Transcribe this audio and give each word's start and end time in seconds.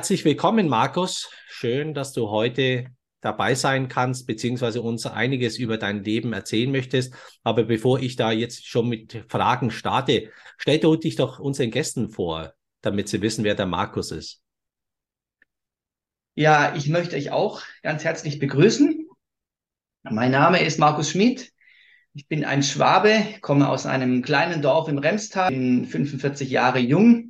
Herzlich 0.00 0.24
willkommen, 0.24 0.66
Markus. 0.66 1.28
Schön, 1.46 1.92
dass 1.92 2.14
du 2.14 2.30
heute 2.30 2.86
dabei 3.20 3.54
sein 3.54 3.88
kannst, 3.88 4.26
beziehungsweise 4.26 4.80
uns 4.80 5.04
einiges 5.04 5.58
über 5.58 5.76
dein 5.76 6.02
Leben 6.02 6.32
erzählen 6.32 6.72
möchtest. 6.72 7.12
Aber 7.44 7.64
bevor 7.64 8.00
ich 8.00 8.16
da 8.16 8.32
jetzt 8.32 8.66
schon 8.66 8.88
mit 8.88 9.26
Fragen 9.28 9.70
starte, 9.70 10.30
stell 10.56 10.78
du 10.78 10.96
dich 10.96 11.16
doch 11.16 11.38
unseren 11.38 11.70
Gästen 11.70 12.08
vor, 12.08 12.54
damit 12.80 13.10
sie 13.10 13.20
wissen, 13.20 13.44
wer 13.44 13.54
der 13.54 13.66
Markus 13.66 14.10
ist. 14.10 14.40
Ja, 16.34 16.74
ich 16.74 16.88
möchte 16.88 17.16
euch 17.16 17.30
auch 17.30 17.60
ganz 17.82 18.02
herzlich 18.02 18.38
begrüßen. 18.38 19.06
Mein 20.04 20.30
Name 20.30 20.64
ist 20.64 20.78
Markus 20.78 21.10
Schmid. 21.10 21.52
Ich 22.14 22.26
bin 22.26 22.46
ein 22.46 22.62
Schwabe, 22.62 23.22
komme 23.42 23.68
aus 23.68 23.84
einem 23.84 24.22
kleinen 24.22 24.62
Dorf 24.62 24.88
im 24.88 24.96
Remstal, 24.96 25.50
bin 25.50 25.84
45 25.84 26.48
Jahre 26.48 26.78
jung. 26.78 27.29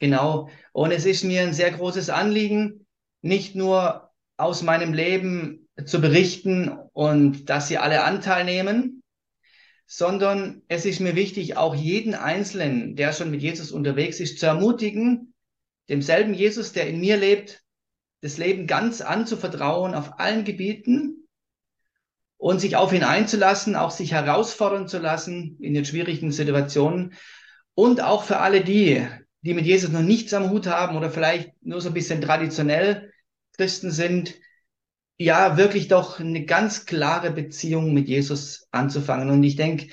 Genau. 0.00 0.48
Und 0.72 0.90
es 0.90 1.04
ist 1.04 1.24
mir 1.24 1.42
ein 1.42 1.52
sehr 1.52 1.70
großes 1.70 2.10
Anliegen, 2.10 2.86
nicht 3.22 3.54
nur 3.54 4.10
aus 4.36 4.62
meinem 4.62 4.94
Leben 4.94 5.68
zu 5.84 6.00
berichten 6.00 6.70
und 6.92 7.50
dass 7.50 7.68
sie 7.68 7.78
alle 7.78 8.02
Anteil 8.02 8.44
nehmen, 8.44 9.02
sondern 9.86 10.62
es 10.68 10.86
ist 10.86 11.00
mir 11.00 11.16
wichtig, 11.16 11.56
auch 11.56 11.74
jeden 11.74 12.14
Einzelnen, 12.14 12.96
der 12.96 13.12
schon 13.12 13.30
mit 13.30 13.42
Jesus 13.42 13.72
unterwegs 13.72 14.20
ist, 14.20 14.38
zu 14.38 14.46
ermutigen, 14.46 15.34
demselben 15.88 16.32
Jesus, 16.32 16.72
der 16.72 16.88
in 16.88 17.00
mir 17.00 17.16
lebt, 17.16 17.62
das 18.22 18.38
Leben 18.38 18.66
ganz 18.66 19.00
anzuvertrauen 19.02 19.94
auf 19.94 20.18
allen 20.18 20.44
Gebieten 20.44 21.28
und 22.38 22.60
sich 22.60 22.76
auf 22.76 22.92
ihn 22.92 23.04
einzulassen, 23.04 23.76
auch 23.76 23.90
sich 23.90 24.12
herausfordern 24.12 24.88
zu 24.88 24.98
lassen 24.98 25.58
in 25.60 25.74
den 25.74 25.84
schwierigen 25.84 26.32
Situationen 26.32 27.14
und 27.74 28.02
auch 28.02 28.24
für 28.24 28.38
alle 28.38 28.62
die, 28.62 29.06
die 29.42 29.54
mit 29.54 29.66
Jesus 29.66 29.90
noch 29.90 30.02
nichts 30.02 30.34
am 30.34 30.50
Hut 30.50 30.66
haben 30.66 30.96
oder 30.96 31.10
vielleicht 31.10 31.52
nur 31.62 31.80
so 31.80 31.88
ein 31.88 31.94
bisschen 31.94 32.20
traditionell 32.20 33.12
Christen 33.56 33.90
sind, 33.90 34.34
ja, 35.16 35.58
wirklich 35.58 35.88
doch 35.88 36.18
eine 36.18 36.46
ganz 36.46 36.86
klare 36.86 37.30
Beziehung 37.30 37.92
mit 37.92 38.08
Jesus 38.08 38.66
anzufangen. 38.70 39.28
Und 39.28 39.42
ich 39.42 39.56
denke, 39.56 39.88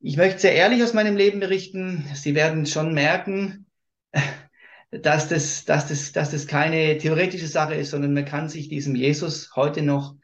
ich 0.00 0.16
möchte 0.16 0.40
sehr 0.40 0.54
ehrlich 0.54 0.82
aus 0.82 0.92
meinem 0.92 1.16
Leben 1.16 1.40
berichten. 1.40 2.04
Sie 2.14 2.34
werden 2.34 2.66
schon 2.66 2.92
merken, 2.92 3.66
dass 4.90 5.28
das, 5.28 5.64
dass 5.66 5.86
das, 5.86 6.10
dass 6.12 6.32
das 6.32 6.46
keine 6.48 6.98
theoretische 6.98 7.46
Sache 7.46 7.74
ist, 7.74 7.90
sondern 7.90 8.12
man 8.12 8.24
kann 8.24 8.48
sich 8.48 8.68
diesem 8.68 8.96
Jesus 8.96 9.54
heute 9.54 9.82
noch 9.82 10.16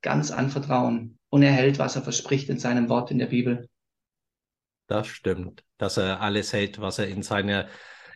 ganz 0.00 0.30
anvertrauen. 0.30 1.18
Und 1.28 1.42
er 1.42 1.52
hält, 1.52 1.78
was 1.78 1.96
er 1.96 2.02
verspricht 2.02 2.48
in 2.48 2.58
seinem 2.58 2.88
Wort 2.88 3.10
in 3.10 3.18
der 3.18 3.26
Bibel. 3.26 3.68
Das 4.86 5.08
stimmt, 5.08 5.64
dass 5.78 5.96
er 5.96 6.20
alles 6.20 6.52
hält, 6.52 6.80
was 6.80 6.98
er 6.98 7.08
in 7.08 7.22
seiner 7.22 7.68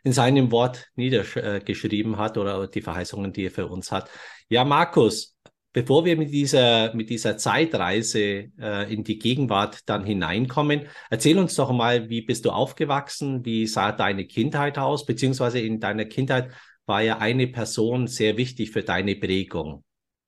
in 0.05 0.13
seinem 0.13 0.51
Wort 0.51 0.89
niedergeschrieben 0.97 2.17
hat 2.19 2.39
oder 2.39 2.67
die 2.67 2.83
Verheißungen, 2.83 3.33
die 3.33 3.47
er 3.47 3.51
für 3.51 3.67
uns 3.67 3.91
hat. 3.93 4.11
Ja, 4.49 4.65
Markus, 4.65 5.37
bevor 5.73 6.05
wir 6.05 6.17
mit 6.17 6.33
dieser, 6.33 6.95
mit 6.95 7.11
dieser 7.11 7.37
Zeitreise 7.37 8.51
äh, 8.59 8.93
in 8.93 9.05
die 9.05 9.19
Gegenwart 9.19 9.81
dann 9.87 10.05
hineinkommen, 10.05 10.87
erzähl 11.11 11.39
uns 11.39 11.55
doch 11.55 11.73
mal, 11.73 12.09
wie 12.09 12.23
bist 12.23 12.45
du 12.45 12.51
aufgewachsen? 12.51 13.45
Wie 13.45 13.67
sah 13.67 13.93
deine 13.93 14.27
Kindheit 14.27 14.79
aus? 14.79 15.07
Beziehungsweise 15.07 15.61
in 15.61 15.81
deiner 15.81 16.05
Kindheit 16.07 16.51
war 16.87 17.03
ja 17.03 17.19
eine 17.19 17.47
Person 17.47 18.07
sehr 18.07 18.37
wichtig 18.37 18.71
für 18.71 18.83
deine 18.83 19.15
Prägung. 19.17 19.85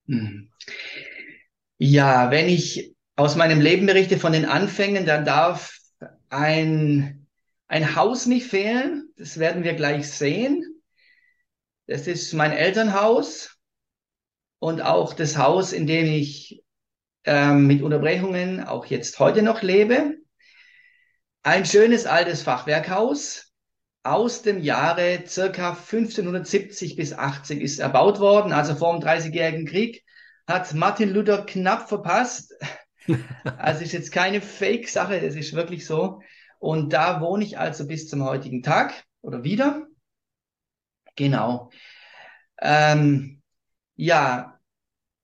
Hm. 0.07 0.51
Ja, 1.79 2.31
wenn 2.31 2.49
ich 2.49 2.95
aus 3.17 3.37
meinem 3.37 3.61
Leben 3.61 3.87
berichte 3.87 4.19
von 4.19 4.33
den 4.33 4.45
Anfängen, 4.45 5.07
dann 5.07 5.25
darf 5.25 5.79
ein, 6.29 7.20
ein 7.71 7.95
Haus 7.95 8.27
nicht 8.27 8.49
fehlen. 8.49 9.13
Das 9.17 9.39
werden 9.39 9.63
wir 9.63 9.75
gleich 9.75 10.11
sehen. 10.11 10.83
Das 11.87 12.09
ist 12.09 12.33
mein 12.35 12.51
Elternhaus 12.51 13.59
und 14.59 14.81
auch 14.83 15.15
das 15.15 15.39
Haus, 15.39 15.73
in 15.73 15.87
dem 15.87 16.07
ich 16.07 16.65
ähm, 17.25 17.69
mit 17.69 17.83
Unterbrechungen 17.83 18.65
auch 18.65 18.87
jetzt 18.87 19.21
heute 19.21 19.43
noch 19.43 19.63
lebe. 19.63 20.17
Ein 21.45 21.65
schönes 21.65 22.07
altes 22.07 22.43
Fachwerkhaus 22.43 23.53
aus 24.03 24.43
dem 24.43 24.61
Jahre 24.61 25.23
circa 25.29 25.71
1570 25.71 26.97
bis 26.97 27.13
80 27.13 27.61
ist 27.61 27.79
erbaut 27.79 28.19
worden, 28.19 28.53
also 28.53 28.75
vor 28.75 28.93
dem 28.93 29.01
Dreißigjährigen 29.01 29.67
Krieg. 29.67 30.05
Hat 30.49 30.75
Martin 30.75 31.11
Luther 31.11 31.47
knapp 31.47 31.89
verpasst. 31.89 32.53
Also 33.57 33.83
ist 33.83 33.93
jetzt 33.93 34.13
keine 34.13 34.41
Fake-Sache, 34.41 35.21
das 35.21 35.35
ist 35.35 35.55
wirklich 35.55 35.85
so. 35.85 36.21
Und 36.61 36.93
da 36.93 37.21
wohne 37.21 37.43
ich 37.43 37.59
also 37.59 37.87
bis 37.87 38.09
zum 38.09 38.23
heutigen 38.23 38.63
Tag 38.63 38.93
oder 39.23 39.43
wieder. 39.43 39.89
Genau. 41.17 41.71
Ähm, 42.61 43.43
ja, 43.97 44.61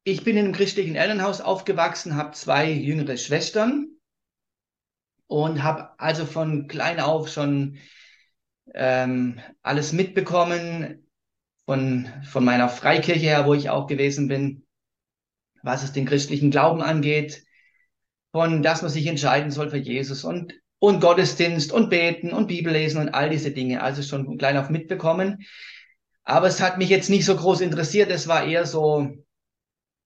ich 0.03 0.25
bin 0.25 0.37
in 0.37 0.47
einem 0.47 0.55
christlichen 0.55 0.97
Elternhaus 0.97 1.41
aufgewachsen, 1.41 2.17
habe 2.17 2.33
zwei 2.33 2.71
jüngere 2.71 3.19
Schwestern 3.19 3.89
und 5.27 5.63
habe 5.63 5.99
also 6.01 6.25
von 6.25 6.69
klein 6.69 7.01
auf 7.01 7.29
schon 7.29 7.79
ähm, 8.73 9.39
alles 9.63 9.93
mitbekommen 9.93 11.07
von, 11.67 12.09
von 12.25 12.45
meiner 12.45 12.71
Freikirche 12.71 13.21
her, 13.21 13.47
wo 13.47 13.53
ich 13.53 13.69
auch 13.69 13.87
gewesen 13.87 14.29
bin, 14.29 14.67
was 15.63 15.83
es 15.83 15.93
den 15.93 16.07
christlichen 16.07 16.51
Glauben 16.51 16.81
angeht, 16.81 17.45
von 18.33 18.63
dass 18.63 18.81
man 18.81 18.91
sich 18.91 19.07
entscheiden 19.07 19.51
soll 19.51 19.69
für 19.69 19.77
Jesus 19.77 20.25
und, 20.25 20.55
und 20.79 21.01
Gottesdienst 21.01 21.73
und 21.73 21.91
beten 21.91 22.33
und 22.33 22.49
Bibel 22.49 22.73
lesen 22.73 23.01
und 23.01 23.09
all 23.11 23.31
diese 23.31 23.51
Dinge, 23.51 23.83
also 23.83 24.03
schon 24.03 24.39
klein 24.39 24.57
auf 24.57 24.69
mitbekommen. 24.69 25.47
Aber 26.25 26.49
es 26.49 26.61
hat 26.61 26.79
mich 26.79 26.89
jetzt 26.89 27.09
nicht 27.09 27.25
so 27.25 27.37
groß 27.37 27.61
interessiert. 27.61 28.11
Es 28.11 28.29
war 28.29 28.45
eher 28.45 28.67
so 28.67 29.09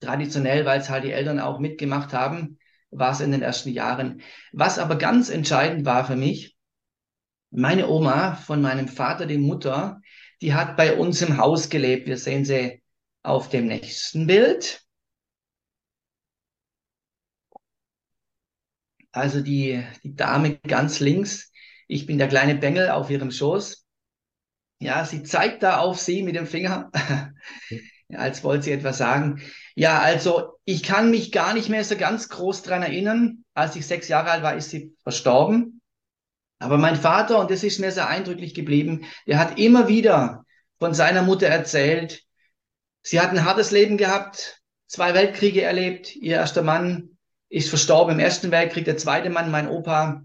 traditionell, 0.00 0.64
weil 0.64 0.80
es 0.80 0.91
halt 0.91 1.04
die 1.04 1.12
Eltern 1.12 1.41
auch 1.41 1.59
mitgemacht 1.59 2.12
haben, 2.12 2.59
war 2.91 3.12
es 3.12 3.20
in 3.20 3.32
den 3.32 3.42
ersten 3.42 3.70
Jahren. 3.70 4.22
Was 4.53 4.78
aber 4.78 4.97
ganz 4.97 5.30
entscheidend 5.30 5.84
war 5.84 6.04
für 6.04 6.16
mich, 6.16 6.56
meine 7.50 7.88
Oma 7.88 8.34
von 8.34 8.62
meinem 8.62 8.88
Vater, 8.88 9.26
die 9.26 9.38
Mutter, 9.38 10.00
die 10.41 10.54
hat 10.54 10.76
bei 10.76 10.97
uns 10.97 11.20
im 11.22 11.36
Haus 11.36 11.69
gelebt. 11.69 12.06
Wir 12.06 12.16
sehen 12.16 12.44
sie 12.44 12.82
auf 13.22 13.48
dem 13.48 13.66
nächsten 13.66 14.26
Bild. 14.26 14.82
Also 19.12 19.41
die, 19.41 19.84
die 20.03 20.15
Dame 20.15 20.59
ganz 20.59 21.00
links. 21.00 21.50
Ich 21.88 22.06
bin 22.06 22.19
der 22.19 22.28
kleine 22.28 22.54
Bengel 22.54 22.91
auf 22.91 23.10
ihrem 23.10 23.31
Schoß. 23.31 23.84
Ja, 24.78 25.04
sie 25.04 25.22
zeigt 25.22 25.62
da 25.62 25.78
auf 25.78 25.98
sie 26.00 26.22
mit 26.22 26.37
dem 26.37 26.47
Finger, 26.47 26.91
als 28.12 28.43
wollte 28.44 28.65
sie 28.65 28.72
etwas 28.72 28.98
sagen. 28.98 29.43
Ja, 29.75 29.98
also 29.98 30.59
ich 30.65 30.82
kann 30.82 31.10
mich 31.10 31.32
gar 31.32 31.53
nicht 31.53 31.69
mehr 31.69 31.84
so 31.84 31.97
ganz 31.97 32.28
groß 32.28 32.62
dran 32.62 32.82
erinnern. 32.82 33.44
Als 33.53 33.76
ich 33.76 33.87
sechs 33.87 34.09
Jahre 34.09 34.31
alt 34.31 34.43
war, 34.43 34.54
ist 34.54 34.71
sie 34.71 34.94
verstorben. 35.03 35.81
Aber 36.59 36.78
mein 36.78 36.97
Vater, 36.97 37.38
und 37.38 37.50
das 37.50 37.62
ist 37.62 37.78
mir 37.78 37.91
sehr 37.91 38.09
eindrücklich 38.09 38.54
geblieben, 38.54 39.06
der 39.27 39.38
hat 39.38 39.59
immer 39.59 39.88
wieder 39.88 40.44
von 40.78 40.94
seiner 40.94 41.22
Mutter 41.22 41.47
erzählt. 41.47 42.22
Sie 43.03 43.21
hat 43.21 43.31
ein 43.31 43.44
hartes 43.44 43.71
Leben 43.71 43.97
gehabt, 43.97 44.60
zwei 44.87 45.15
Weltkriege 45.15 45.62
erlebt. 45.62 46.15
Ihr 46.16 46.37
erster 46.37 46.62
Mann 46.62 47.19
ist 47.50 47.68
verstorben 47.68 48.14
im 48.14 48.20
Ersten 48.20 48.50
Weltkrieg, 48.50 48.84
der 48.86 48.96
zweite 48.96 49.28
Mann, 49.28 49.50
mein 49.50 49.68
Opa, 49.68 50.24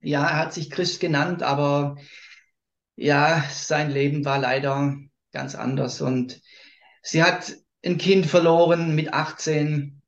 ja, 0.00 0.22
er 0.22 0.38
hat 0.38 0.54
sich 0.54 0.70
Christ 0.70 1.00
genannt, 1.00 1.42
aber 1.42 1.96
ja, 2.96 3.44
sein 3.50 3.90
Leben 3.90 4.24
war 4.24 4.38
leider 4.38 4.96
ganz 5.32 5.54
anders. 5.54 6.00
Und 6.00 6.40
sie 7.02 7.22
hat 7.22 7.54
ein 7.84 7.98
Kind 7.98 8.26
verloren 8.26 8.94
mit 8.94 9.12
18, 9.12 10.00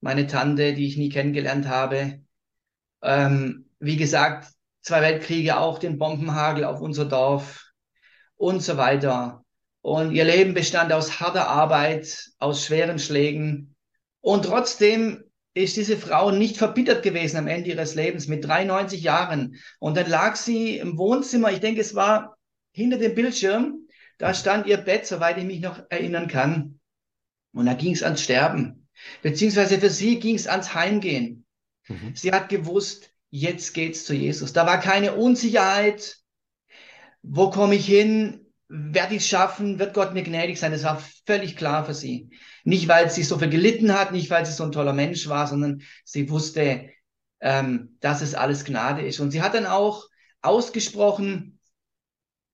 meine 0.00 0.26
Tante, 0.26 0.74
die 0.74 0.86
ich 0.86 0.98
nie 0.98 1.08
kennengelernt 1.08 1.66
habe. 1.66 2.20
Ähm, 3.02 3.70
wie 3.80 3.96
gesagt, 3.96 4.48
zwei 4.82 5.00
Weltkriege, 5.00 5.58
auch 5.58 5.78
den 5.78 5.98
Bombenhagel 5.98 6.64
auf 6.64 6.80
unser 6.80 7.06
Dorf 7.06 7.72
und 8.36 8.62
so 8.62 8.76
weiter. 8.76 9.44
Und 9.80 10.12
ihr 10.12 10.24
Leben 10.24 10.52
bestand 10.52 10.92
aus 10.92 11.20
harter 11.20 11.48
Arbeit, 11.48 12.30
aus 12.38 12.64
schweren 12.64 12.98
Schlägen. 12.98 13.76
Und 14.20 14.46
trotzdem 14.46 15.27
ist 15.62 15.76
diese 15.76 15.96
Frau 15.96 16.30
nicht 16.30 16.56
verbittert 16.56 17.02
gewesen 17.02 17.36
am 17.36 17.46
Ende 17.46 17.70
ihres 17.70 17.94
Lebens 17.94 18.28
mit 18.28 18.44
93 18.44 19.02
Jahren. 19.02 19.56
Und 19.78 19.96
dann 19.96 20.08
lag 20.08 20.36
sie 20.36 20.78
im 20.78 20.98
Wohnzimmer, 20.98 21.52
ich 21.52 21.60
denke, 21.60 21.80
es 21.80 21.94
war 21.94 22.36
hinter 22.72 22.98
dem 22.98 23.14
Bildschirm, 23.14 23.88
da 24.18 24.34
stand 24.34 24.66
ihr 24.66 24.76
Bett, 24.76 25.06
soweit 25.06 25.38
ich 25.38 25.44
mich 25.44 25.60
noch 25.60 25.80
erinnern 25.90 26.28
kann. 26.28 26.80
Und 27.52 27.66
da 27.66 27.74
ging 27.74 27.92
es 27.92 28.02
ans 28.02 28.22
Sterben. 28.22 28.88
Beziehungsweise 29.22 29.78
für 29.78 29.90
sie 29.90 30.18
ging 30.18 30.34
es 30.34 30.46
ans 30.46 30.74
Heimgehen. 30.74 31.44
Mhm. 31.88 32.12
Sie 32.14 32.32
hat 32.32 32.48
gewusst, 32.48 33.10
jetzt 33.30 33.74
geht's 33.74 34.04
zu 34.04 34.14
Jesus. 34.14 34.52
Da 34.52 34.66
war 34.66 34.80
keine 34.80 35.14
Unsicherheit. 35.14 36.18
Wo 37.22 37.50
komme 37.50 37.76
ich 37.76 37.86
hin? 37.86 38.48
werde 38.68 39.14
ich 39.14 39.22
es 39.22 39.28
schaffen, 39.28 39.78
wird 39.78 39.94
Gott 39.94 40.12
mir 40.12 40.22
gnädig 40.22 40.58
sein. 40.58 40.72
Das 40.72 40.84
war 40.84 41.02
völlig 41.26 41.56
klar 41.56 41.84
für 41.86 41.94
sie. 41.94 42.30
Nicht, 42.68 42.86
weil 42.86 43.10
sie 43.10 43.22
so 43.22 43.38
viel 43.38 43.48
gelitten 43.48 43.98
hat, 43.98 44.12
nicht, 44.12 44.28
weil 44.28 44.44
sie 44.44 44.52
so 44.52 44.62
ein 44.62 44.72
toller 44.72 44.92
Mensch 44.92 45.26
war, 45.26 45.46
sondern 45.46 45.80
sie 46.04 46.28
wusste, 46.28 46.90
ähm, 47.40 47.96
dass 48.00 48.20
es 48.20 48.34
alles 48.34 48.66
Gnade 48.66 49.06
ist. 49.06 49.20
Und 49.20 49.30
sie 49.30 49.40
hat 49.40 49.54
dann 49.54 49.64
auch 49.64 50.04
ausgesprochen, 50.42 51.58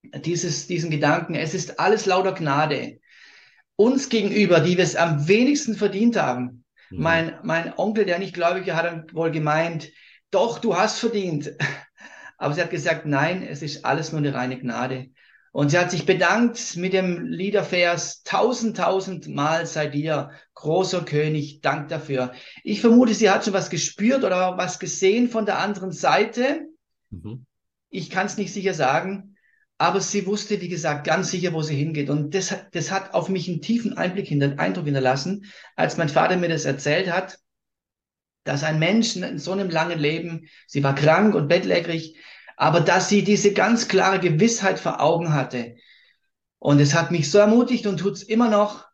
dieses, 0.03 0.69
diesen 0.69 0.93
Gedanken, 0.93 1.35
es 1.35 1.53
ist 1.53 1.81
alles 1.81 2.07
lauter 2.07 2.33
Gnade. 2.33 3.01
Uns 3.75 4.09
gegenüber, 4.09 4.61
die 4.61 4.77
wir 4.77 4.85
es 4.85 4.95
am 4.95 5.27
wenigsten 5.27 5.75
verdient 5.75 6.17
haben. 6.17 6.65
Mhm. 6.91 7.03
Mein, 7.03 7.39
mein 7.43 7.77
Onkel, 7.77 8.05
der 8.05 8.21
nicht 8.21 8.35
gläubig 8.35 8.69
war, 8.69 8.77
hat 8.77 8.85
dann 8.85 9.07
wohl 9.15 9.33
gemeint, 9.33 9.91
doch, 10.31 10.61
du 10.61 10.77
hast 10.77 11.01
verdient. 11.01 11.51
Aber 12.39 12.55
sie 12.55 12.63
hat 12.63 12.71
gesagt, 12.71 13.05
nein, 13.05 13.43
es 13.43 13.63
ist 13.63 13.85
alles 13.85 14.13
nur 14.13 14.21
eine 14.21 14.33
reine 14.33 14.61
Gnade. 14.61 15.09
Und 15.55 15.69
sie 15.69 15.79
hat 15.79 15.93
sich 15.93 16.05
bedankt 16.05 16.75
mit 16.75 16.95
dem 16.95 17.29
Liedervers, 17.29 18.25
tausend, 18.25 18.77
tausend 18.77 19.29
Mal 19.29 19.67
sei 19.67 19.87
dir, 19.87 20.33
großer 20.55 21.05
König, 21.05 21.61
Dank 21.61 21.91
dafür. 21.91 22.33
Ich 22.65 22.81
vermute, 22.81 23.15
sie 23.15 23.31
hat 23.31 23.45
schon 23.45 23.53
was 23.53 23.71
gespürt 23.71 24.25
oder 24.25 24.59
was 24.59 24.81
gesehen 24.81 25.29
von 25.29 25.47
der 25.47 25.61
anderen 25.61 25.93
Seite. 25.93 26.67
Mhm. 27.11 27.47
Ich 27.89 28.11
kann 28.11 28.27
es 28.27 28.37
nicht 28.37 28.53
sicher 28.53 28.75
sagen, 28.75 29.37
aber 29.79 30.01
sie 30.01 30.27
wusste, 30.27 30.61
wie 30.61 30.69
gesagt, 30.69 31.07
ganz 31.07 31.31
sicher, 31.31 31.53
wo 31.53 31.63
sie 31.63 31.77
hingeht. 31.77 32.11
Und 32.11 32.35
das, 32.35 32.53
das 32.73 32.91
hat 32.91 33.15
auf 33.15 33.29
mich 33.29 33.49
einen 33.49 33.63
tiefen 33.63 33.97
Einblick 33.97 34.27
hinter, 34.27 34.59
Eindruck 34.59 34.87
hinterlassen, 34.87 35.53
als 35.77 35.97
mein 35.97 36.09
Vater 36.09 36.37
mir 36.37 36.49
das 36.49 36.65
erzählt 36.65 37.13
hat, 37.13 37.39
dass 38.43 38.65
ein 38.65 38.81
Mensch 38.81 39.15
in 39.15 39.39
so 39.39 39.53
einem 39.53 39.71
langen 39.71 40.01
Leben, 40.01 40.49
sie 40.67 40.83
war 40.83 40.97
krank 40.97 41.37
und 41.37 41.47
bettlägerig, 41.47 42.17
aber 42.57 42.81
dass 42.81 43.09
sie 43.09 43.23
diese 43.23 43.53
ganz 43.53 43.89
klare 43.89 44.21
Gewissheit 44.21 44.79
vor 44.79 45.01
Augen 45.01 45.33
hatte. 45.33 45.77
Und 46.59 46.81
es 46.81 46.95
hat 46.95 47.11
mich 47.11 47.31
so 47.31 47.39
ermutigt 47.39 47.87
und 47.87 47.99
tut 47.99 48.15
es 48.15 48.23
immer 48.23 48.49
noch. 48.49 48.87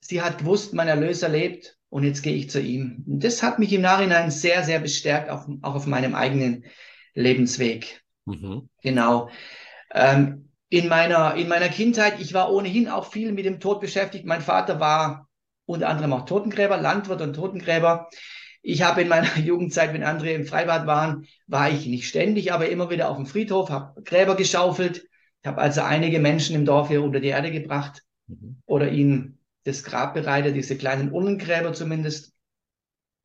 Sie 0.00 0.22
hat 0.22 0.38
gewusst, 0.38 0.74
mein 0.74 0.88
Erlöser 0.88 1.28
lebt 1.28 1.76
und 1.88 2.04
jetzt 2.04 2.22
gehe 2.22 2.34
ich 2.34 2.50
zu 2.50 2.60
ihm. 2.60 3.04
Und 3.06 3.24
das 3.24 3.42
hat 3.42 3.58
mich 3.58 3.72
im 3.72 3.82
Nachhinein 3.82 4.30
sehr, 4.30 4.62
sehr 4.62 4.78
bestärkt, 4.78 5.30
auch, 5.30 5.48
auch 5.62 5.74
auf 5.74 5.86
meinem 5.86 6.14
eigenen 6.14 6.64
Lebensweg. 7.14 8.02
Mhm. 8.24 8.68
Genau. 8.82 9.30
Ähm, 9.92 10.50
in 10.68 10.88
meiner, 10.88 11.34
in 11.36 11.48
meiner 11.48 11.68
Kindheit, 11.68 12.20
ich 12.20 12.34
war 12.34 12.52
ohnehin 12.52 12.88
auch 12.88 13.10
viel 13.10 13.32
mit 13.32 13.44
dem 13.44 13.60
Tod 13.60 13.80
beschäftigt. 13.80 14.26
Mein 14.26 14.42
Vater 14.42 14.80
war 14.80 15.28
unter 15.64 15.88
anderem 15.88 16.12
auch 16.12 16.24
Totengräber, 16.24 16.76
Landwirt 16.76 17.20
und 17.20 17.34
Totengräber. 17.34 18.08
Ich 18.68 18.82
habe 18.82 19.02
in 19.02 19.08
meiner 19.08 19.38
Jugendzeit, 19.38 19.94
wenn 19.94 20.02
andere 20.02 20.32
im 20.32 20.44
Freibad 20.44 20.88
waren, 20.88 21.28
war 21.46 21.70
ich 21.70 21.86
nicht 21.86 22.08
ständig, 22.08 22.52
aber 22.52 22.68
immer 22.68 22.90
wieder 22.90 23.08
auf 23.08 23.16
dem 23.16 23.26
Friedhof, 23.26 23.70
habe 23.70 24.02
Gräber 24.02 24.34
geschaufelt. 24.34 25.06
Ich 25.40 25.46
habe 25.46 25.60
also 25.60 25.82
einige 25.82 26.18
Menschen 26.18 26.56
im 26.56 26.64
Dorf 26.64 26.88
hier 26.88 27.04
unter 27.04 27.20
die 27.20 27.28
Erde 27.28 27.52
gebracht 27.52 28.02
mhm. 28.26 28.60
oder 28.66 28.90
ihnen 28.90 29.38
das 29.62 29.84
Grab 29.84 30.14
bereitet, 30.14 30.56
diese 30.56 30.76
kleinen 30.76 31.12
Urnengräber 31.12 31.74
zumindest. 31.74 32.32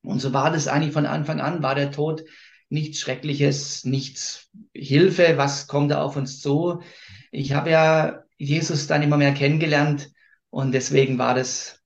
Und 0.03 0.19
so 0.19 0.31
war 0.31 0.51
das 0.51 0.67
eigentlich 0.67 0.93
von 0.93 1.07
Anfang 1.07 1.41
an, 1.41 1.63
war 1.63 1.73
der 1.73 1.91
Tod 1.91 2.23
nichts 2.69 2.99
Schreckliches, 2.99 3.83
nichts 3.83 4.51
Hilfe, 4.75 5.37
was 5.37 5.65
kommt 5.65 5.89
da 5.89 6.03
auf 6.03 6.17
uns 6.17 6.39
zu. 6.39 6.83
Ich 7.31 7.53
habe 7.53 7.71
ja 7.71 8.23
Jesus 8.37 8.85
dann 8.85 9.01
immer 9.01 9.17
mehr 9.17 9.33
kennengelernt 9.33 10.11
und 10.51 10.71
deswegen 10.71 11.17
war 11.17 11.33
das 11.33 11.80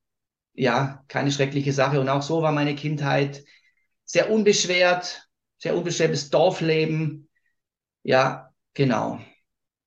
ja, 0.56 1.04
keine 1.08 1.32
schreckliche 1.32 1.74
Sache. 1.74 2.00
Und 2.00 2.10
auch 2.10 2.22
so 2.22 2.42
war 2.42 2.52
meine 2.52 2.76
Kindheit 2.76 3.44
sehr 4.06 4.32
unbeschwert, 4.32 5.28
sehr 5.58 5.76
unbeschwertes 5.76 6.30
Dorfleben. 6.30 7.30
Ja, 8.04 8.52
genau. 8.74 9.20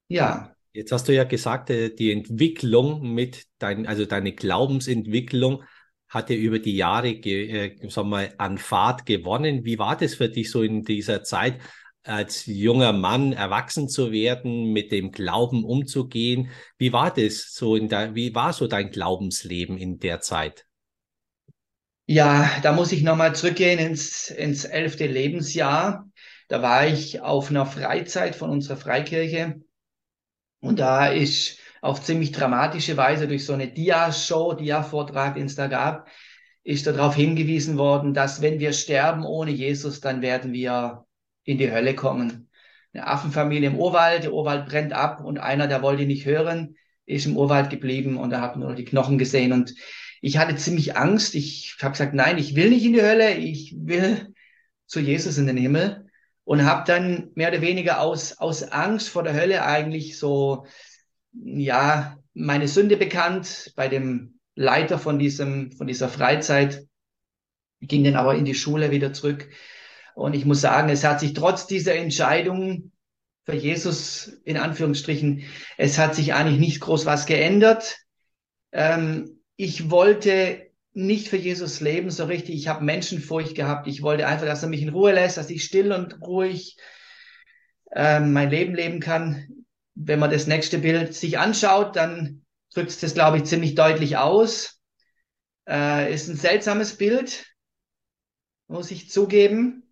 Ja. 0.08 0.54
Jetzt 0.72 0.92
hast 0.92 1.08
du 1.08 1.14
ja 1.14 1.24
gesagt, 1.24 1.70
äh, 1.70 1.94
die 1.94 2.12
Entwicklung 2.12 3.12
mit 3.12 3.46
dein, 3.58 3.86
also 3.86 4.04
deine 4.04 4.32
Glaubensentwicklung 4.32 5.64
hat 6.08 6.30
ja 6.30 6.36
über 6.36 6.58
die 6.58 6.76
Jahre, 6.76 7.10
äh, 7.10 7.88
sagen 7.90 8.10
wir, 8.10 8.32
an 8.38 8.58
Fahrt 8.58 9.06
gewonnen. 9.06 9.64
Wie 9.64 9.78
war 9.78 9.96
das 9.96 10.14
für 10.14 10.28
dich 10.28 10.50
so 10.50 10.62
in 10.62 10.82
dieser 10.84 11.22
Zeit? 11.22 11.60
Als 12.08 12.46
junger 12.46 12.92
Mann 12.92 13.32
erwachsen 13.32 13.88
zu 13.88 14.12
werden, 14.12 14.72
mit 14.72 14.92
dem 14.92 15.12
Glauben 15.12 15.64
umzugehen. 15.64 16.50
Wie 16.78 16.92
war 16.92 17.12
das 17.12 17.52
so 17.54 17.76
in 17.76 17.88
der, 17.88 18.14
wie 18.14 18.34
war 18.34 18.52
so 18.52 18.66
dein 18.66 18.90
Glaubensleben 18.90 19.76
in 19.76 19.98
der 19.98 20.20
Zeit? 20.20 20.66
Ja, 22.06 22.50
da 22.62 22.72
muss 22.72 22.92
ich 22.92 23.02
nochmal 23.02 23.34
zurückgehen 23.34 23.78
ins, 23.78 24.30
ins 24.30 24.64
elfte 24.64 25.06
Lebensjahr. 25.06 26.10
Da 26.48 26.62
war 26.62 26.86
ich 26.86 27.20
auf 27.20 27.50
einer 27.50 27.66
Freizeit 27.66 28.34
von 28.34 28.48
unserer 28.50 28.78
Freikirche 28.78 29.60
und 30.60 30.78
da 30.78 31.08
ist 31.08 31.58
auf 31.80 32.02
ziemlich 32.02 32.32
dramatische 32.32 32.96
Weise 32.96 33.28
durch 33.28 33.44
so 33.44 33.52
eine 33.52 33.68
Dia-Show, 33.68 34.54
Dia-Vortrag, 34.54 35.34
den 35.34 35.46
es 35.46 35.54
da 35.54 35.66
gab, 35.66 36.08
ist 36.64 36.86
darauf 36.86 37.14
hingewiesen 37.14 37.78
worden, 37.78 38.14
dass 38.14 38.42
wenn 38.42 38.58
wir 38.58 38.72
sterben 38.72 39.24
ohne 39.24 39.50
Jesus, 39.50 40.00
dann 40.00 40.22
werden 40.22 40.52
wir 40.52 41.06
in 41.48 41.56
die 41.56 41.72
Hölle 41.72 41.94
kommen. 41.94 42.50
Eine 42.92 43.06
Affenfamilie 43.06 43.70
im 43.70 43.76
Urwald, 43.76 44.24
der 44.24 44.34
Urwald 44.34 44.66
brennt 44.66 44.92
ab 44.92 45.24
und 45.24 45.38
einer, 45.38 45.66
der 45.66 45.80
wollte 45.80 46.04
nicht 46.04 46.26
hören, 46.26 46.76
ist 47.06 47.24
im 47.24 47.38
Urwald 47.38 47.70
geblieben 47.70 48.18
und 48.18 48.30
da 48.30 48.42
hat 48.42 48.56
nur 48.56 48.68
noch 48.68 48.76
die 48.76 48.84
Knochen 48.84 49.16
gesehen. 49.16 49.52
Und 49.52 49.74
ich 50.20 50.36
hatte 50.36 50.56
ziemlich 50.56 50.96
Angst. 50.96 51.34
Ich 51.34 51.76
habe 51.80 51.92
gesagt, 51.92 52.12
nein, 52.12 52.36
ich 52.36 52.54
will 52.54 52.68
nicht 52.68 52.84
in 52.84 52.92
die 52.92 53.02
Hölle, 53.02 53.34
ich 53.34 53.74
will 53.78 54.34
zu 54.86 55.00
Jesus 55.00 55.38
in 55.38 55.46
den 55.46 55.56
Himmel. 55.56 56.06
Und 56.44 56.64
habe 56.64 56.84
dann 56.86 57.30
mehr 57.34 57.48
oder 57.48 57.62
weniger 57.62 58.00
aus, 58.00 58.36
aus 58.38 58.62
Angst 58.62 59.08
vor 59.08 59.22
der 59.22 59.34
Hölle 59.34 59.64
eigentlich 59.64 60.18
so, 60.18 60.66
ja, 61.32 62.18
meine 62.34 62.68
Sünde 62.68 62.98
bekannt 62.98 63.72
bei 63.74 63.88
dem 63.88 64.38
Leiter 64.54 64.98
von 64.98 65.18
diesem, 65.18 65.72
von 65.72 65.86
dieser 65.86 66.08
Freizeit, 66.10 66.86
ging 67.80 68.04
dann 68.04 68.16
aber 68.16 68.34
in 68.34 68.44
die 68.44 68.54
Schule 68.54 68.90
wieder 68.90 69.14
zurück 69.14 69.48
und 70.18 70.34
ich 70.34 70.44
muss 70.44 70.60
sagen, 70.60 70.88
es 70.88 71.04
hat 71.04 71.20
sich 71.20 71.32
trotz 71.32 71.68
dieser 71.68 71.94
Entscheidung 71.94 72.90
für 73.44 73.54
Jesus 73.54 74.26
in 74.44 74.56
Anführungsstrichen, 74.56 75.44
es 75.76 75.96
hat 75.96 76.16
sich 76.16 76.34
eigentlich 76.34 76.58
nicht 76.58 76.80
groß 76.80 77.06
was 77.06 77.24
geändert. 77.24 77.98
Ähm, 78.72 79.40
ich 79.54 79.92
wollte 79.92 80.72
nicht 80.92 81.28
für 81.28 81.36
Jesus 81.36 81.78
leben 81.78 82.10
so 82.10 82.24
richtig. 82.24 82.56
Ich 82.56 82.66
habe 82.66 82.84
Menschenfurcht 82.84 83.54
gehabt. 83.54 83.86
Ich 83.86 84.02
wollte 84.02 84.26
einfach, 84.26 84.46
dass 84.46 84.64
er 84.64 84.68
mich 84.68 84.82
in 84.82 84.88
Ruhe 84.88 85.12
lässt, 85.12 85.36
dass 85.36 85.50
ich 85.50 85.62
still 85.62 85.92
und 85.92 86.20
ruhig 86.20 86.76
ähm, 87.94 88.32
mein 88.32 88.50
Leben 88.50 88.74
leben 88.74 88.98
kann. 88.98 89.46
Wenn 89.94 90.18
man 90.18 90.32
das 90.32 90.48
nächste 90.48 90.78
Bild 90.78 91.14
sich 91.14 91.38
anschaut, 91.38 91.94
dann 91.94 92.44
drückt 92.74 92.90
es 92.90 92.98
das, 92.98 93.14
glaube 93.14 93.36
ich, 93.36 93.44
ziemlich 93.44 93.76
deutlich 93.76 94.16
aus. 94.16 94.80
Äh, 95.68 96.12
ist 96.12 96.26
ein 96.26 96.36
seltsames 96.36 96.96
Bild, 96.96 97.46
muss 98.66 98.90
ich 98.90 99.10
zugeben 99.10 99.84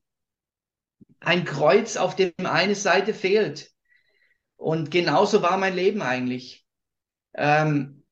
ein 1.20 1.44
Kreuz, 1.44 1.96
auf 1.96 2.16
dem 2.16 2.32
eine 2.44 2.75
Seite 2.75 3.14
fehlt. 3.14 3.70
Und 4.56 4.90
genauso 4.90 5.42
war 5.42 5.56
mein 5.58 5.75
Leben 5.75 6.02
eigentlich. 6.02 6.66
Ähm, 7.35 8.04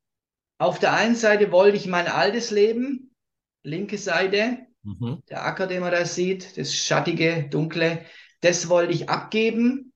auf 0.59 0.79
der 0.79 0.93
einen 0.93 1.17
Seite 1.17 1.51
wollte 1.53 1.77
ich 1.77 1.87
mein 1.87 2.07
altes 2.07 2.51
Leben, 2.51 3.15
linke 3.63 3.99
Seite, 3.99 4.59
mhm. 4.83 5.23
der 5.29 5.45
Acker, 5.45 5.67
den 5.67 5.81
man 5.81 5.93
da 5.93 6.05
sieht, 6.05 6.57
das 6.59 6.75
schattige, 6.75 7.49
dunkle, 7.49 8.05
das 8.41 8.69
wollte 8.69 8.93
ich 8.93 9.09
abgeben. 9.09 9.93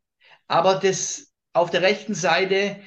Aber 0.47 0.77
das 0.77 1.33
auf 1.53 1.71
der 1.71 1.83
rechten 1.83 2.15
Seite, 2.15 2.81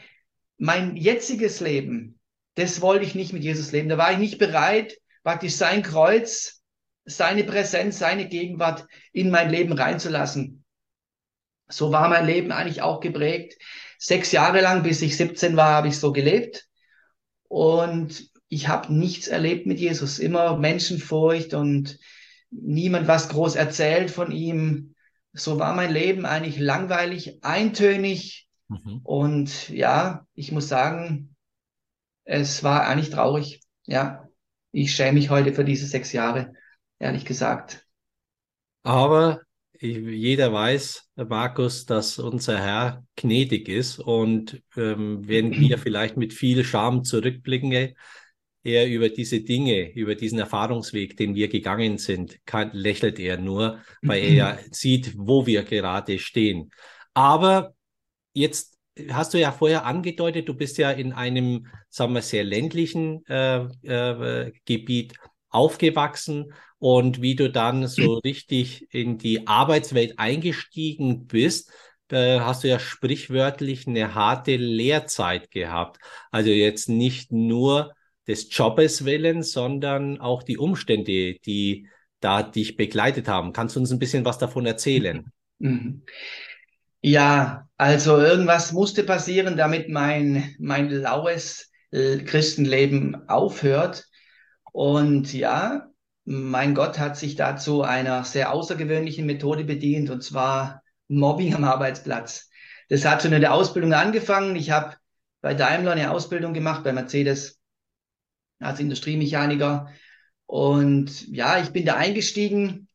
mein 0.58 0.96
jetziges 0.96 1.60
Leben, 1.60 2.20
das 2.56 2.82
wollte 2.82 3.06
ich 3.06 3.16
nicht 3.16 3.34
mit 3.34 3.44
Jesus 3.44 3.72
leben. 3.72 3.90
Da 3.90 3.98
war 3.98 4.12
ich 4.12 4.18
nicht 4.18 4.38
bereit, 4.38 4.98
praktisch 5.24 5.56
sein 5.56 5.84
Kreuz 5.84 6.61
seine 7.18 7.44
Präsenz, 7.44 8.00
seine 8.00 8.27
Gegenwart 8.27 8.86
in 9.12 9.30
mein 9.30 9.50
Leben 9.50 9.74
reinzulassen. 9.74 10.63
So 11.68 11.91
war 11.91 12.10
mein 12.10 12.25
Leben 12.25 12.51
eigentlich 12.51 12.82
auch 12.82 13.00
geprägt. 13.00 13.58
Sechs 13.98 14.32
Jahre 14.32 14.62
lang, 14.62 14.84
bis 14.84 15.01
ich 15.01 15.15
17 15.18 15.56
war, 15.56 15.74
habe 15.74 15.88
ich 15.88 15.98
so 15.98 16.12
gelebt. 16.12 16.68
Und 17.48 18.30
ich 18.48 18.68
habe 18.68 18.94
nichts 18.94 19.27
erlebt 19.27 19.65
mit 19.65 19.80
Jesus. 19.80 20.20
Immer 20.20 20.58
Menschenfurcht 20.58 21.53
und 21.53 21.98
niemand 22.50 23.08
was 23.08 23.30
groß 23.30 23.56
erzählt 23.56 24.12
von 24.12 24.32
ihm. 24.32 24.96
So 25.34 25.60
war 25.60 25.74
mein 25.74 25.94
Leben 25.94 26.25
eigentlich 26.25 26.60
langweilig, 26.60 27.44
eintönig. 27.44 28.48
Mhm. 28.68 29.00
Und 29.03 29.70
ja, 29.70 30.25
ich 30.34 30.51
muss 30.51 30.68
sagen, 30.68 31.36
es 32.25 32.63
war 32.63 32.86
eigentlich 32.86 33.10
traurig. 33.10 33.62
Ja, 33.86 34.27
ich 34.72 34.94
schäme 34.94 35.13
mich 35.13 35.30
heute 35.30 35.53
für 35.53 35.63
diese 35.63 35.86
sechs 35.86 36.12
Jahre 36.12 36.53
ehrlich 37.01 37.25
gesagt. 37.25 37.86
Aber 38.84 39.41
jeder 39.79 40.53
weiß, 40.53 41.10
Markus, 41.15 41.86
dass 41.86 42.20
unser 42.20 42.60
Herr 42.60 43.03
gnädig 43.15 43.67
ist 43.67 44.00
und 44.00 44.62
ähm, 44.77 45.27
wenn 45.27 45.51
wir 45.51 45.77
vielleicht 45.79 46.17
mit 46.17 46.34
viel 46.34 46.63
Scham 46.63 47.03
zurückblicken, 47.03 47.96
er 48.63 48.88
über 48.88 49.10
diese 49.10 49.41
Dinge, 49.41 49.91
über 49.93 50.13
diesen 50.13 50.38
Erfahrungsweg, 50.38 51.17
den 51.17 51.34
wir 51.34 51.48
gegangen 51.48 51.98
sind, 51.98 52.38
kann, 52.46 52.70
lächelt 52.74 53.17
er 53.17 53.38
nur, 53.38 53.79
weil 54.03 54.24
er 54.24 54.34
ja 54.34 54.58
sieht, 54.70 55.13
wo 55.17 55.48
wir 55.48 55.63
gerade 55.63 56.20
stehen. 56.20 56.70
Aber 57.15 57.74
jetzt 58.34 58.77
hast 59.10 59.34
du 59.34 59.39
ja 59.39 59.51
vorher 59.51 59.86
angedeutet, 59.86 60.48
du 60.48 60.53
bist 60.53 60.77
ja 60.77 60.91
in 60.91 61.12
einem, 61.12 61.65
sagen 61.89 62.13
wir, 62.13 62.22
sehr 62.22 62.43
ländlichen 62.43 63.25
äh, 63.25 63.63
äh, 63.81 64.51
Gebiet 64.65 65.15
aufgewachsen 65.50 66.53
und 66.82 67.22
wie 67.22 67.36
du 67.36 67.48
dann 67.48 67.86
so 67.86 68.16
richtig 68.16 68.92
in 68.92 69.20
die 69.20 69.46
Arbeitswelt 69.46 70.18
eingestiegen 70.18 71.28
bist, 71.28 71.72
äh, 72.10 72.40
hast 72.40 72.64
du 72.64 72.70
ja 72.70 72.80
sprichwörtlich 72.80 73.86
eine 73.86 74.16
harte 74.16 74.56
Lehrzeit 74.56 75.52
gehabt. 75.52 76.00
Also 76.32 76.50
jetzt 76.50 76.90
nicht 76.90 77.32
nur 77.32 77.94
des 78.28 78.48
Jobes 78.50 79.06
willen, 79.06 79.44
sondern 79.44 80.20
auch 80.20 80.42
die 80.42 80.58
Umstände, 80.58 81.36
die 81.46 81.88
da 82.20 82.42
dich 82.42 82.78
begleitet 82.78 83.28
haben. 83.28 83.54
Kannst 83.54 83.76
du 83.76 83.80
uns 83.80 83.92
ein 83.92 84.00
bisschen 84.00 84.26
was 84.26 84.40
davon 84.40 84.66
erzählen? 84.66 85.32
Mhm. 85.64 86.02
Ja, 87.04 87.70
also 87.78 88.18
irgendwas 88.18 88.72
musste 88.72 89.04
passieren, 89.04 89.58
damit 89.58 89.90
mein, 89.90 90.56
mein 90.58 90.90
laues 90.90 91.70
Christenleben 91.92 93.30
aufhört. 93.30 94.08
Und 94.72 95.32
ja, 95.32 95.90
mein 96.25 96.75
Gott 96.75 97.00
hat 97.00 97.18
sich 97.18 97.36
dazu 97.36 97.82
einer 97.82 98.24
sehr 98.24 98.54
außergewöhnlichen 98.54 99.25
Methode 99.25 99.63
bedient, 99.63 100.10
und 100.10 100.24
zwar 100.24 100.84
Mobbing 101.08 101.56
am 101.56 101.63
Arbeitsplatz. 101.63 102.50
Das 102.90 103.06
hat 103.06 103.22
schon 103.22 103.34
in 103.34 103.42
der 103.42 103.54
Ausbildung 103.54 103.94
angefangen. 103.94 104.56
Ich 104.56 104.72
habe 104.72 104.96
bei 105.42 105.54
Daimler 105.54 105.94
eine 105.94 106.12
Ausbildung 106.12 106.54
gemacht, 106.54 106.84
bei 106.84 106.94
Mercedes 106.94 107.60
als 108.60 108.80
Industriemechaniker. 108.80 109.90
Und 110.46 111.28
ja, 111.30 111.60
ich 111.62 111.70
bin 111.70 111.86
da 111.86 111.96
eingestiegen. 111.96 112.88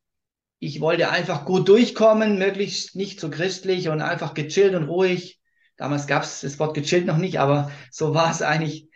Ich 0.58 0.80
wollte 0.80 1.10
einfach 1.10 1.44
gut 1.44 1.68
durchkommen, 1.68 2.38
möglichst 2.38 2.96
nicht 2.96 3.20
so 3.20 3.30
christlich 3.30 3.88
und 3.88 4.00
einfach 4.00 4.34
gechillt 4.34 4.74
und 4.74 4.84
ruhig. 4.84 5.40
Damals 5.76 6.06
gab 6.06 6.22
es 6.22 6.40
das 6.40 6.58
Wort 6.58 6.74
gechillt 6.74 7.06
noch 7.06 7.18
nicht, 7.18 7.40
aber 7.40 7.70
so 7.90 8.14
war 8.14 8.30
es 8.30 8.42
eigentlich. 8.42 8.88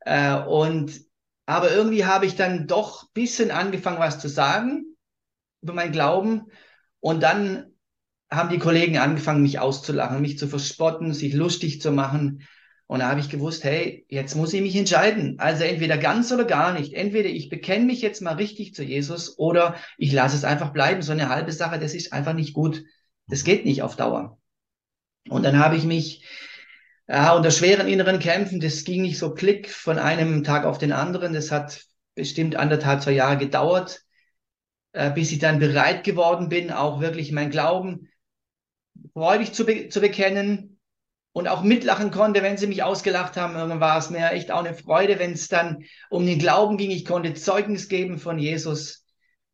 Äh, 0.00 0.34
und 0.34 1.07
aber 1.48 1.72
irgendwie 1.72 2.04
habe 2.04 2.26
ich 2.26 2.36
dann 2.36 2.66
doch 2.66 3.04
ein 3.04 3.08
bisschen 3.14 3.50
angefangen, 3.50 3.98
was 3.98 4.20
zu 4.20 4.28
sagen 4.28 4.84
über 5.62 5.72
meinen 5.72 5.92
Glauben. 5.92 6.48
Und 7.00 7.22
dann 7.22 7.72
haben 8.30 8.50
die 8.50 8.58
Kollegen 8.58 8.98
angefangen, 8.98 9.40
mich 9.40 9.58
auszulachen, 9.58 10.20
mich 10.20 10.38
zu 10.38 10.46
verspotten, 10.46 11.14
sich 11.14 11.32
lustig 11.32 11.80
zu 11.80 11.90
machen. 11.90 12.46
Und 12.86 12.98
da 12.98 13.08
habe 13.08 13.20
ich 13.20 13.30
gewusst, 13.30 13.64
hey, 13.64 14.04
jetzt 14.10 14.34
muss 14.34 14.52
ich 14.52 14.60
mich 14.60 14.76
entscheiden. 14.76 15.38
Also 15.38 15.64
entweder 15.64 15.96
ganz 15.96 16.30
oder 16.32 16.44
gar 16.44 16.78
nicht. 16.78 16.92
Entweder 16.92 17.30
ich 17.30 17.48
bekenne 17.48 17.86
mich 17.86 18.02
jetzt 18.02 18.20
mal 18.20 18.34
richtig 18.34 18.74
zu 18.74 18.82
Jesus 18.82 19.38
oder 19.38 19.74
ich 19.96 20.12
lasse 20.12 20.36
es 20.36 20.44
einfach 20.44 20.74
bleiben. 20.74 21.00
So 21.00 21.12
eine 21.12 21.30
halbe 21.30 21.52
Sache, 21.52 21.78
das 21.78 21.94
ist 21.94 22.12
einfach 22.12 22.34
nicht 22.34 22.52
gut. 22.52 22.84
Das 23.26 23.42
geht 23.42 23.64
nicht 23.64 23.80
auf 23.80 23.96
Dauer. 23.96 24.38
Und 25.30 25.44
dann 25.44 25.58
habe 25.58 25.76
ich 25.76 25.84
mich 25.84 26.26
ja, 27.08 27.34
unter 27.34 27.50
schweren 27.50 27.88
inneren 27.88 28.18
Kämpfen, 28.18 28.60
das 28.60 28.84
ging 28.84 29.02
nicht 29.02 29.18
so 29.18 29.34
klick 29.34 29.70
von 29.70 29.98
einem 29.98 30.44
Tag 30.44 30.64
auf 30.64 30.76
den 30.76 30.92
anderen. 30.92 31.32
Das 31.32 31.50
hat 31.50 31.82
bestimmt 32.14 32.56
anderthalb, 32.56 33.02
zwei 33.02 33.12
Jahre 33.12 33.38
gedauert, 33.38 34.02
äh, 34.92 35.10
bis 35.10 35.32
ich 35.32 35.38
dann 35.38 35.58
bereit 35.58 36.04
geworden 36.04 36.50
bin, 36.50 36.70
auch 36.70 37.00
wirklich 37.00 37.32
mein 37.32 37.50
Glauben 37.50 38.08
freudig 39.14 39.52
zu, 39.52 39.64
be 39.64 39.88
zu 39.88 40.00
bekennen 40.00 40.80
und 41.32 41.48
auch 41.48 41.62
mitlachen 41.62 42.10
konnte, 42.10 42.42
wenn 42.42 42.58
sie 42.58 42.66
mich 42.66 42.82
ausgelacht 42.82 43.36
haben. 43.36 43.54
Irgendwann 43.54 43.80
war 43.80 43.98
es 43.98 44.10
mir 44.10 44.32
echt 44.32 44.50
auch 44.50 44.64
eine 44.64 44.74
Freude, 44.74 45.18
wenn 45.18 45.32
es 45.32 45.48
dann 45.48 45.84
um 46.10 46.26
den 46.26 46.38
Glauben 46.38 46.76
ging. 46.76 46.90
Ich 46.90 47.06
konnte 47.06 47.32
Zeugnis 47.34 47.88
geben 47.88 48.18
von 48.18 48.38
Jesus, 48.38 49.06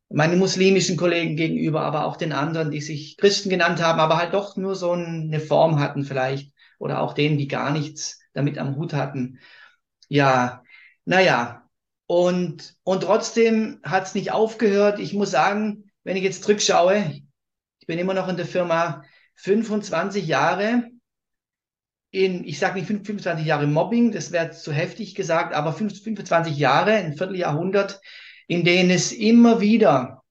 meinen 0.09 0.39
muslimischen 0.39 0.97
Kollegen 0.97 1.37
gegenüber, 1.37 1.83
aber 1.83 2.05
auch 2.05 2.17
den 2.17 2.33
anderen, 2.33 2.71
die 2.71 2.81
sich 2.81 3.17
Christen 3.17 3.49
genannt 3.49 3.81
haben, 3.81 3.99
aber 3.99 4.17
halt 4.17 4.33
doch 4.33 4.57
nur 4.57 4.75
so 4.75 4.91
eine 4.91 5.39
Form 5.39 5.79
hatten 5.79 6.03
vielleicht 6.03 6.54
oder 6.79 7.01
auch 7.01 7.13
denen, 7.13 7.37
die 7.37 7.47
gar 7.47 7.71
nichts 7.71 8.19
damit 8.33 8.57
am 8.57 8.75
Hut 8.75 8.93
hatten. 8.93 9.39
Ja, 10.09 10.63
naja, 11.05 11.69
und, 12.07 12.75
und 12.83 13.03
trotzdem 13.03 13.79
hat 13.83 14.05
es 14.05 14.15
nicht 14.15 14.31
aufgehört. 14.31 14.99
Ich 14.99 15.13
muss 15.13 15.31
sagen, 15.31 15.91
wenn 16.03 16.17
ich 16.17 16.23
jetzt 16.23 16.43
zurückschaue, 16.43 17.21
ich 17.79 17.87
bin 17.87 17.99
immer 17.99 18.13
noch 18.13 18.27
in 18.27 18.37
der 18.37 18.45
Firma 18.45 19.03
25 19.35 20.27
Jahre 20.27 20.89
in, 22.15 22.45
ich 22.45 22.59
sage 22.59 22.75
nicht 22.75 22.87
25 22.87 23.45
Jahre 23.45 23.67
Mobbing, 23.67 24.11
das 24.11 24.31
wäre 24.31 24.51
zu 24.51 24.71
heftig 24.71 25.15
gesagt, 25.15 25.53
aber 25.53 25.73
25 25.73 26.57
Jahre, 26.57 26.93
ein 26.93 27.17
Vierteljahrhundert, 27.17 27.99
in 28.47 28.63
denen 28.63 28.89
es 28.89 29.11
immer 29.11 29.59
wieder 29.59 30.23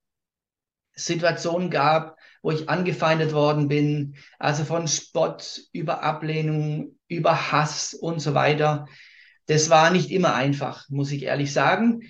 Situationen 0.94 1.70
gab, 1.70 2.13
wo 2.44 2.50
ich 2.50 2.68
angefeindet 2.68 3.32
worden 3.32 3.68
bin, 3.68 4.16
also 4.38 4.64
von 4.64 4.86
Spott 4.86 5.62
über 5.72 6.02
Ablehnung, 6.02 6.98
über 7.08 7.50
Hass 7.50 7.94
und 7.94 8.20
so 8.20 8.34
weiter. 8.34 8.86
Das 9.46 9.70
war 9.70 9.90
nicht 9.90 10.10
immer 10.10 10.34
einfach, 10.34 10.86
muss 10.90 11.10
ich 11.10 11.22
ehrlich 11.22 11.54
sagen. 11.54 12.02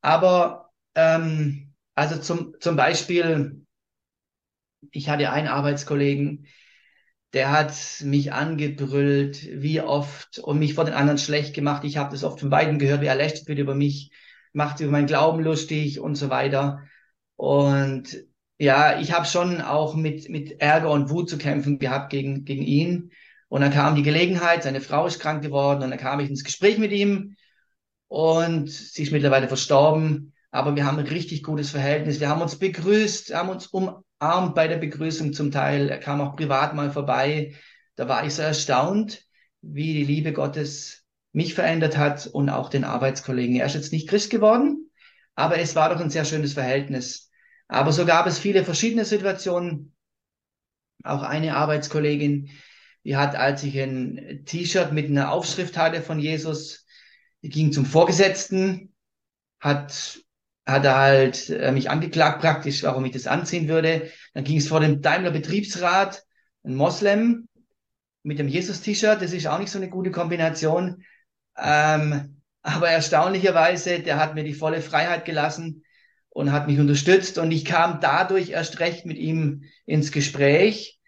Aber 0.00 0.72
ähm, 0.96 1.74
also 1.94 2.18
zum, 2.18 2.56
zum 2.58 2.74
Beispiel, 2.74 3.64
ich 4.90 5.08
hatte 5.10 5.30
einen 5.30 5.46
Arbeitskollegen, 5.46 6.48
der 7.32 7.52
hat 7.52 7.72
mich 8.02 8.32
angebrüllt, 8.32 9.46
wie 9.62 9.80
oft, 9.80 10.40
und 10.40 10.58
mich 10.58 10.74
vor 10.74 10.86
den 10.86 10.94
anderen 10.94 11.18
schlecht 11.18 11.54
gemacht. 11.54 11.84
Ich 11.84 11.98
habe 11.98 12.10
das 12.10 12.24
oft 12.24 12.40
von 12.40 12.50
beiden 12.50 12.80
gehört, 12.80 13.00
wie 13.00 13.06
er 13.06 13.14
lächelt 13.14 13.46
wird 13.46 13.60
über 13.60 13.76
mich, 13.76 14.10
macht 14.52 14.80
über 14.80 14.90
meinen 14.90 15.06
Glauben 15.06 15.40
lustig 15.40 16.00
und 16.00 16.16
so 16.16 16.30
weiter. 16.30 16.82
Und 17.36 18.27
ja, 18.58 18.98
ich 19.00 19.12
habe 19.12 19.26
schon 19.26 19.60
auch 19.60 19.94
mit, 19.94 20.28
mit 20.28 20.60
Ärger 20.60 20.90
und 20.90 21.10
Wut 21.10 21.30
zu 21.30 21.38
kämpfen 21.38 21.78
gehabt 21.78 22.10
gegen, 22.10 22.44
gegen 22.44 22.62
ihn. 22.62 23.12
Und 23.48 23.62
dann 23.62 23.72
kam 23.72 23.94
die 23.94 24.02
Gelegenheit, 24.02 24.62
seine 24.64 24.80
Frau 24.80 25.06
ist 25.06 25.20
krank 25.20 25.42
geworden 25.42 25.82
und 25.82 25.90
dann 25.90 25.98
kam 25.98 26.20
ich 26.20 26.28
ins 26.28 26.44
Gespräch 26.44 26.76
mit 26.78 26.92
ihm 26.92 27.36
und 28.08 28.70
sie 28.70 29.04
ist 29.04 29.12
mittlerweile 29.12 29.48
verstorben. 29.48 30.34
Aber 30.50 30.76
wir 30.76 30.86
haben 30.86 30.98
ein 30.98 31.06
richtig 31.06 31.42
gutes 31.42 31.70
Verhältnis. 31.70 32.20
Wir 32.20 32.28
haben 32.28 32.42
uns 32.42 32.58
begrüßt, 32.58 33.34
haben 33.34 33.50
uns 33.50 33.66
umarmt 33.68 34.54
bei 34.54 34.66
der 34.66 34.78
Begrüßung 34.78 35.32
zum 35.32 35.50
Teil. 35.50 35.88
Er 35.88 35.98
kam 35.98 36.20
auch 36.20 36.36
privat 36.36 36.74
mal 36.74 36.90
vorbei. 36.90 37.54
Da 37.96 38.08
war 38.08 38.26
ich 38.26 38.34
so 38.34 38.42
erstaunt, 38.42 39.24
wie 39.60 39.92
die 39.92 40.04
Liebe 40.04 40.32
Gottes 40.32 41.04
mich 41.32 41.54
verändert 41.54 41.96
hat 41.96 42.26
und 42.26 42.48
auch 42.48 42.70
den 42.70 42.84
Arbeitskollegen. 42.84 43.56
Er 43.56 43.66
ist 43.66 43.74
jetzt 43.74 43.92
nicht 43.92 44.08
Christ 44.08 44.30
geworden, 44.30 44.90
aber 45.34 45.58
es 45.58 45.76
war 45.76 45.90
doch 45.90 46.00
ein 46.00 46.10
sehr 46.10 46.24
schönes 46.24 46.54
Verhältnis. 46.54 47.27
Aber 47.68 47.92
so 47.92 48.06
gab 48.06 48.26
es 48.26 48.38
viele 48.38 48.64
verschiedene 48.64 49.04
Situationen. 49.04 49.94
Auch 51.04 51.22
eine 51.22 51.54
Arbeitskollegin, 51.54 52.50
die 53.04 53.16
hat, 53.16 53.36
als 53.36 53.62
ich 53.62 53.78
ein 53.78 54.42
T-Shirt 54.46 54.92
mit 54.92 55.08
einer 55.08 55.30
Aufschrift 55.30 55.76
hatte 55.76 56.02
von 56.02 56.18
Jesus, 56.18 56.86
die 57.42 57.50
ging 57.50 57.72
zum 57.72 57.86
Vorgesetzten, 57.86 58.92
hat, 59.60 60.18
hat 60.66 60.84
er 60.84 60.96
halt 60.96 61.50
äh, 61.50 61.70
mich 61.70 61.88
angeklagt 61.88 62.40
praktisch, 62.40 62.82
warum 62.82 63.04
ich 63.04 63.12
das 63.12 63.26
anziehen 63.26 63.68
würde. 63.68 64.10
Dann 64.34 64.44
ging 64.44 64.58
es 64.58 64.68
vor 64.68 64.80
dem 64.80 65.02
Daimler 65.02 65.30
Betriebsrat, 65.30 66.24
ein 66.64 66.74
Moslem 66.74 67.48
mit 68.24 68.38
dem 68.38 68.48
Jesus-T-Shirt, 68.48 69.22
das 69.22 69.32
ist 69.32 69.46
auch 69.46 69.58
nicht 69.58 69.70
so 69.70 69.78
eine 69.78 69.88
gute 69.88 70.10
Kombination. 70.10 71.04
Ähm, 71.56 72.42
aber 72.62 72.88
erstaunlicherweise, 72.88 74.00
der 74.00 74.18
hat 74.18 74.34
mir 74.34 74.44
die 74.44 74.54
volle 74.54 74.82
Freiheit 74.82 75.24
gelassen 75.24 75.84
und 76.30 76.52
hat 76.52 76.66
mich 76.66 76.78
unterstützt 76.78 77.38
und 77.38 77.50
ich 77.50 77.64
kam 77.64 78.00
dadurch 78.00 78.50
erst 78.50 78.80
recht 78.80 79.06
mit 79.06 79.18
ihm 79.18 79.64
ins 79.86 80.12
Gespräch, 80.12 80.98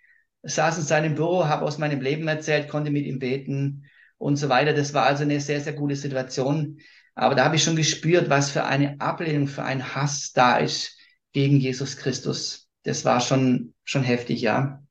saß 0.43 0.79
in 0.79 0.85
seinem 0.85 1.15
Büro, 1.15 1.47
habe 1.47 1.65
aus 1.65 1.79
meinem 1.79 2.00
Leben 2.00 2.27
erzählt, 2.29 2.69
konnte 2.69 2.91
mit 2.91 3.05
ihm 3.07 3.19
beten 3.19 3.85
und 4.19 4.37
so 4.37 4.49
weiter. 4.49 4.73
Das 4.73 4.95
war 4.95 5.05
also 5.05 5.23
eine 5.23 5.41
sehr, 5.41 5.61
sehr 5.61 5.75
gute 5.75 5.97
Situation. 5.97 6.79
Aber 7.15 7.35
da 7.35 7.45
habe 7.45 7.57
ich 7.57 7.62
schon 7.62 7.77
gespürt, 7.77 8.31
was 8.31 8.50
für 8.50 8.65
eine 8.65 9.00
Ablehnung, 9.00 9.47
für 9.47 9.65
ein 9.65 9.95
Hass 9.95 10.33
da 10.33 10.57
ist 10.57 10.97
gegen 11.33 11.59
Jesus 11.59 11.97
Christus. 11.97 12.69
Das 12.83 13.05
war 13.05 13.21
schon, 13.21 13.75
schon 13.85 14.03
heftig, 14.03 14.41
ja. 14.41 14.83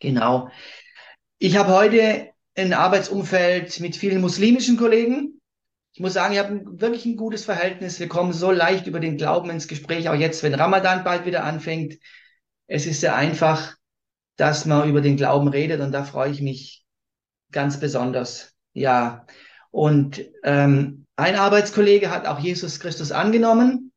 Genau. 0.00 0.50
Ich 1.38 1.56
habe 1.56 1.72
heute 1.72 2.30
ein 2.56 2.72
Arbeitsumfeld 2.72 3.78
mit 3.80 3.94
vielen 3.96 4.20
muslimischen 4.20 4.76
Kollegen 4.76 5.37
ich 5.98 6.00
muss 6.00 6.12
sagen, 6.12 6.32
ich 6.32 6.38
habe 6.38 6.80
wirklich 6.80 7.06
ein 7.06 7.16
gutes 7.16 7.44
Verhältnis. 7.44 7.98
Wir 7.98 8.06
kommen 8.06 8.32
so 8.32 8.52
leicht 8.52 8.86
über 8.86 9.00
den 9.00 9.16
Glauben 9.16 9.50
ins 9.50 9.66
Gespräch, 9.66 10.08
auch 10.08 10.14
jetzt, 10.14 10.44
wenn 10.44 10.54
Ramadan 10.54 11.02
bald 11.02 11.26
wieder 11.26 11.42
anfängt. 11.42 11.98
Es 12.68 12.86
ist 12.86 13.00
sehr 13.00 13.16
einfach, 13.16 13.74
dass 14.36 14.64
man 14.64 14.88
über 14.88 15.00
den 15.00 15.16
Glauben 15.16 15.48
redet 15.48 15.80
und 15.80 15.90
da 15.90 16.04
freue 16.04 16.30
ich 16.30 16.40
mich 16.40 16.86
ganz 17.50 17.80
besonders. 17.80 18.54
Ja, 18.74 19.26
und 19.72 20.22
ähm, 20.44 21.04
ein 21.16 21.34
Arbeitskollege 21.34 22.12
hat 22.12 22.28
auch 22.28 22.38
Jesus 22.38 22.78
Christus 22.78 23.10
angenommen. 23.10 23.90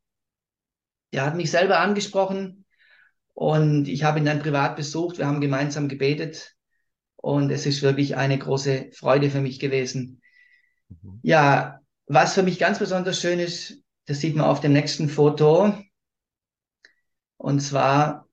Der 1.14 1.24
hat 1.24 1.36
mich 1.36 1.52
selber 1.52 1.82
angesprochen 1.82 2.66
und 3.36 3.88
ich 3.88 4.04
habe 4.04 4.18
ihn 4.18 4.26
dann 4.26 4.42
privat 4.42 4.76
besucht. 4.76 5.20
Wir 5.20 5.28
haben 5.28 5.40
gemeinsam 5.40 5.88
gebetet 5.88 6.56
und 7.18 7.52
es 7.52 7.68
ist 7.68 7.84
wirklich 7.84 8.16
eine 8.16 8.40
große 8.40 8.90
Freude 8.92 9.30
für 9.30 9.42
mich 9.42 9.60
gewesen. 9.60 10.24
Mhm. 10.90 11.20
Ja, 11.22 11.81
was 12.14 12.34
für 12.34 12.44
mich 12.44 12.60
ganz 12.60 12.80
besonders 12.80 13.22
schön 13.22 13.40
ist, 13.40 13.82
das 14.06 14.20
sieht 14.20 14.36
man 14.36 14.46
auf 14.46 14.60
dem 14.60 14.74
nächsten 14.74 15.08
Foto. 15.08 15.74
Und 17.38 17.62
zwar 17.62 18.28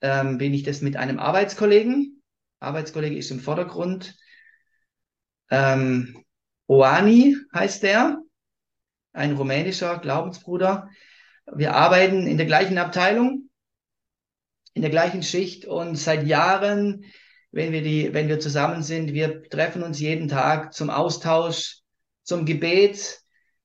ähm, 0.00 0.38
bin 0.38 0.52
ich 0.52 0.64
das 0.64 0.80
mit 0.80 0.96
einem 0.96 1.20
Arbeitskollegen. 1.20 2.22
Arbeitskollege 2.58 3.16
ist 3.16 3.30
im 3.30 3.40
Vordergrund. 3.40 4.16
Ähm, 5.50 6.24
Oani 6.66 7.36
heißt 7.54 7.82
der, 7.84 8.18
ein 9.12 9.36
rumänischer 9.36 9.98
Glaubensbruder. 9.98 10.88
Wir 11.52 11.74
arbeiten 11.74 12.26
in 12.26 12.36
der 12.36 12.46
gleichen 12.46 12.78
Abteilung. 12.78 13.48
in 14.74 14.82
der 14.82 14.90
gleichen 14.90 15.22
Schicht 15.22 15.64
und 15.66 15.96
seit 15.96 16.26
Jahren, 16.26 17.04
wenn 17.50 17.72
wir 17.72 17.82
die, 17.82 18.14
wenn 18.14 18.28
wir 18.28 18.40
zusammen 18.40 18.82
sind, 18.82 19.12
wir 19.12 19.42
treffen 19.48 19.82
uns 19.82 20.00
jeden 20.00 20.28
Tag 20.28 20.72
zum 20.72 20.90
Austausch, 20.90 21.79
zum 22.30 22.46
Gebet. 22.46 23.20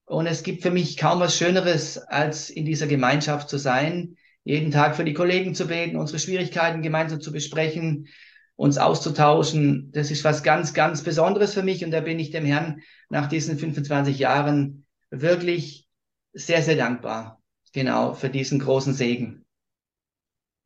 Und 0.05 0.25
es 0.25 0.43
gibt 0.43 0.63
für 0.63 0.71
mich 0.71 0.97
kaum 0.97 1.19
was 1.19 1.37
Schöneres, 1.37 1.97
als 1.97 2.49
in 2.49 2.65
dieser 2.65 2.87
Gemeinschaft 2.87 3.47
zu 3.47 3.57
sein, 3.57 4.17
jeden 4.43 4.71
Tag 4.71 4.95
für 4.95 5.05
die 5.05 5.13
Kollegen 5.13 5.55
zu 5.55 5.67
beten, 5.67 5.97
unsere 5.97 6.19
Schwierigkeiten 6.19 6.81
gemeinsam 6.81 7.21
zu 7.21 7.31
besprechen, 7.31 8.07
uns 8.55 8.77
auszutauschen. 8.77 9.91
Das 9.91 10.11
ist 10.11 10.23
was 10.23 10.43
ganz, 10.43 10.73
ganz 10.73 11.03
Besonderes 11.03 11.53
für 11.53 11.63
mich 11.63 11.85
und 11.85 11.91
da 11.91 12.01
bin 12.01 12.19
ich 12.19 12.31
dem 12.31 12.45
Herrn 12.45 12.81
nach 13.09 13.27
diesen 13.27 13.57
25 13.57 14.19
Jahren 14.19 14.85
wirklich 15.11 15.87
sehr, 16.33 16.61
sehr 16.61 16.75
dankbar. 16.75 17.41
Genau, 17.73 18.13
für 18.13 18.29
diesen 18.29 18.59
großen 18.59 18.93
Segen. 18.93 19.45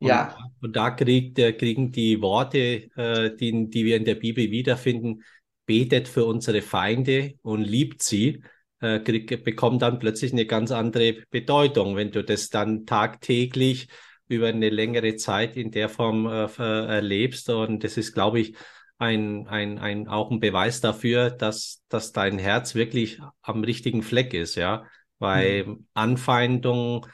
Ja. 0.00 0.36
Und, 0.62 0.76
da 0.76 0.90
kriegt, 0.90 1.36
kriegen 1.36 1.92
die 1.92 2.22
Worte, 2.22 2.90
äh, 2.96 3.36
die, 3.36 3.68
die 3.68 3.84
wir 3.84 3.96
in 3.96 4.04
der 4.04 4.14
Bibel 4.14 4.50
wiederfinden, 4.50 5.22
betet 5.70 6.08
für 6.08 6.24
unsere 6.24 6.62
Feinde 6.62 7.34
und 7.42 7.62
liebt 7.62 8.02
sie, 8.02 8.42
äh, 8.80 8.98
krieg, 8.98 9.44
bekommt 9.44 9.82
dann 9.82 10.00
plötzlich 10.00 10.32
eine 10.32 10.44
ganz 10.44 10.72
andere 10.72 11.22
Bedeutung, 11.30 11.94
wenn 11.94 12.10
du 12.10 12.24
das 12.24 12.48
dann 12.48 12.86
tagtäglich 12.86 13.86
über 14.26 14.48
eine 14.48 14.68
längere 14.68 15.14
Zeit 15.14 15.56
in 15.56 15.70
der 15.70 15.88
Form 15.88 16.26
äh, 16.26 16.46
erlebst. 16.58 17.48
Und 17.50 17.84
das 17.84 17.96
ist, 17.96 18.14
glaube 18.14 18.40
ich, 18.40 18.56
ein, 18.98 19.46
ein, 19.46 19.78
ein, 19.78 20.08
auch 20.08 20.32
ein 20.32 20.40
Beweis 20.40 20.80
dafür, 20.80 21.30
dass, 21.30 21.84
dass 21.88 22.10
dein 22.10 22.40
Herz 22.40 22.74
wirklich 22.74 23.20
am 23.40 23.62
richtigen 23.62 24.02
Fleck 24.02 24.34
ist, 24.34 24.56
ja. 24.56 24.86
Weil 25.20 25.66
mhm. 25.66 25.86
Anfeindung, 25.94 27.06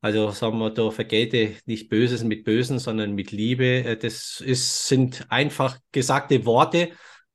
also 0.00 0.32
sagen 0.32 0.58
wir, 0.58 0.70
da 0.70 0.90
vergelte 0.90 1.54
nicht 1.66 1.88
Böses 1.88 2.24
mit 2.24 2.42
Bösen, 2.42 2.80
sondern 2.80 3.12
mit 3.12 3.30
Liebe. 3.30 3.84
Äh, 3.84 3.96
das 3.96 4.40
ist, 4.40 4.88
sind 4.88 5.24
einfach 5.30 5.78
gesagte 5.92 6.44
Worte, 6.46 6.90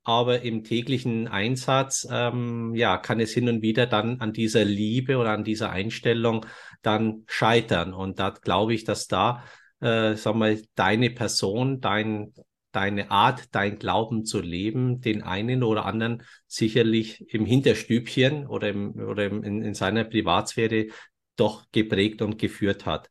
aber 0.08 0.42
im 0.42 0.64
täglichen 0.64 1.28
Einsatz, 1.28 2.08
ähm, 2.10 2.74
ja, 2.76 2.98
kann 2.98 3.20
es 3.20 3.34
hin 3.34 3.50
und 3.50 3.62
wieder 3.62 3.86
dann 3.88 4.22
an 4.22 4.32
dieser 4.32 4.64
Liebe 4.64 5.18
oder 5.18 5.32
an 5.32 5.44
dieser 5.44 5.70
Einstellung 5.70 6.46
dann 6.82 7.24
scheitern. 7.28 7.94
Und 7.94 8.18
da 8.18 8.30
glaube 8.30 8.74
ich, 8.74 8.86
dass 8.86 9.08
da, 9.08 9.44
äh, 9.82 10.16
sagen 10.16 10.40
wir, 10.40 10.62
deine 10.76 11.10
Person, 11.10 11.82
dein, 11.82 12.34
deine 12.72 13.12
Art, 13.12 13.54
dein 13.54 13.80
Glauben 13.80 14.24
zu 14.24 14.40
leben, 14.40 15.02
den 15.02 15.24
einen 15.24 15.62
oder 15.62 15.84
anderen 15.86 16.24
sicherlich 16.48 17.34
im 17.34 17.46
Hinterstübchen 17.46 18.48
oder, 18.48 18.70
im, 18.70 18.96
oder 18.96 19.26
im, 19.26 19.44
in, 19.44 19.62
in 19.62 19.74
seiner 19.74 20.06
Privatsphäre 20.06 20.88
doch 21.36 21.66
geprägt 21.74 22.22
und 22.22 22.40
geführt 22.40 22.86
hat. 22.86 23.10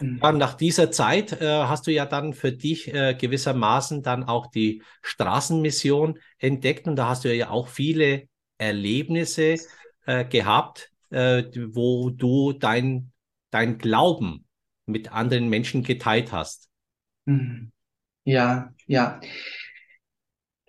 Ja, 0.00 0.32
nach 0.32 0.54
dieser 0.54 0.90
Zeit 0.90 1.32
äh, 1.40 1.46
hast 1.46 1.86
du 1.86 1.92
ja 1.92 2.04
dann 2.06 2.32
für 2.34 2.52
dich 2.52 2.92
äh, 2.92 3.14
gewissermaßen 3.14 4.02
dann 4.02 4.24
auch 4.24 4.46
die 4.48 4.82
Straßenmission 5.02 6.18
entdeckt 6.38 6.86
und 6.88 6.96
da 6.96 7.08
hast 7.08 7.24
du 7.24 7.34
ja 7.34 7.50
auch 7.50 7.68
viele 7.68 8.28
Erlebnisse 8.58 9.56
äh, 10.06 10.24
gehabt, 10.24 10.90
äh, 11.10 11.44
wo 11.72 12.10
du 12.10 12.52
dein, 12.52 13.12
dein 13.50 13.78
Glauben 13.78 14.46
mit 14.86 15.12
anderen 15.12 15.48
Menschen 15.48 15.82
geteilt 15.82 16.32
hast. 16.32 16.68
Mhm. 17.26 17.72
Ja, 18.24 18.74
ja. 18.86 19.20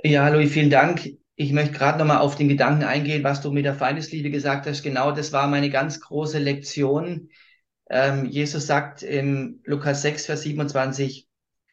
Ja, 0.04 0.30
Louis, 0.30 0.52
vielen 0.52 0.70
Dank. 0.70 1.10
Ich 1.36 1.52
möchte 1.54 1.74
gerade 1.74 1.98
nochmal 2.00 2.18
auf 2.20 2.36
den 2.36 2.50
Gedanken 2.50 2.84
eingehen, 2.84 3.24
was 3.24 3.42
du 3.42 3.52
mit 3.52 3.66
der 3.66 3.76
Feindesliebe 3.76 4.30
gesagt 4.30 4.66
hast. 4.68 4.84
Genau, 4.84 5.12
das 5.12 5.32
war 5.32 5.48
meine 5.48 5.70
ganz 5.70 6.00
große 6.02 6.40
Lektion. 6.40 7.30
Ähm, 7.90 8.26
Jesus 8.26 8.68
sagt 8.68 9.04
im 9.04 9.62
Lukas 9.66 10.02
6, 10.02 10.28
Vers 10.28 10.44
27, 10.44 11.28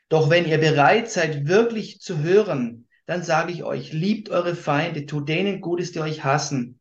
doch 0.09 0.31
wenn 0.31 0.47
ihr 0.47 0.59
bereit 0.59 1.11
seid, 1.11 1.47
wirklich 1.47 2.01
zu 2.01 2.21
hören, 2.21 2.87
dann 3.07 3.23
sage 3.23 3.53
ich 3.53 3.65
euch, 3.65 3.93
liebt 3.93 4.31
eure 4.31 4.55
Feinde, 4.55 5.07
tut 5.07 5.29
denen 5.29 5.61
Gutes, 5.61 5.93
die 5.93 6.01
euch 6.01 6.25
hassen. 6.25 6.81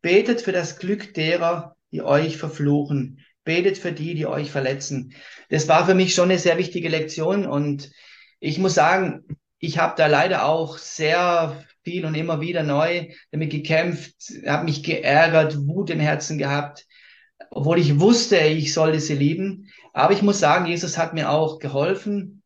Betet 0.00 0.40
für 0.40 0.52
das 0.52 0.78
Glück 0.78 1.14
derer, 1.14 1.76
die 1.92 2.02
euch 2.02 2.36
verfluchen. 2.36 3.24
Betet 3.44 3.78
für 3.78 3.92
die, 3.92 4.14
die 4.14 4.26
euch 4.26 4.50
verletzen. 4.50 5.14
Das 5.50 5.68
war 5.68 5.86
für 5.86 5.94
mich 5.94 6.14
schon 6.14 6.30
eine 6.30 6.38
sehr 6.38 6.58
wichtige 6.58 6.88
Lektion 6.88 7.46
und 7.46 7.90
ich 8.40 8.58
muss 8.58 8.74
sagen, 8.74 9.24
ich 9.58 9.78
habe 9.78 9.94
da 9.96 10.06
leider 10.06 10.44
auch 10.44 10.78
sehr 10.78 11.64
viel 11.82 12.04
und 12.04 12.14
immer 12.14 12.40
wieder 12.40 12.62
neu 12.62 13.08
damit 13.30 13.50
gekämpft, 13.50 14.14
habe 14.46 14.64
mich 14.64 14.84
geärgert, 14.84 15.56
Wut 15.66 15.90
im 15.90 16.00
Herzen 16.00 16.38
gehabt, 16.38 16.86
obwohl 17.50 17.78
ich 17.78 18.00
wusste, 18.00 18.38
ich 18.38 18.72
sollte 18.72 19.00
sie 19.00 19.14
lieben. 19.14 19.68
Aber 19.92 20.12
ich 20.12 20.22
muss 20.22 20.38
sagen, 20.40 20.66
Jesus 20.66 20.98
hat 20.98 21.14
mir 21.14 21.30
auch 21.30 21.58
geholfen, 21.58 22.42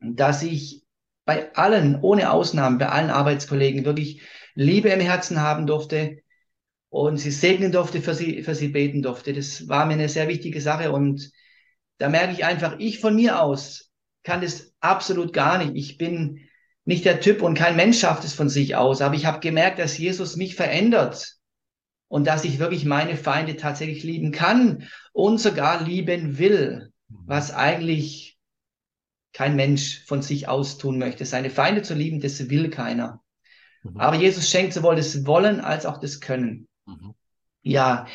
dass 0.00 0.42
ich 0.42 0.84
bei 1.24 1.54
allen, 1.54 2.00
ohne 2.00 2.30
Ausnahmen, 2.30 2.78
bei 2.78 2.88
allen 2.88 3.10
Arbeitskollegen 3.10 3.84
wirklich 3.84 4.22
Liebe 4.54 4.90
im 4.90 5.00
Herzen 5.00 5.40
haben 5.40 5.66
durfte 5.66 6.18
und 6.90 7.16
sie 7.16 7.30
segnen 7.30 7.72
durfte, 7.72 8.02
für 8.02 8.14
sie, 8.14 8.42
für 8.42 8.54
sie 8.54 8.68
beten 8.68 9.02
durfte. 9.02 9.32
Das 9.32 9.68
war 9.68 9.86
mir 9.86 9.94
eine 9.94 10.08
sehr 10.08 10.28
wichtige 10.28 10.60
Sache 10.60 10.92
und 10.92 11.30
da 11.98 12.08
merke 12.08 12.32
ich 12.32 12.44
einfach, 12.44 12.76
ich 12.78 13.00
von 13.00 13.16
mir 13.16 13.40
aus 13.40 13.90
kann 14.22 14.40
das 14.40 14.72
absolut 14.80 15.32
gar 15.32 15.58
nicht. 15.58 15.72
Ich 15.74 15.98
bin 15.98 16.40
nicht 16.84 17.04
der 17.04 17.20
Typ 17.20 17.42
und 17.42 17.54
kein 17.54 17.76
Mensch 17.76 18.00
schafft 18.00 18.24
es 18.24 18.34
von 18.34 18.48
sich 18.48 18.76
aus. 18.76 19.00
Aber 19.00 19.14
ich 19.14 19.26
habe 19.26 19.40
gemerkt, 19.40 19.78
dass 19.78 19.98
Jesus 19.98 20.36
mich 20.36 20.54
verändert 20.54 21.36
und 22.08 22.26
dass 22.26 22.44
ich 22.44 22.58
wirklich 22.58 22.84
meine 22.84 23.16
Feinde 23.16 23.56
tatsächlich 23.56 24.02
lieben 24.02 24.32
kann 24.32 24.88
und 25.12 25.38
sogar 25.38 25.82
lieben 25.82 26.38
will, 26.38 26.92
was 27.08 27.52
eigentlich 27.52 28.38
kein 29.32 29.56
Mensch 29.56 30.04
von 30.06 30.22
sich 30.22 30.48
aus 30.48 30.78
tun 30.78 30.98
möchte. 30.98 31.24
Seine 31.24 31.50
Feinde 31.50 31.82
zu 31.82 31.94
lieben, 31.94 32.20
das 32.20 32.48
will 32.50 32.70
keiner. 32.70 33.22
Mhm. 33.82 33.98
Aber 33.98 34.16
Jesus 34.16 34.48
schenkt 34.48 34.72
sowohl 34.72 34.96
das 34.96 35.26
Wollen 35.26 35.60
als 35.60 35.86
auch 35.86 35.98
das 35.98 36.20
Können. 36.20 36.68
Mhm. 36.86 37.14
Ja, 37.62 38.06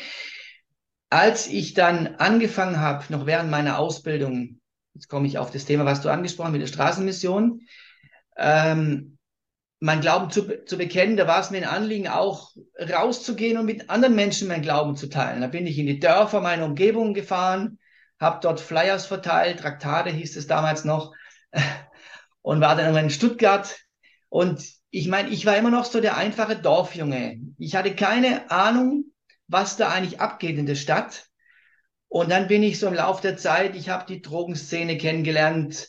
als 1.10 1.48
ich 1.48 1.74
dann 1.74 2.16
angefangen 2.16 2.78
habe, 2.78 3.04
noch 3.12 3.26
während 3.26 3.50
meiner 3.50 3.78
Ausbildung, 3.78 4.60
jetzt 4.94 5.08
komme 5.08 5.26
ich 5.26 5.38
auf 5.38 5.50
das 5.50 5.64
Thema, 5.64 5.84
was 5.84 6.00
du 6.00 6.08
angesprochen 6.08 6.52
mit 6.52 6.62
der 6.62 6.68
Straßenmission, 6.68 7.62
ähm, 8.36 9.18
mein 9.80 10.02
Glauben 10.02 10.30
zu, 10.30 10.64
zu 10.66 10.76
bekennen, 10.76 11.16
da 11.16 11.26
war 11.26 11.40
es 11.40 11.50
mir 11.50 11.58
ein 11.58 11.64
Anliegen, 11.64 12.06
auch 12.06 12.52
rauszugehen 12.78 13.58
und 13.58 13.64
mit 13.64 13.88
anderen 13.88 14.14
Menschen 14.14 14.46
mein 14.46 14.60
Glauben 14.60 14.94
zu 14.94 15.08
teilen. 15.08 15.40
Da 15.40 15.46
bin 15.46 15.66
ich 15.66 15.78
in 15.78 15.86
die 15.86 15.98
Dörfer 15.98 16.42
meiner 16.42 16.66
Umgebung 16.66 17.14
gefahren, 17.14 17.78
habe 18.20 18.40
dort 18.42 18.60
Flyers 18.60 19.06
verteilt, 19.06 19.60
Traktate 19.60 20.10
hieß 20.10 20.36
es 20.36 20.46
damals 20.46 20.84
noch, 20.84 21.14
und 22.42 22.60
war 22.60 22.76
dann 22.76 22.94
in 22.94 23.10
Stuttgart. 23.10 23.78
Und 24.28 24.62
ich 24.90 25.08
meine, 25.08 25.30
ich 25.30 25.46
war 25.46 25.56
immer 25.56 25.70
noch 25.70 25.86
so 25.86 26.00
der 26.00 26.16
einfache 26.16 26.56
Dorfjunge. 26.56 27.38
Ich 27.56 27.74
hatte 27.74 27.94
keine 27.94 28.50
Ahnung, 28.50 29.06
was 29.48 29.78
da 29.78 29.88
eigentlich 29.88 30.20
abgeht 30.20 30.58
in 30.58 30.66
der 30.66 30.74
Stadt. 30.74 31.26
Und 32.08 32.30
dann 32.30 32.48
bin 32.48 32.62
ich 32.62 32.78
so 32.78 32.86
im 32.86 32.94
Laufe 32.94 33.22
der 33.22 33.38
Zeit, 33.38 33.74
ich 33.76 33.88
habe 33.88 34.04
die 34.06 34.20
Drogenszene 34.20 34.98
kennengelernt, 34.98 35.88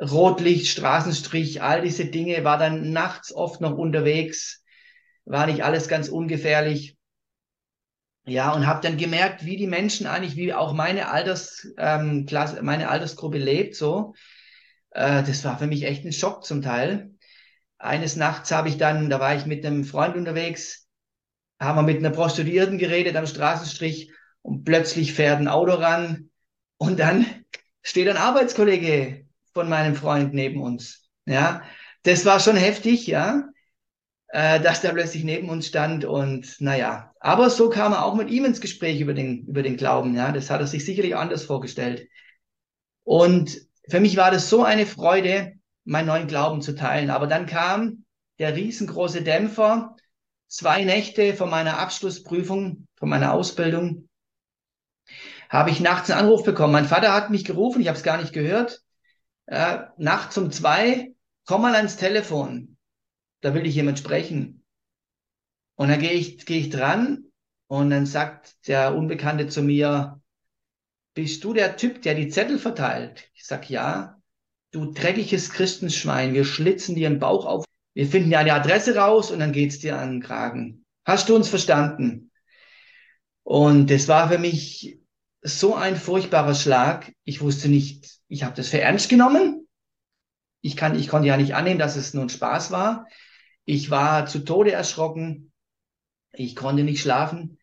Rotlicht, 0.00 0.68
Straßenstrich, 0.68 1.62
all 1.62 1.82
diese 1.82 2.06
Dinge, 2.06 2.42
war 2.44 2.58
dann 2.58 2.92
nachts 2.92 3.32
oft 3.32 3.60
noch 3.60 3.76
unterwegs, 3.76 4.64
war 5.24 5.46
nicht 5.46 5.62
alles 5.62 5.88
ganz 5.88 6.08
ungefährlich. 6.08 6.96
Ja, 8.26 8.52
und 8.52 8.66
habe 8.66 8.80
dann 8.82 8.96
gemerkt, 8.96 9.44
wie 9.44 9.56
die 9.56 9.66
Menschen 9.66 10.06
eigentlich, 10.06 10.36
wie 10.36 10.54
auch 10.54 10.72
meine 10.72 11.08
Altersklasse, 11.08 12.58
ähm, 12.58 12.64
meine 12.64 12.88
Altersgruppe 12.88 13.38
lebt, 13.38 13.74
so. 13.74 14.14
Äh, 14.90 15.22
das 15.22 15.44
war 15.44 15.58
für 15.58 15.66
mich 15.66 15.84
echt 15.84 16.04
ein 16.04 16.12
Schock 16.12 16.44
zum 16.44 16.62
Teil. 16.62 17.10
Eines 17.78 18.16
Nachts 18.16 18.52
habe 18.52 18.68
ich 18.68 18.76
dann, 18.76 19.10
da 19.10 19.20
war 19.20 19.34
ich 19.34 19.46
mit 19.46 19.64
einem 19.64 19.84
Freund 19.84 20.16
unterwegs, 20.16 20.86
haben 21.58 21.76
wir 21.76 21.82
mit 21.82 21.98
einer 21.98 22.10
Prostituierten 22.10 22.78
geredet 22.78 23.16
am 23.16 23.26
Straßenstrich 23.26 24.12
und 24.42 24.64
plötzlich 24.64 25.14
fährt 25.14 25.40
ein 25.40 25.48
Auto 25.48 25.72
ran 25.72 26.30
und 26.76 26.98
dann 27.00 27.26
steht 27.82 28.08
ein 28.08 28.16
Arbeitskollege 28.16 29.26
von 29.52 29.68
meinem 29.68 29.94
Freund 29.94 30.34
neben 30.34 30.60
uns. 30.62 31.08
Ja, 31.26 31.62
das 32.02 32.24
war 32.24 32.40
schon 32.40 32.56
heftig, 32.56 33.06
ja, 33.06 33.50
äh, 34.28 34.60
dass 34.60 34.80
der 34.80 34.90
plötzlich 34.90 35.24
neben 35.24 35.48
uns 35.48 35.66
stand 35.66 36.04
und 36.04 36.60
naja, 36.60 37.12
aber 37.20 37.50
so 37.50 37.68
kam 37.68 37.92
er 37.92 38.04
auch 38.04 38.14
mit 38.14 38.30
ihm 38.30 38.44
ins 38.44 38.60
Gespräch 38.60 39.00
über 39.00 39.14
den, 39.14 39.46
über 39.46 39.62
den 39.62 39.76
Glauben, 39.76 40.14
ja, 40.14 40.32
das 40.32 40.50
hat 40.50 40.60
er 40.60 40.66
sich 40.66 40.84
sicherlich 40.84 41.16
anders 41.16 41.44
vorgestellt. 41.44 42.08
Und 43.04 43.60
für 43.88 44.00
mich 44.00 44.16
war 44.16 44.30
das 44.30 44.48
so 44.48 44.62
eine 44.62 44.86
Freude, 44.86 45.54
meinen 45.84 46.06
neuen 46.06 46.26
Glauben 46.28 46.62
zu 46.62 46.74
teilen. 46.74 47.10
Aber 47.10 47.26
dann 47.26 47.46
kam 47.46 48.04
der 48.38 48.54
riesengroße 48.54 49.22
Dämpfer, 49.22 49.96
zwei 50.46 50.84
Nächte 50.84 51.34
vor 51.34 51.48
meiner 51.48 51.78
Abschlussprüfung, 51.78 52.86
von 52.96 53.08
meiner 53.08 53.32
Ausbildung, 53.32 54.08
habe 55.48 55.70
ich 55.70 55.80
nachts 55.80 56.10
einen 56.10 56.20
Anruf 56.20 56.44
bekommen. 56.44 56.72
Mein 56.72 56.84
Vater 56.84 57.12
hat 57.12 57.30
mich 57.30 57.44
gerufen, 57.44 57.80
ich 57.80 57.88
habe 57.88 57.98
es 57.98 58.04
gar 58.04 58.18
nicht 58.18 58.32
gehört 58.32 58.82
äh, 59.50 59.86
nachts 59.98 60.38
um 60.38 60.52
zwei, 60.52 61.12
komm 61.44 61.62
mal 61.62 61.74
ans 61.74 61.96
Telefon, 61.96 62.76
da 63.40 63.52
will 63.52 63.66
ich 63.66 63.74
jemand 63.74 63.98
sprechen. 63.98 64.64
Und 65.74 65.88
dann 65.88 65.98
gehe 65.98 66.12
ich, 66.12 66.46
gehe 66.46 66.60
ich 66.60 66.70
dran 66.70 67.24
und 67.66 67.90
dann 67.90 68.06
sagt 68.06 68.68
der 68.68 68.94
Unbekannte 68.94 69.48
zu 69.48 69.62
mir, 69.62 70.20
bist 71.14 71.42
du 71.42 71.52
der 71.52 71.76
Typ, 71.76 72.02
der 72.02 72.14
die 72.14 72.28
Zettel 72.28 72.58
verteilt? 72.58 73.28
Ich 73.34 73.44
sag, 73.44 73.68
ja. 73.68 74.16
Du 74.70 74.92
dreckiges 74.92 75.50
Christenschwein, 75.50 76.32
wir 76.32 76.44
schlitzen 76.44 76.94
dir 76.94 77.08
den 77.08 77.18
Bauch 77.18 77.44
auf. 77.44 77.64
Wir 77.92 78.06
finden 78.06 78.30
dir 78.30 78.38
eine 78.38 78.54
Adresse 78.54 78.94
raus 78.94 79.32
und 79.32 79.40
dann 79.40 79.50
geht's 79.50 79.80
dir 79.80 79.98
an 79.98 80.12
den 80.12 80.22
Kragen. 80.22 80.84
Hast 81.04 81.28
du 81.28 81.34
uns 81.34 81.48
verstanden? 81.48 82.30
Und 83.42 83.90
es 83.90 84.06
war 84.06 84.28
für 84.28 84.38
mich 84.38 84.99
so 85.42 85.74
ein 85.74 85.96
furchtbarer 85.96 86.54
Schlag. 86.54 87.12
Ich 87.24 87.40
wusste 87.40 87.68
nicht, 87.68 88.18
ich 88.28 88.44
habe 88.44 88.56
das 88.56 88.68
für 88.68 88.80
ernst 88.80 89.08
genommen. 89.08 89.66
Ich, 90.60 90.76
kann, 90.76 90.98
ich 90.98 91.08
konnte 91.08 91.28
ja 91.28 91.36
nicht 91.36 91.54
annehmen, 91.54 91.78
dass 91.78 91.96
es 91.96 92.14
nun 92.14 92.28
Spaß 92.28 92.70
war. 92.70 93.06
Ich 93.64 93.90
war 93.90 94.26
zu 94.26 94.40
Tode 94.40 94.72
erschrocken. 94.72 95.52
Ich 96.32 96.54
konnte 96.56 96.82
nicht 96.82 97.00
schlafen. 97.00 97.58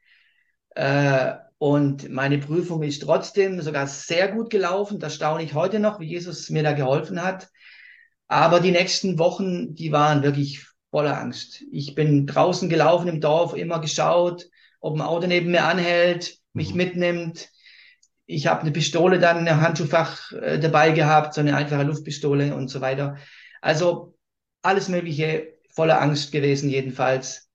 Äh, 0.75 1.35
und 1.59 2.09
meine 2.09 2.37
Prüfung 2.37 2.83
ist 2.83 3.01
trotzdem 3.01 3.61
sogar 3.61 3.87
sehr 3.87 4.31
gut 4.31 4.49
gelaufen. 4.49 4.99
Das 4.99 5.15
staune 5.15 5.43
ich 5.43 5.53
heute 5.53 5.79
noch, 5.79 5.99
wie 5.99 6.05
Jesus 6.07 6.49
mir 6.49 6.63
da 6.63 6.73
geholfen 6.73 7.23
hat. 7.23 7.49
Aber 8.27 8.59
die 8.59 8.71
nächsten 8.71 9.17
Wochen, 9.19 9.73
die 9.73 9.91
waren 9.91 10.23
wirklich 10.23 10.65
voller 10.91 11.19
Angst. 11.19 11.63
Ich 11.71 11.95
bin 11.95 12.27
draußen 12.27 12.69
gelaufen 12.69 13.07
im 13.07 13.21
Dorf, 13.21 13.55
immer 13.55 13.79
geschaut, 13.79 14.47
ob 14.79 14.95
ein 14.95 15.01
Auto 15.01 15.27
neben 15.27 15.51
mir 15.51 15.65
anhält, 15.65 16.37
mich 16.53 16.71
mhm. 16.71 16.77
mitnimmt. 16.77 17.49
Ich 18.27 18.45
habe 18.45 18.61
eine 18.61 18.71
Pistole 18.71 19.19
dann 19.19 19.47
im 19.47 19.61
Handschuhfach 19.61 20.33
äh, 20.33 20.59
dabei 20.59 20.91
gehabt, 20.91 21.33
so 21.33 21.41
eine 21.41 21.55
einfache 21.55 21.83
Luftpistole 21.83 22.53
und 22.53 22.67
so 22.67 22.81
weiter. 22.81 23.17
Also 23.61 24.15
alles 24.61 24.89
Mögliche 24.89 25.53
voller 25.69 26.01
Angst 26.01 26.31
gewesen 26.31 26.69
jedenfalls. 26.69 27.49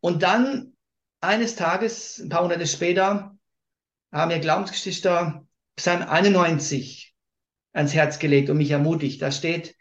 Und 0.00 0.22
dann 0.22 0.74
eines 1.20 1.56
Tages, 1.56 2.18
ein 2.18 2.28
paar 2.28 2.42
Monate 2.42 2.66
später, 2.66 3.36
haben 4.12 4.28
mir 4.28 4.38
Glaubensgeschichte 4.38 5.42
Psalm 5.74 6.02
91 6.02 7.14
ans 7.72 7.94
Herz 7.94 8.18
gelegt 8.18 8.48
und 8.48 8.58
mich 8.58 8.70
ermutigt. 8.70 9.20
Da 9.20 9.32
steht 9.32 9.74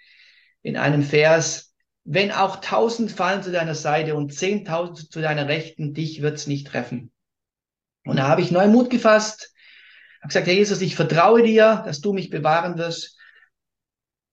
in 0.62 0.76
einem 0.76 1.04
Vers, 1.04 1.74
wenn 2.04 2.32
auch 2.32 2.58
tausend 2.58 3.12
fallen 3.12 3.44
zu 3.44 3.52
deiner 3.52 3.76
Seite 3.76 4.16
und 4.16 4.34
zehntausend 4.34 5.12
zu 5.12 5.22
deiner 5.22 5.48
Rechten, 5.48 5.94
dich 5.94 6.22
wird's 6.22 6.48
nicht 6.48 6.68
treffen. 6.68 7.12
Und 8.06 8.18
da 8.18 8.28
habe 8.28 8.42
ich 8.42 8.52
neuen 8.52 8.72
Mut 8.72 8.90
gefasst, 8.90 9.55
habe 10.26 10.30
gesagt, 10.30 10.48
Herr 10.48 10.54
Jesus, 10.56 10.82
ich 10.82 10.96
vertraue 10.96 11.44
dir, 11.44 11.84
dass 11.86 12.02
du 12.02 12.12
mich 12.12 12.32
bewahren 12.32 12.80
wirst. 12.80 13.16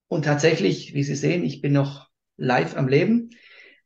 Und 0.09 0.25
tatsächlich, 0.25 0.95
wie 0.95 1.05
Sie 1.05 1.15
sehen, 1.15 1.45
ich 1.45 1.61
bin 1.61 1.75
noch 1.75 2.09
live 2.39 2.79
am 2.79 2.89
Leben, 2.89 3.29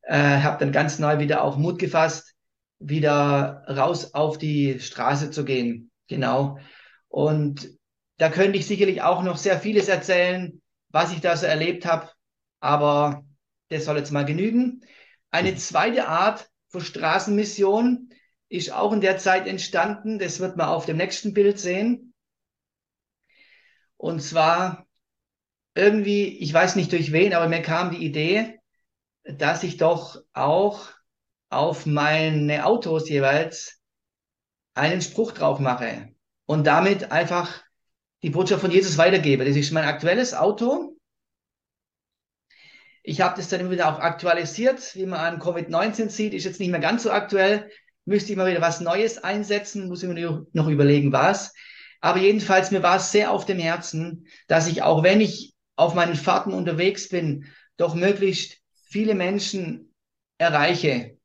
äh, 0.03 0.17
habe 0.17 0.59
dann 0.61 0.71
ganz 0.71 1.01
neu 1.01 1.19
wieder 1.19 1.43
auch 1.43 1.57
Mut 1.57 1.81
gefasst, 1.81 2.35
wieder 2.79 3.65
raus 3.69 4.15
auf 4.15 4.39
die 4.39 4.79
Straße 4.79 5.33
zu 5.33 5.45
gehen. 5.45 5.91
Genau. 6.07 6.59
Und 7.09 7.71
da 8.19 8.29
könnte 8.29 8.57
ich 8.57 8.69
sicherlich 8.69 9.03
auch 9.03 9.25
noch 9.25 9.37
sehr 9.37 9.59
vieles 9.59 9.89
erzählen, 9.89 10.63
was 10.91 11.13
ich 11.13 11.21
da 11.21 11.37
so 11.37 11.47
erlebt 11.47 11.87
habe. 11.87 12.09
Aber 12.61 13.25
das 13.69 13.85
soll 13.85 13.97
jetzt 13.97 14.13
mal 14.13 14.25
genügen. 14.25 14.83
Eine 15.33 15.57
zweite 15.57 16.07
Art 16.07 16.49
von 16.69 16.83
Straßenmission 16.83 18.11
ist 18.49 18.73
auch 18.73 18.93
in 18.93 19.01
der 19.01 19.19
Zeit 19.19 19.47
entstanden. 19.47 20.19
Das 20.19 20.41
wird 20.41 20.57
man 20.57 20.69
auf 20.69 20.87
dem 20.87 20.97
nächsten 20.97 21.35
Bild 21.35 21.59
sehen. 21.59 22.15
Und 23.97 24.21
zwar 24.21 24.87
irgendwie, 25.75 26.39
ich 26.39 26.53
weiß 26.53 26.77
nicht 26.77 26.93
durch 26.93 27.13
wen, 27.13 27.35
aber 27.35 27.49
mir 27.49 27.63
kam 27.63 27.91
die 27.91 28.05
Idee, 28.05 28.59
dass 29.25 29.63
ich 29.63 29.77
doch 29.77 30.23
auch 30.33 30.89
auf 31.49 31.87
meine 31.87 32.67
Autos 32.67 33.09
jeweils 33.09 33.81
einen 34.75 35.01
Spruch 35.01 35.33
drauf 35.33 35.59
mache 35.59 36.15
und 36.47 36.67
damit 36.67 37.11
einfach 37.11 37.63
die 38.23 38.31
Botschaft 38.31 38.63
von 38.63 38.71
Jesus 38.71 38.99
weitergebe. 38.99 39.45
Das 39.45 39.57
ist 39.57 39.73
mein 39.73 39.85
aktuelles 39.85 40.35
Auto. 40.35 40.97
Ich 43.03 43.21
habe 43.21 43.37
das 43.37 43.49
dann 43.49 43.71
wieder 43.71 43.93
auch 43.93 44.01
aktualisiert, 44.01 44.95
wie 44.97 45.07
man 45.07 45.21
an 45.21 45.41
Covid-19 45.41 46.09
sieht, 46.09 46.35
ist 46.35 46.45
jetzt 46.45 46.59
nicht 46.59 46.71
mehr 46.71 46.81
ganz 46.81 47.05
so 47.05 47.11
aktuell. 47.11 47.71
Müsste 48.07 48.33
ich 48.33 48.39
mal 48.39 48.51
wieder 48.51 48.63
was 48.63 48.81
Neues 48.81 49.19
einsetzen, 49.19 49.89
muss 49.89 50.03
ich 50.03 50.09
mir 50.09 50.47
noch 50.53 50.69
überlegen, 50.69 51.13
was. 51.13 51.53
Aber 52.01 52.21
jedenfalls, 52.21 52.71
mir 52.71 52.83
war 52.83 52.97
es 52.97 53.13
sehr 53.13 53.31
auf 53.31 53.45
dem 53.45 53.59
Herzen, 53.59 54.27
dass 54.47 54.69
ich 54.69 54.83
auch 54.83 55.03
wenn 55.03 55.21
ich 55.21 55.55
auf 55.75 55.95
meinen 55.95 56.15
Fahrten 56.15 56.53
unterwegs 56.53 57.09
bin, 57.09 57.47
doch 57.77 57.95
möglichst 57.95 58.59
viele 58.89 59.15
Menschen 59.15 59.93
erreiche 60.39 61.19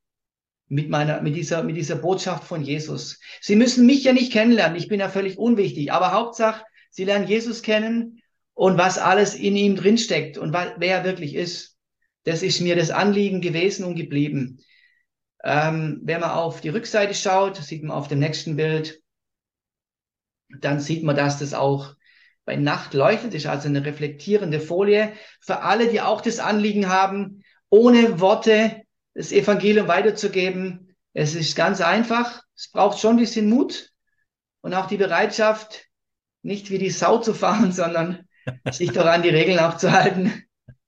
mit 0.67 0.89
meiner, 0.89 1.21
mit 1.21 1.35
dieser, 1.35 1.63
mit 1.63 1.77
dieser 1.77 1.95
Botschaft 1.95 2.45
von 2.45 2.63
Jesus. 2.63 3.19
Sie 3.41 3.55
müssen 3.55 3.85
mich 3.85 4.03
ja 4.03 4.13
nicht 4.13 4.31
kennenlernen. 4.31 4.77
Ich 4.77 4.87
bin 4.87 4.99
ja 4.99 5.09
völlig 5.09 5.37
unwichtig. 5.37 5.91
Aber 5.91 6.13
Hauptsache, 6.13 6.63
Sie 6.89 7.05
lernen 7.05 7.27
Jesus 7.27 7.61
kennen 7.61 8.21
und 8.53 8.77
was 8.77 8.97
alles 8.97 9.35
in 9.35 9.55
ihm 9.55 9.75
drinsteckt 9.75 10.37
und 10.37 10.53
wer 10.53 10.97
er 10.97 11.03
wirklich 11.03 11.35
ist. 11.35 11.77
Das 12.23 12.43
ist 12.43 12.59
mir 12.59 12.75
das 12.75 12.91
Anliegen 12.91 13.41
gewesen 13.41 13.85
und 13.85 13.95
geblieben. 13.95 14.59
Ähm, 15.43 16.01
wenn 16.03 16.21
man 16.21 16.31
auf 16.31 16.61
die 16.61 16.69
Rückseite 16.69 17.13
schaut, 17.13 17.57
sieht 17.57 17.83
man 17.83 17.97
auf 17.97 18.07
dem 18.07 18.19
nächsten 18.19 18.55
Bild, 18.55 19.01
dann 20.59 20.79
sieht 20.79 21.03
man, 21.03 21.15
dass 21.15 21.39
das 21.39 21.53
auch 21.53 21.95
bei 22.45 22.55
Nacht 22.55 22.93
leuchtet, 22.93 23.33
ist 23.33 23.45
also 23.45 23.67
eine 23.67 23.85
reflektierende 23.85 24.59
Folie 24.59 25.13
für 25.39 25.61
alle, 25.61 25.87
die 25.87 26.01
auch 26.01 26.21
das 26.21 26.39
Anliegen 26.39 26.89
haben, 26.89 27.43
ohne 27.69 28.19
Worte 28.19 28.81
das 29.13 29.31
Evangelium 29.31 29.87
weiterzugeben. 29.87 30.95
Es 31.13 31.35
ist 31.35 31.55
ganz 31.55 31.81
einfach. 31.81 32.43
Es 32.55 32.69
braucht 32.69 32.99
schon 32.99 33.15
ein 33.15 33.19
bisschen 33.19 33.49
Mut 33.49 33.91
und 34.61 34.73
auch 34.73 34.87
die 34.87 34.97
Bereitschaft, 34.97 35.85
nicht 36.41 36.69
wie 36.69 36.77
die 36.77 36.89
Sau 36.89 37.17
zu 37.19 37.33
fahren, 37.33 37.71
sondern 37.71 38.27
sich 38.71 38.91
daran 38.91 39.23
die 39.23 39.29
Regeln 39.29 39.59
auch 39.59 39.77
zu 39.77 39.91
halten. 39.91 40.43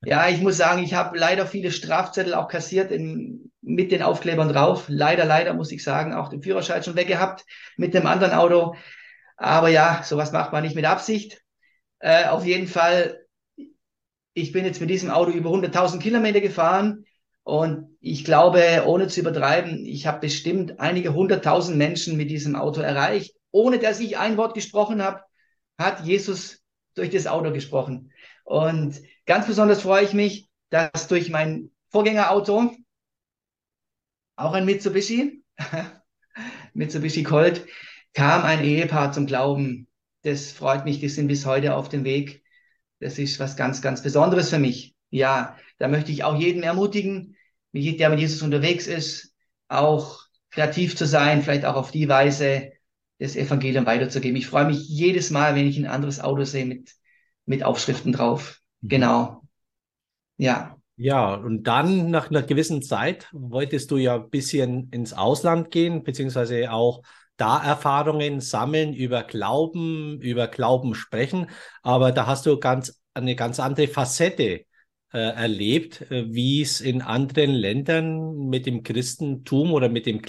Ja, 0.05 0.27
ich 0.27 0.41
muss 0.41 0.57
sagen, 0.57 0.83
ich 0.83 0.95
habe 0.95 1.17
leider 1.17 1.47
viele 1.47 1.71
Strafzettel 1.71 2.33
auch 2.33 2.47
kassiert 2.47 2.91
in, 2.91 3.52
mit 3.63 3.91
den 3.91 4.03
Aufklebern 4.03 4.49
drauf. 4.49 4.85
Leider, 4.87 5.25
leider 5.25 5.53
muss 5.53 5.71
ich 5.71 5.83
sagen, 5.83 6.13
auch 6.13 6.29
den 6.29 6.41
Führerschein 6.41 6.83
schon 6.83 6.95
weggehabt 6.95 7.45
mit 7.77 7.93
dem 7.93 8.05
anderen 8.05 8.33
Auto. 8.33 8.75
Aber 9.37 9.69
ja, 9.69 10.03
sowas 10.03 10.31
macht 10.31 10.51
man 10.51 10.63
nicht 10.63 10.75
mit 10.75 10.85
Absicht. 10.85 11.41
Äh, 11.99 12.25
auf 12.25 12.45
jeden 12.45 12.67
Fall, 12.67 13.25
ich 14.33 14.51
bin 14.51 14.65
jetzt 14.65 14.81
mit 14.81 14.89
diesem 14.89 15.09
Auto 15.09 15.31
über 15.31 15.49
100.000 15.49 15.99
Kilometer 15.99 16.41
gefahren 16.41 17.05
und 17.43 17.97
ich 17.99 18.25
glaube, 18.25 18.83
ohne 18.85 19.07
zu 19.07 19.19
übertreiben, 19.19 19.85
ich 19.85 20.07
habe 20.07 20.19
bestimmt 20.19 20.79
einige 20.79 21.13
hunderttausend 21.13 21.77
Menschen 21.77 22.17
mit 22.17 22.29
diesem 22.29 22.55
Auto 22.55 22.81
erreicht. 22.81 23.35
Ohne 23.51 23.79
dass 23.79 23.99
ich 23.99 24.17
ein 24.17 24.37
Wort 24.37 24.53
gesprochen 24.53 25.01
habe, 25.03 25.21
hat 25.77 26.05
Jesus 26.05 26.61
durch 26.95 27.09
das 27.09 27.27
Auto 27.27 27.51
gesprochen. 27.51 28.11
Und 28.43 29.01
ganz 29.25 29.47
besonders 29.47 29.81
freue 29.81 30.03
ich 30.03 30.13
mich, 30.13 30.49
dass 30.69 31.07
durch 31.07 31.29
mein 31.29 31.71
Vorgängerauto, 31.89 32.71
auch 34.35 34.53
ein 34.53 34.65
Mitsubishi, 34.65 35.43
Mitsubishi 36.73 37.23
Colt, 37.23 37.65
kam 38.13 38.43
ein 38.43 38.63
Ehepaar 38.63 39.11
zum 39.11 39.25
Glauben. 39.25 39.87
Das 40.23 40.51
freut 40.51 40.85
mich, 40.85 40.99
die 40.99 41.09
sind 41.09 41.27
bis 41.27 41.45
heute 41.45 41.75
auf 41.75 41.89
dem 41.89 42.03
Weg. 42.03 42.43
Das 42.99 43.19
ist 43.19 43.39
was 43.39 43.57
ganz, 43.57 43.81
ganz 43.81 44.01
Besonderes 44.01 44.49
für 44.49 44.59
mich. 44.59 44.95
Ja, 45.09 45.57
da 45.77 45.87
möchte 45.87 46.11
ich 46.11 46.23
auch 46.23 46.39
jeden 46.39 46.63
ermutigen, 46.63 47.35
der 47.73 48.09
mit 48.09 48.19
Jesus 48.19 48.41
unterwegs 48.41 48.87
ist, 48.87 49.33
auch 49.67 50.23
kreativ 50.51 50.95
zu 50.95 51.05
sein, 51.05 51.41
vielleicht 51.41 51.65
auch 51.65 51.75
auf 51.75 51.91
die 51.91 52.07
Weise 52.07 52.71
das 53.19 53.35
Evangelium 53.35 53.85
weiterzugeben. 53.85 54.37
Ich 54.37 54.47
freue 54.47 54.65
mich 54.65 54.87
jedes 54.87 55.31
Mal, 55.31 55.55
wenn 55.55 55.67
ich 55.67 55.77
ein 55.77 55.87
anderes 55.87 56.19
Auto 56.19 56.43
sehe 56.43 56.65
mit, 56.65 56.91
mit 57.45 57.63
Aufschriften 57.63 58.11
drauf. 58.11 58.59
Mhm. 58.81 58.89
Genau. 58.89 59.41
Ja. 60.37 60.77
Ja, 61.03 61.33
und 61.33 61.63
dann 61.63 62.11
nach 62.11 62.29
einer 62.29 62.43
gewissen 62.43 62.81
Zeit 62.81 63.27
wolltest 63.33 63.91
du 63.91 63.97
ja 63.97 64.15
ein 64.15 64.29
bisschen 64.29 64.87
ins 64.91 65.11
Ausland 65.11 65.69
gehen, 65.69 66.01
beziehungsweise 66.03 66.71
auch 66.71 67.01
da 67.35 67.61
Erfahrungen 67.61 68.39
sammeln 68.39 68.93
über 68.93 69.23
Glauben, 69.23 70.21
über 70.21 70.47
Glauben 70.47 70.95
sprechen. 70.95 71.47
Aber 71.81 72.13
da 72.13 72.25
hast 72.25 72.45
du 72.45 72.57
ganz 72.57 73.01
eine 73.13 73.35
ganz 73.35 73.59
andere 73.59 73.89
Facette 73.89 74.61
äh, 75.11 75.17
erlebt, 75.17 76.09
äh, 76.09 76.33
wie 76.33 76.61
es 76.61 76.79
in 76.79 77.01
anderen 77.01 77.51
Ländern 77.51 78.47
mit 78.47 78.65
dem 78.65 78.81
Christentum 78.83 79.73
oder 79.73 79.89
mit 79.89 80.05
dem, 80.05 80.21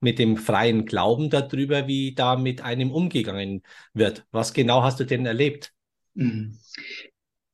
mit 0.00 0.18
dem 0.18 0.38
freien 0.38 0.86
Glauben 0.86 1.28
darüber, 1.28 1.86
wie 1.88 2.14
da 2.14 2.36
mit 2.36 2.62
einem 2.62 2.90
umgegangen 2.90 3.62
wird. 3.92 4.24
Was 4.30 4.54
genau 4.54 4.82
hast 4.82 4.98
du 4.98 5.04
denn 5.04 5.26
erlebt? 5.26 5.74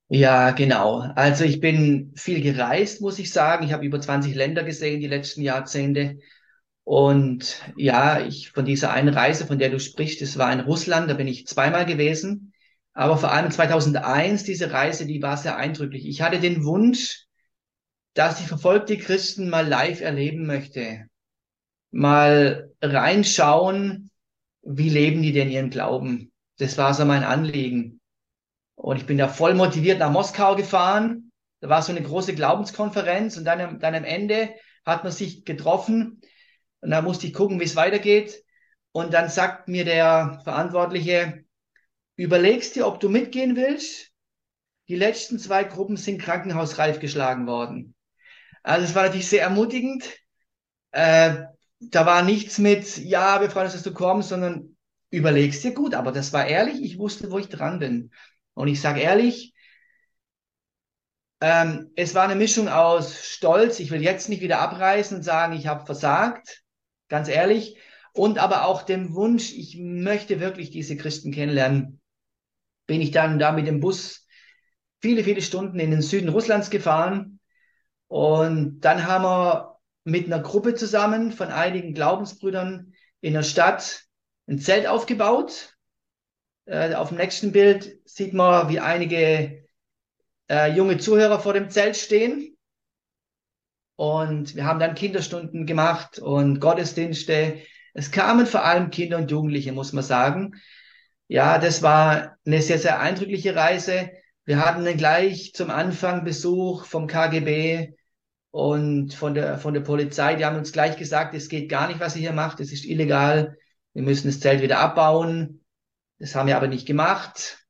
Ja, 0.09 0.53
genau. 0.53 1.01
Also 1.17 1.45
ich 1.45 1.61
bin 1.61 2.13
viel 2.17 2.41
gereist, 2.41 3.01
muss 3.01 3.19
ich 3.19 3.33
sagen. 3.33 3.65
Ich 3.67 3.73
habe 3.73 3.85
über 3.85 4.01
20 4.01 4.35
Länder 4.35 4.63
gesehen 4.63 5.01
die 5.01 5.09
letzten 5.09 5.43
Jahrzehnte. 5.43 6.19
Und 6.85 7.63
ja, 7.77 8.21
ich 8.21 8.53
von 8.53 8.65
dieser 8.65 8.93
einen 8.93 9.09
Reise, 9.09 9.47
von 9.47 9.59
der 9.59 9.71
du 9.71 9.81
sprichst, 9.81 10.23
das 10.23 10.39
war 10.39 10.53
in 10.53 10.61
Russland, 10.61 11.11
da 11.11 11.15
bin 11.15 11.27
ich 11.27 11.47
zweimal 11.49 11.87
gewesen. 11.87 12.53
Aber 12.95 13.19
vor 13.19 13.33
allem 13.33 13.51
2001, 13.51 14.45
diese 14.45 14.73
Reise, 14.73 15.07
die 15.07 15.23
war 15.23 15.37
sehr 15.37 15.57
eindrücklich. 15.57 16.07
Ich 16.07 16.23
hatte 16.23 16.39
den 16.41 16.65
Wunsch, 16.65 17.27
dass 18.15 18.41
ich 18.41 18.47
verfolgte 18.47 18.97
Christen 18.99 19.51
mal 19.51 19.67
live 19.67 20.01
erleben 20.01 20.47
möchte. 20.47 21.07
Mal 21.91 22.71
reinschauen, 22.81 24.11
wie 24.63 24.89
leben 24.91 25.23
die 25.23 25.33
denn 25.33 25.51
ihren 25.51 25.71
Glauben? 25.71 26.33
Das 26.59 26.79
war 26.79 26.95
so 26.95 27.05
mein 27.05 27.25
Anliegen. 27.25 28.01
Und 28.77 28.99
ich 28.99 29.07
bin 29.07 29.19
da 29.19 29.29
voll 29.29 29.55
motiviert 29.55 29.99
nach 29.99 30.11
Moskau 30.11 30.55
gefahren. 30.55 31.33
Da 31.61 31.69
war 31.69 31.83
so 31.83 31.93
eine 31.93 32.03
große 32.03 32.35
Glaubenskonferenz 32.35 33.37
und 33.37 33.45
dann, 33.45 33.81
dann 33.81 33.95
am 33.95 34.05
Ende 34.05 34.51
hat 34.85 35.03
man 35.03 35.13
sich 35.13 35.45
getroffen 35.45 36.21
und 36.81 36.91
da 36.91 37.03
musste 37.03 37.27
ich 37.27 37.35
gucken, 37.35 37.59
wie 37.59 37.65
es 37.65 37.77
weitergeht. 37.77 38.45
Und 38.93 39.13
dann 39.13 39.29
sagt 39.29 39.69
mir 39.69 39.85
der 39.85 40.41
Verantwortliche, 40.45 41.45
überlegst 42.17 42.77
dir, 42.77 42.87
ob 42.87 43.01
du 43.01 43.09
mitgehen 43.09 43.57
willst. 43.57 44.13
Die 44.89 44.97
letzten 44.97 45.39
zwei 45.39 45.65
Gruppen 45.65 45.97
sind 45.97 46.23
krankenhausreif 46.23 47.01
geschlagen 47.01 47.47
worden. 47.47 47.95
Also 48.63 48.85
es 48.85 48.95
war 48.95 49.05
natürlich 49.05 49.29
sehr 49.29 49.43
ermutigend. 49.43 50.05
Äh, 50.93 51.45
da 51.81 52.07
war 52.07 52.23
nichts 52.23 52.59
mit, 52.59 52.97
ja, 52.99 53.41
wir 53.41 53.51
freuen 53.51 53.67
uns, 53.67 53.75
dass 53.75 53.83
du 53.83 53.93
kommst, 53.93 54.29
sondern 54.29 54.77
überlegst 55.11 55.65
dir 55.65 55.75
gut. 55.75 55.95
Aber 55.95 56.13
das 56.13 56.33
war 56.33 56.47
ehrlich, 56.47 56.83
ich 56.83 56.99
wusste, 56.99 57.31
wo 57.31 57.39
ich 57.39 57.49
dran 57.49 57.79
bin. 57.79 58.13
Und 58.57 58.69
ich 58.69 58.81
sage 58.81 59.01
ehrlich, 59.01 59.53
ähm, 61.43 61.93
es 61.95 62.15
war 62.15 62.25
eine 62.25 62.37
Mischung 62.37 62.69
aus 62.69 63.23
Stolz, 63.23 63.81
ich 63.81 63.91
will 63.91 64.03
jetzt 64.03 64.31
nicht 64.31 64.41
wieder 64.41 64.61
abreißen 64.61 65.19
und 65.19 65.23
sagen, 65.23 65.53
ich 65.53 65.67
habe 65.67 65.85
versagt, 65.85 66.63
ganz 67.09 67.29
ehrlich, 67.29 67.77
und 68.15 68.39
aber 68.39 68.65
auch 68.65 68.81
dem 68.81 69.15
Wunsch, 69.15 69.53
ich 69.53 69.77
möchte 69.79 70.41
wirklich 70.41 70.71
diese 70.71 70.97
Christen 70.97 71.33
kennenlernen, 71.33 72.01
bin 72.87 73.03
ich 73.03 73.11
dann 73.11 73.39
da 73.39 73.53
mit 73.53 73.67
dem 73.67 73.81
Bus 73.81 74.27
viele, 75.03 75.23
viele 75.23 75.43
Stunden 75.43 75.79
in 75.79 75.91
den 75.91 76.01
Süden 76.01 76.31
Russlands 76.31 76.71
gefahren. 76.71 77.41
Und 78.09 78.81
dann 78.81 79.07
haben 79.07 79.25
wir 79.25 79.79
mit 80.05 80.25
einer 80.27 80.41
Gruppe 80.41 80.75
zusammen 80.75 81.31
von 81.31 81.49
einigen 81.49 81.93
Glaubensbrüdern 81.93 82.95
in 83.21 83.35
der 83.35 83.43
Stadt 83.43 84.05
ein 84.47 84.59
Zelt 84.59 84.87
aufgebaut. 84.87 85.76
Äh, 86.67 86.95
auf 86.95 87.09
dem 87.09 87.19
nächsten 87.19 87.53
Bild 87.53 88.01
sieht 88.05 88.35
man, 88.35 88.69
wie 88.69 88.81
einige 88.81 89.65
äh, 90.51 90.73
junge 90.73 90.99
Zuhörer 90.99 91.41
vor 91.41 91.55
dem 91.55 91.71
Zelt 91.71 91.97
stehen. 91.97 92.57
Und 93.97 94.55
wir 94.57 94.67
haben 94.67 94.81
dann 94.81 94.95
Kinderstunden 94.95 95.65
gemacht 95.65 96.19
und 96.19 96.61
Gottesdienste. 96.61 97.63
Es 97.95 98.11
kamen 98.11 98.47
vor 98.47 98.65
allem 98.65 98.91
Kinder 98.91 99.17
und 99.17 99.31
Jugendliche, 99.31 99.73
muss 99.73 99.93
man 99.93 100.05
sagen. 100.05 100.55
Ja, 101.29 101.59
das 101.59 101.83
war 101.83 102.37
eine 102.45 102.61
sehr, 102.61 102.79
sehr 102.79 103.01
eindrückliche 103.01 103.57
Reise. 103.57 104.11
Wir 104.45 104.65
hatten 104.65 104.85
dann 104.85 104.97
gleich 104.97 105.55
zum 105.55 105.71
Anfang 105.71 106.25
Besuch 106.25 106.85
vom 106.85 107.07
KGB 107.07 107.95
und 108.51 109.15
von 109.15 109.35
der, 109.35 109.59
von 109.59 109.73
der 109.75 109.81
Polizei. 109.81 110.35
Die 110.35 110.45
haben 110.45 110.57
uns 110.57 110.73
gleich 110.73 110.97
gesagt, 110.97 111.35
es 111.35 111.49
geht 111.49 111.69
gar 111.69 111.89
nicht, 111.89 112.01
was 112.01 112.17
ihr 112.17 112.23
hier 112.23 112.33
macht. 112.33 112.61
Es 112.61 112.73
ist 112.73 112.85
illegal. 112.85 113.57
Wir 113.93 114.03
müssen 114.03 114.29
das 114.29 114.41
Zelt 114.41 114.63
wieder 114.63 114.79
abbauen. 114.79 115.65
Das 116.19 116.35
haben 116.35 116.47
wir 116.47 116.57
aber 116.57 116.69
nicht 116.69 116.87
gemacht. 116.87 117.67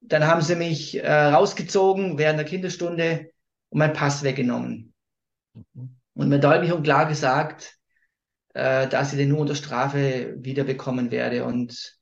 Dann 0.00 0.26
haben 0.26 0.42
sie 0.42 0.54
mich 0.54 0.96
äh, 1.02 1.12
rausgezogen 1.12 2.18
während 2.18 2.38
der 2.38 2.46
Kinderstunde 2.46 3.30
und 3.68 3.78
mein 3.78 3.92
Pass 3.92 4.22
weggenommen. 4.22 4.94
Mhm. 5.54 5.96
Und 6.14 6.28
mir 6.28 6.38
deutlich 6.38 6.72
und 6.72 6.82
klar 6.82 7.06
gesagt, 7.06 7.76
äh, 8.54 8.88
dass 8.88 9.12
ich 9.12 9.18
den 9.18 9.28
nur 9.28 9.40
unter 9.40 9.54
Strafe 9.54 10.34
wiederbekommen 10.38 11.10
werde. 11.10 11.44
Und 11.44 11.96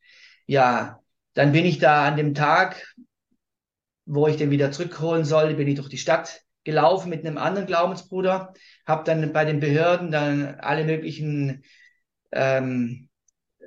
ja, 0.46 1.00
dann 1.34 1.52
bin 1.52 1.64
ich 1.64 1.78
da 1.78 2.06
an 2.06 2.16
dem 2.16 2.34
Tag, 2.34 2.94
wo 4.06 4.26
ich 4.28 4.36
den 4.36 4.50
wieder 4.50 4.72
zurückholen 4.72 5.24
sollte, 5.24 5.54
bin 5.54 5.68
ich 5.68 5.74
durch 5.76 5.88
die 5.88 5.98
Stadt 5.98 6.42
gelaufen 6.64 7.10
mit 7.10 7.24
einem 7.24 7.38
anderen 7.38 7.66
Glaubensbruder, 7.66 8.52
habe 8.86 9.04
dann 9.04 9.32
bei 9.32 9.44
den 9.44 9.60
Behörden 9.60 10.10
dann 10.10 10.56
alle 10.56 10.84
möglichen 10.84 11.62
ähm, 12.32 13.05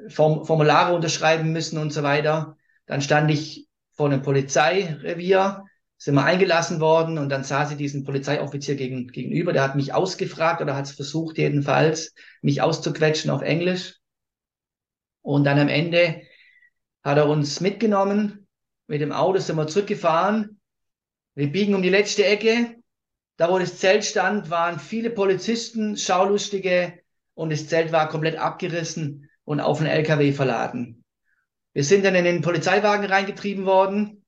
Formulare 0.08 0.96
unterschreiben 0.96 1.52
müssen 1.52 1.78
und 1.78 1.92
so 1.92 2.04
weiter. 2.04 2.58
Dann 2.86 3.02
stand 3.02 3.30
ich 3.32 3.68
vor 3.92 4.08
einem 4.08 4.22
Polizeirevier, 4.22 5.66
sind 5.98 6.16
wir 6.16 6.24
eingelassen 6.24 6.80
worden 6.80 7.18
und 7.18 7.30
dann 7.30 7.44
saß 7.44 7.72
ich 7.72 7.78
diesen 7.78 8.06
Polizeioffizier 8.06 8.76
gegen, 8.76 9.10
gegenüber, 9.10 9.52
der 9.52 9.64
hat 9.64 9.76
mich 9.76 9.94
ausgefragt 9.94 10.62
oder 10.62 10.76
hat 10.76 10.86
es 10.86 10.94
versucht 10.94 11.38
jedenfalls, 11.38 12.14
mich 12.42 12.62
auszuquetschen 12.62 13.30
auf 13.30 13.42
Englisch. 13.42 13.98
Und 15.22 15.44
dann 15.44 15.60
am 15.60 15.68
Ende 15.68 16.22
hat 17.04 17.18
er 17.18 17.28
uns 17.28 17.60
mitgenommen. 17.60 18.48
Mit 18.88 19.02
dem 19.02 19.12
Auto 19.12 19.40
sind 19.40 19.58
wir 19.58 19.68
zurückgefahren. 19.68 20.60
Wir 21.36 21.52
biegen 21.52 21.76
um 21.76 21.82
die 21.82 21.90
letzte 21.90 22.26
Ecke. 22.26 22.78
Da, 23.36 23.52
wo 23.52 23.60
das 23.60 23.78
Zelt 23.78 24.06
stand, 24.06 24.50
waren 24.50 24.80
viele 24.80 25.10
Polizisten, 25.10 25.98
Schaulustige 25.98 27.00
und 27.34 27.52
das 27.52 27.68
Zelt 27.68 27.92
war 27.92 28.10
komplett 28.10 28.38
abgerissen 28.38 29.29
und 29.50 29.62
auf 29.62 29.80
einen 29.80 29.90
LKW 29.90 30.32
verladen. 30.32 31.04
Wir 31.74 31.84
sind 31.84 32.06
dann 32.06 32.14
in 32.14 32.24
den 32.24 32.42
Polizeiwagen 32.42 33.08
reingetrieben 33.08 33.66
worden 33.66 34.24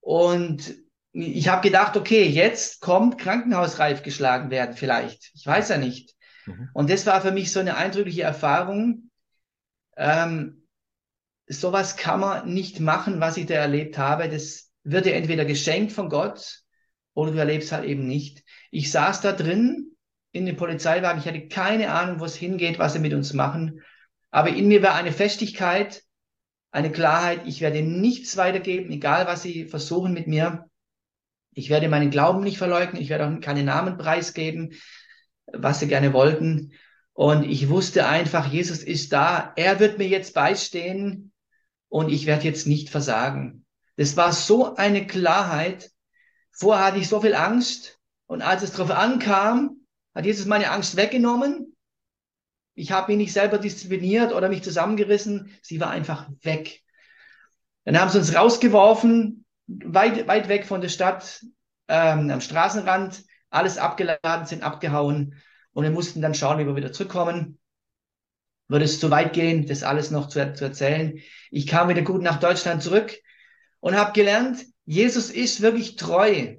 und 0.00 0.74
ich 1.12 1.48
habe 1.48 1.60
gedacht, 1.60 1.98
okay, 1.98 2.24
jetzt 2.24 2.80
kommt 2.80 3.18
krankenhausreif 3.18 4.02
geschlagen 4.02 4.50
werden 4.50 4.74
vielleicht. 4.74 5.32
Ich 5.34 5.46
weiß 5.46 5.68
ja 5.68 5.76
nicht. 5.76 6.14
Mhm. 6.46 6.70
Und 6.72 6.88
das 6.88 7.04
war 7.04 7.20
für 7.20 7.30
mich 7.30 7.52
so 7.52 7.60
eine 7.60 7.76
eindrückliche 7.76 8.22
Erfahrung. 8.22 9.10
Ähm, 9.98 10.66
sowas 11.46 11.98
kann 11.98 12.20
man 12.20 12.48
nicht 12.50 12.80
machen, 12.80 13.20
was 13.20 13.36
ich 13.36 13.44
da 13.44 13.56
erlebt 13.56 13.98
habe. 13.98 14.30
Das 14.30 14.70
wird 14.82 15.04
dir 15.04 15.14
entweder 15.14 15.44
geschenkt 15.44 15.92
von 15.92 16.08
Gott 16.08 16.62
oder 17.12 17.32
du 17.32 17.38
erlebst 17.38 17.70
halt 17.70 17.84
eben 17.84 18.06
nicht. 18.06 18.42
Ich 18.70 18.90
saß 18.90 19.20
da 19.20 19.32
drin 19.32 19.94
in 20.32 20.46
dem 20.46 20.56
Polizeiwagen. 20.56 21.20
Ich 21.20 21.28
hatte 21.28 21.48
keine 21.48 21.92
Ahnung, 21.92 22.18
wo 22.18 22.24
es 22.24 22.34
hingeht, 22.34 22.78
was 22.78 22.94
sie 22.94 22.98
mit 22.98 23.12
uns 23.12 23.34
machen. 23.34 23.82
Aber 24.34 24.48
in 24.48 24.66
mir 24.66 24.82
war 24.82 24.96
eine 24.96 25.12
Festigkeit, 25.12 26.02
eine 26.72 26.90
Klarheit. 26.90 27.42
Ich 27.46 27.60
werde 27.60 27.82
nichts 27.82 28.36
weitergeben, 28.36 28.90
egal 28.90 29.28
was 29.28 29.42
sie 29.42 29.66
versuchen 29.66 30.12
mit 30.12 30.26
mir. 30.26 30.68
Ich 31.52 31.70
werde 31.70 31.88
meinen 31.88 32.10
Glauben 32.10 32.42
nicht 32.42 32.58
verleugnen. 32.58 33.00
Ich 33.00 33.10
werde 33.10 33.28
auch 33.28 33.40
keine 33.40 33.62
Namen 33.62 33.96
preisgeben, 33.96 34.72
was 35.46 35.78
sie 35.78 35.86
gerne 35.86 36.12
wollten. 36.12 36.72
Und 37.12 37.44
ich 37.44 37.68
wusste 37.68 38.08
einfach, 38.08 38.52
Jesus 38.52 38.82
ist 38.82 39.12
da. 39.12 39.52
Er 39.54 39.78
wird 39.78 39.98
mir 39.98 40.08
jetzt 40.08 40.34
beistehen 40.34 41.30
und 41.88 42.10
ich 42.10 42.26
werde 42.26 42.42
jetzt 42.42 42.66
nicht 42.66 42.90
versagen. 42.90 43.64
Das 43.96 44.16
war 44.16 44.32
so 44.32 44.74
eine 44.74 45.06
Klarheit. 45.06 45.92
Vorher 46.50 46.86
hatte 46.86 46.98
ich 46.98 47.08
so 47.08 47.20
viel 47.20 47.36
Angst 47.36 48.00
und 48.26 48.42
als 48.42 48.64
es 48.64 48.72
darauf 48.72 48.90
ankam, 48.90 49.86
hat 50.12 50.26
Jesus 50.26 50.46
meine 50.46 50.72
Angst 50.72 50.96
weggenommen. 50.96 51.73
Ich 52.74 52.92
habe 52.92 53.12
mich 53.12 53.18
nicht 53.18 53.32
selber 53.32 53.58
diszipliniert 53.58 54.32
oder 54.32 54.48
mich 54.48 54.62
zusammengerissen. 54.62 55.50
Sie 55.62 55.80
war 55.80 55.90
einfach 55.90 56.28
weg. 56.42 56.82
Dann 57.84 57.98
haben 57.98 58.10
sie 58.10 58.18
uns 58.18 58.34
rausgeworfen, 58.34 59.44
weit, 59.66 60.26
weit 60.26 60.48
weg 60.48 60.66
von 60.66 60.80
der 60.80 60.88
Stadt, 60.88 61.44
ähm, 61.88 62.30
am 62.30 62.40
Straßenrand, 62.40 63.22
alles 63.50 63.78
abgeladen, 63.78 64.46
sind 64.46 64.62
abgehauen 64.62 65.40
und 65.72 65.84
wir 65.84 65.90
mussten 65.90 66.22
dann 66.22 66.34
schauen, 66.34 66.58
wie 66.58 66.66
wir 66.66 66.76
wieder 66.76 66.92
zurückkommen 66.92 67.58
würde 68.68 68.84
es 68.84 69.00
zu 69.00 69.10
weit 69.10 69.32
gehen, 69.32 69.66
das 69.66 69.82
alles 69.82 70.10
noch 70.10 70.28
zu, 70.28 70.54
zu 70.54 70.64
erzählen. 70.64 71.20
Ich 71.50 71.66
kam 71.66 71.88
wieder 71.88 72.02
gut 72.02 72.22
nach 72.22 72.40
Deutschland 72.40 72.82
zurück 72.82 73.14
und 73.80 73.96
habe 73.96 74.12
gelernt, 74.12 74.64
Jesus 74.86 75.30
ist 75.30 75.60
wirklich 75.60 75.96
treu. 75.96 76.56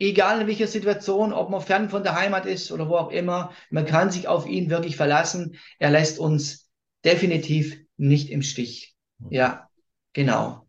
Egal 0.00 0.40
in 0.40 0.46
welcher 0.46 0.66
Situation, 0.66 1.34
ob 1.34 1.50
man 1.50 1.60
fern 1.60 1.90
von 1.90 2.02
der 2.02 2.16
Heimat 2.16 2.46
ist 2.46 2.72
oder 2.72 2.88
wo 2.88 2.96
auch 2.96 3.10
immer, 3.10 3.52
man 3.70 3.84
kann 3.84 4.10
sich 4.10 4.26
auf 4.26 4.46
ihn 4.46 4.70
wirklich 4.70 4.96
verlassen. 4.96 5.58
Er 5.78 5.90
lässt 5.90 6.18
uns 6.18 6.70
definitiv 7.04 7.78
nicht 7.98 8.30
im 8.30 8.40
Stich. 8.40 8.94
Ja, 9.28 9.68
genau. 10.14 10.66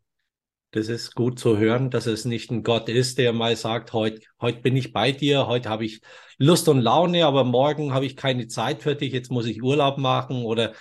Das 0.72 0.90
ist 0.90 1.16
gut 1.16 1.40
zu 1.40 1.58
hören, 1.58 1.90
dass 1.90 2.08
es 2.08 2.26
nicht 2.26 2.52
ein 2.52 2.64
Gott 2.64 2.90
ist, 2.90 3.18
der 3.18 3.32
mal 3.32 3.56
sagt, 3.56 3.94
heute, 3.94 4.22
heute 4.42 4.60
bin 4.60 4.76
ich 4.76 4.92
bei 4.92 5.14
dir, 5.14 5.48
heute 5.48 5.70
habe 5.70 5.86
ich 5.86 6.02
Lust 6.38 6.68
und 6.68 6.80
Laune, 6.80 7.26
aber 7.26 7.46
morgen 7.46 7.94
habe 7.94 8.06
ich 8.06 8.18
keine 8.18 8.48
Zeit 8.48 8.82
für 8.82 8.96
dich, 8.96 9.14
jetzt 9.14 9.32
muss 9.32 9.46
ich 9.46 9.64
Urlaub 9.64 9.98
machen 9.98 10.44
oder 10.44 10.74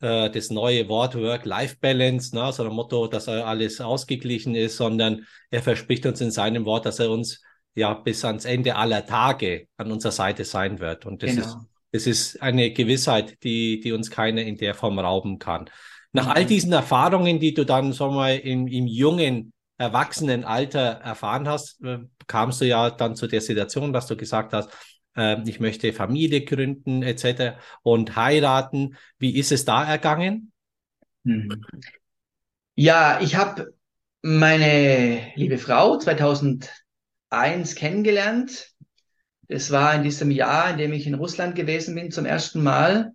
äh, 0.00 0.28
das 0.28 0.50
neue 0.50 0.88
Wort 0.88 1.14
Work-Life-Balance, 1.14 2.34
ne, 2.34 2.52
so 2.52 2.64
ein 2.64 2.72
Motto, 2.72 3.06
dass 3.06 3.28
alles 3.28 3.80
ausgeglichen 3.80 4.56
ist, 4.56 4.76
sondern 4.76 5.26
er 5.50 5.62
verspricht 5.62 6.04
uns 6.06 6.20
in 6.20 6.32
seinem 6.32 6.64
Wort, 6.64 6.84
dass 6.84 6.98
er 6.98 7.10
uns 7.10 7.42
ja 7.74 7.94
bis 7.94 8.24
ans 8.24 8.44
Ende 8.44 8.76
aller 8.76 9.06
Tage 9.06 9.66
an 9.76 9.92
unserer 9.92 10.12
Seite 10.12 10.44
sein 10.44 10.80
wird. 10.80 11.06
Und 11.06 11.22
das 11.22 11.34
genau. 11.34 11.46
ist, 11.46 11.56
das 11.92 12.06
ist 12.06 12.42
eine 12.42 12.72
Gewissheit, 12.72 13.42
die, 13.42 13.80
die 13.80 13.92
uns 13.92 14.10
keiner 14.10 14.42
in 14.42 14.56
der 14.56 14.74
Form 14.74 14.98
rauben 14.98 15.38
kann. 15.38 15.70
Nach 16.12 16.28
all 16.28 16.44
diesen 16.44 16.72
Erfahrungen, 16.72 17.40
die 17.40 17.54
du 17.54 17.64
dann, 17.64 17.92
sagen 17.92 18.12
wir 18.12 18.16
mal, 18.16 18.38
im, 18.38 18.66
im 18.66 18.86
jungen 18.86 19.52
Erwachsenenalter 19.78 20.80
erfahren 20.80 21.48
hast, 21.48 21.82
äh, 21.82 21.98
kamst 22.26 22.60
du 22.60 22.66
ja 22.66 22.90
dann 22.90 23.16
zu 23.16 23.26
der 23.26 23.40
Situation, 23.40 23.92
dass 23.92 24.06
du 24.06 24.16
gesagt 24.16 24.52
hast, 24.52 24.70
äh, 25.16 25.42
ich 25.48 25.60
möchte 25.60 25.92
Familie 25.92 26.44
gründen 26.44 27.02
etc. 27.02 27.58
und 27.82 28.16
heiraten. 28.16 28.96
Wie 29.18 29.36
ist 29.36 29.52
es 29.52 29.64
da 29.64 29.84
ergangen? 29.84 30.52
Mhm. 31.24 31.64
Ja, 32.74 33.20
ich 33.20 33.36
habe 33.36 33.74
meine 34.22 35.32
liebe 35.34 35.58
Frau 35.58 35.98
2001 37.32 37.74
kennengelernt. 37.76 38.74
Das 39.48 39.70
war 39.70 39.94
in 39.94 40.02
diesem 40.02 40.30
Jahr, 40.30 40.70
in 40.70 40.78
dem 40.78 40.92
ich 40.92 41.06
in 41.06 41.14
Russland 41.14 41.54
gewesen 41.54 41.94
bin 41.94 42.10
zum 42.10 42.26
ersten 42.26 42.62
Mal. 42.62 43.12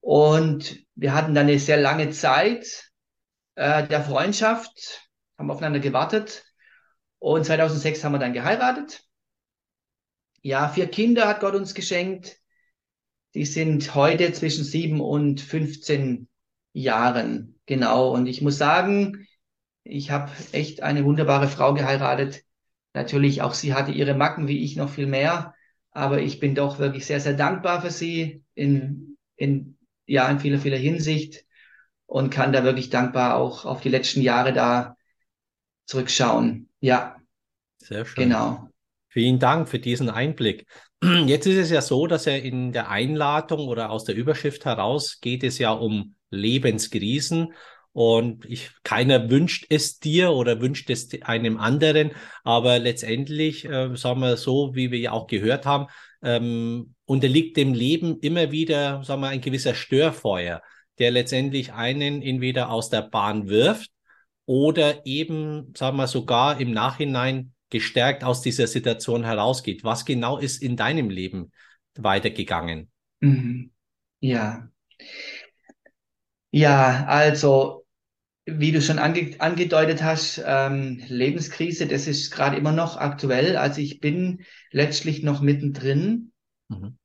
Und 0.00 0.78
wir 0.94 1.12
hatten 1.12 1.34
dann 1.34 1.46
eine 1.46 1.58
sehr 1.58 1.76
lange 1.76 2.10
Zeit 2.10 2.90
äh, 3.54 3.86
der 3.86 4.02
Freundschaft, 4.02 5.08
haben 5.36 5.50
aufeinander 5.50 5.80
gewartet 5.80 6.44
und 7.18 7.44
2006 7.44 8.02
haben 8.02 8.12
wir 8.12 8.18
dann 8.18 8.32
geheiratet. 8.32 9.04
Ja, 10.40 10.68
vier 10.68 10.86
Kinder 10.86 11.28
hat 11.28 11.40
Gott 11.40 11.54
uns 11.54 11.74
geschenkt. 11.74 12.38
Die 13.34 13.44
sind 13.44 13.94
heute 13.94 14.32
zwischen 14.32 14.64
sieben 14.64 15.00
und 15.00 15.40
15 15.42 16.28
Jahren. 16.72 17.58
Genau. 17.66 18.14
Und 18.14 18.26
ich 18.26 18.40
muss 18.40 18.56
sagen, 18.56 19.26
ich 19.82 20.10
habe 20.10 20.30
echt 20.52 20.82
eine 20.82 21.04
wunderbare 21.04 21.48
Frau 21.48 21.74
geheiratet. 21.74 22.45
Natürlich, 22.96 23.42
auch 23.42 23.52
sie 23.52 23.74
hatte 23.74 23.92
ihre 23.92 24.14
Macken, 24.14 24.48
wie 24.48 24.64
ich 24.64 24.74
noch 24.74 24.88
viel 24.88 25.06
mehr. 25.06 25.54
Aber 25.90 26.22
ich 26.22 26.40
bin 26.40 26.54
doch 26.54 26.78
wirklich 26.78 27.04
sehr, 27.04 27.20
sehr 27.20 27.34
dankbar 27.34 27.82
für 27.82 27.90
sie 27.90 28.42
in, 28.54 29.18
in, 29.36 29.76
ja, 30.06 30.26
in 30.30 30.40
vieler, 30.40 30.58
vieler 30.58 30.78
Hinsicht 30.78 31.44
und 32.06 32.30
kann 32.30 32.54
da 32.54 32.64
wirklich 32.64 32.88
dankbar 32.88 33.36
auch 33.36 33.66
auf 33.66 33.82
die 33.82 33.90
letzten 33.90 34.22
Jahre 34.22 34.54
da 34.54 34.96
zurückschauen. 35.84 36.70
Ja. 36.80 37.16
Sehr 37.76 38.06
schön. 38.06 38.30
Genau. 38.30 38.70
Vielen 39.08 39.38
Dank 39.38 39.68
für 39.68 39.78
diesen 39.78 40.08
Einblick. 40.08 40.66
Jetzt 41.26 41.46
ist 41.46 41.58
es 41.58 41.70
ja 41.70 41.82
so, 41.82 42.06
dass 42.06 42.26
er 42.26 42.42
in 42.42 42.72
der 42.72 42.88
Einladung 42.88 43.68
oder 43.68 43.90
aus 43.90 44.04
der 44.04 44.14
Überschrift 44.14 44.64
heraus 44.64 45.20
geht 45.20 45.44
es 45.44 45.58
ja 45.58 45.70
um 45.70 46.14
Lebenskrisen. 46.30 47.52
Und 47.96 48.44
ich, 48.44 48.72
keiner 48.82 49.30
wünscht 49.30 49.64
es 49.70 49.98
dir 49.98 50.32
oder 50.32 50.60
wünscht 50.60 50.90
es 50.90 51.08
einem 51.22 51.56
anderen. 51.56 52.10
Aber 52.44 52.78
letztendlich, 52.78 53.64
äh, 53.64 53.96
sagen 53.96 54.20
wir 54.20 54.36
so, 54.36 54.74
wie 54.74 54.90
wir 54.90 54.98
ja 54.98 55.12
auch 55.12 55.26
gehört 55.26 55.64
haben, 55.64 55.86
ähm, 56.20 56.94
unterliegt 57.06 57.56
dem 57.56 57.72
Leben 57.72 58.18
immer 58.20 58.50
wieder, 58.50 59.02
sagen 59.02 59.22
wir, 59.22 59.28
ein 59.28 59.40
gewisser 59.40 59.74
Störfeuer, 59.74 60.60
der 60.98 61.10
letztendlich 61.10 61.72
einen 61.72 62.20
entweder 62.20 62.68
aus 62.68 62.90
der 62.90 63.00
Bahn 63.00 63.48
wirft 63.48 63.90
oder 64.44 65.06
eben, 65.06 65.72
sagen 65.74 65.96
wir, 65.96 66.06
sogar 66.06 66.60
im 66.60 66.72
Nachhinein 66.72 67.54
gestärkt 67.70 68.24
aus 68.24 68.42
dieser 68.42 68.66
Situation 68.66 69.24
herausgeht. 69.24 69.84
Was 69.84 70.04
genau 70.04 70.36
ist 70.36 70.62
in 70.62 70.76
deinem 70.76 71.08
Leben 71.08 71.50
weitergegangen? 71.94 72.90
Mhm. 73.20 73.70
Ja. 74.20 74.68
Ja, 76.50 77.06
also 77.06 77.85
wie 78.46 78.70
du 78.70 78.80
schon 78.80 79.00
ange 79.00 79.34
angedeutet 79.40 80.02
hast, 80.02 80.40
ähm, 80.46 81.02
Lebenskrise, 81.08 81.86
das 81.86 82.06
ist 82.06 82.30
gerade 82.30 82.56
immer 82.56 82.72
noch 82.72 82.96
aktuell. 82.96 83.56
Also 83.56 83.80
ich 83.80 84.00
bin 84.00 84.44
letztlich 84.70 85.24
noch 85.24 85.40
mittendrin, 85.42 86.32
mhm. 86.68 86.96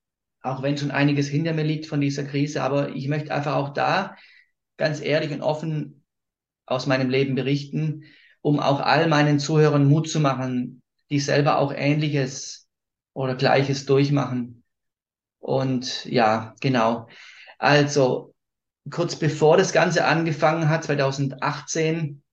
auch 0.42 0.62
wenn 0.62 0.78
schon 0.78 0.92
einiges 0.92 1.28
hinter 1.28 1.54
mir 1.54 1.64
liegt 1.64 1.88
von 1.88 2.00
dieser 2.00 2.24
Krise. 2.24 2.62
Aber 2.62 2.90
ich 2.96 3.08
möchte 3.08 3.34
einfach 3.34 3.56
auch 3.56 3.70
da 3.70 4.16
ganz 4.78 5.02
ehrlich 5.02 5.32
und 5.32 5.42
offen 5.42 6.04
aus 6.68 6.86
meinem 6.86 7.10
Leben 7.10 7.34
berichten, 7.34 8.04
um 8.42 8.60
auch 8.60 8.80
all 8.80 9.08
meinen 9.08 9.40
Zuhörern 9.40 9.88
Mut 9.88 10.10
zu 10.10 10.20
machen, 10.20 10.84
die 11.10 11.20
selber 11.20 11.58
auch 11.58 11.74
Ähnliches 11.74 12.70
oder 13.14 13.36
Gleiches 13.36 13.88
durchmachen. 13.88 14.64
Und 15.40 16.06
ja, 16.06 16.56
genau. 16.62 17.08
Also 17.58 18.31
kurz 18.90 19.16
bevor 19.16 19.58
das 19.58 19.74
Ganze 19.74 20.06
angefangen 20.06 20.70
hat, 20.70 20.84
2018, 20.84 22.24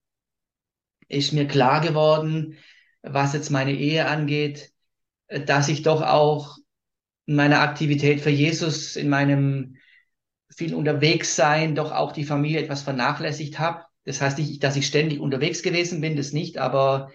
ist 1.07 1.33
mir 1.33 1.47
klar 1.47 1.81
geworden, 1.81 2.57
was 3.01 3.33
jetzt 3.33 3.49
meine 3.49 3.73
Ehe 3.73 4.07
angeht, 4.07 4.71
dass 5.27 5.69
ich 5.69 5.83
doch 5.83 6.01
auch 6.01 6.57
in 7.25 7.35
meiner 7.35 7.61
Aktivität 7.61 8.21
für 8.21 8.29
Jesus, 8.29 8.95
in 8.95 9.09
meinem 9.09 9.77
viel 10.55 10.73
unterwegs 10.73 11.35
sein, 11.35 11.75
doch 11.75 11.91
auch 11.91 12.11
die 12.11 12.23
Familie 12.23 12.59
etwas 12.59 12.81
vernachlässigt 12.81 13.59
habe. 13.59 13.85
Das 14.05 14.21
heißt 14.21 14.39
nicht, 14.39 14.63
dass 14.63 14.75
ich 14.75 14.87
ständig 14.87 15.19
unterwegs 15.19 15.61
gewesen 15.61 16.01
bin, 16.01 16.17
das 16.17 16.33
nicht, 16.33 16.57
aber 16.57 17.11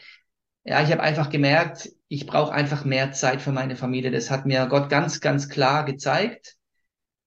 ja, 0.65 0.83
ich 0.83 0.91
habe 0.91 1.03
einfach 1.03 1.29
gemerkt, 1.29 1.91
ich 2.09 2.27
brauche 2.27 2.53
einfach 2.53 2.85
mehr 2.85 3.13
Zeit 3.13 3.43
für 3.43 3.53
meine 3.53 3.77
Familie. 3.77 4.11
Das 4.11 4.31
hat 4.31 4.47
mir 4.47 4.67
Gott 4.67 4.89
ganz, 4.89 5.21
ganz 5.21 5.49
klar 5.49 5.85
gezeigt. 5.85 6.57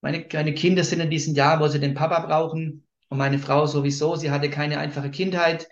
Meine, 0.02 0.26
meine 0.34 0.54
Kinder 0.54 0.84
sind 0.84 1.00
in 1.00 1.10
diesem 1.10 1.36
Jahr, 1.36 1.60
wo 1.60 1.68
sie 1.68 1.80
den 1.80 1.94
Papa 1.94 2.20
brauchen 2.20 2.88
und 3.10 3.18
meine 3.18 3.40
Frau 3.40 3.66
sowieso. 3.66 4.16
Sie 4.16 4.32
hatte 4.32 4.50
keine 4.50 4.80
einfache 4.80 5.12
Kindheit. 5.12 5.68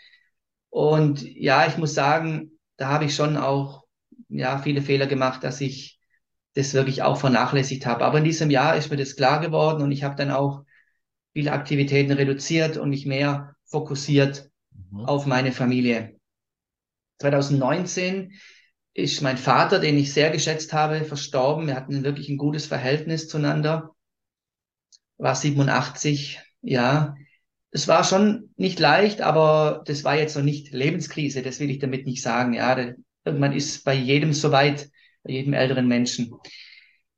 Und 0.69 1.23
ja, 1.23 1.67
ich 1.67 1.77
muss 1.77 1.93
sagen, 1.93 2.51
da 2.77 2.89
habe 2.89 3.05
ich 3.05 3.15
schon 3.15 3.37
auch 3.37 3.85
ja, 4.29 4.57
viele 4.57 4.81
Fehler 4.81 5.07
gemacht, 5.07 5.43
dass 5.43 5.61
ich 5.61 5.99
das 6.53 6.73
wirklich 6.73 7.03
auch 7.03 7.17
vernachlässigt 7.17 7.85
habe. 7.85 8.05
Aber 8.05 8.17
in 8.17 8.23
diesem 8.23 8.49
Jahr 8.49 8.75
ist 8.75 8.89
mir 8.89 8.97
das 8.97 9.15
klar 9.15 9.39
geworden 9.41 9.83
und 9.83 9.91
ich 9.91 10.03
habe 10.03 10.15
dann 10.15 10.31
auch 10.31 10.63
viele 11.33 11.51
Aktivitäten 11.51 12.13
reduziert 12.13 12.77
und 12.77 12.89
mich 12.89 13.05
mehr 13.05 13.55
fokussiert 13.65 14.49
mhm. 14.91 15.05
auf 15.05 15.25
meine 15.25 15.51
Familie. 15.51 16.15
2019 17.19 18.33
ist 18.93 19.21
mein 19.21 19.37
Vater, 19.37 19.79
den 19.79 19.97
ich 19.97 20.13
sehr 20.13 20.29
geschätzt 20.29 20.71
habe, 20.71 21.03
verstorben. 21.03 21.67
Wir 21.67 21.75
hatten 21.75 22.03
wirklich 22.03 22.29
ein 22.29 22.37
gutes 22.37 22.65
Verhältnis 22.65 23.27
zueinander. 23.27 23.94
War 25.17 25.35
87, 25.35 26.39
ja. 26.61 27.15
Es 27.71 27.87
war 27.87 28.03
schon 28.03 28.53
nicht 28.55 28.79
leicht, 28.79 29.21
aber 29.21 29.83
das 29.85 30.03
war 30.03 30.15
jetzt 30.15 30.35
noch 30.35 30.43
nicht 30.43 30.71
Lebenskrise. 30.71 31.41
Das 31.41 31.59
will 31.59 31.69
ich 31.69 31.79
damit 31.79 32.05
nicht 32.05 32.21
sagen. 32.21 32.53
Ja, 32.53 32.77
irgendwann 33.25 33.53
ist 33.53 33.83
bei 33.83 33.93
jedem 33.93 34.33
soweit, 34.33 34.89
bei 35.23 35.33
jedem 35.33 35.53
älteren 35.53 35.87
Menschen. 35.87 36.33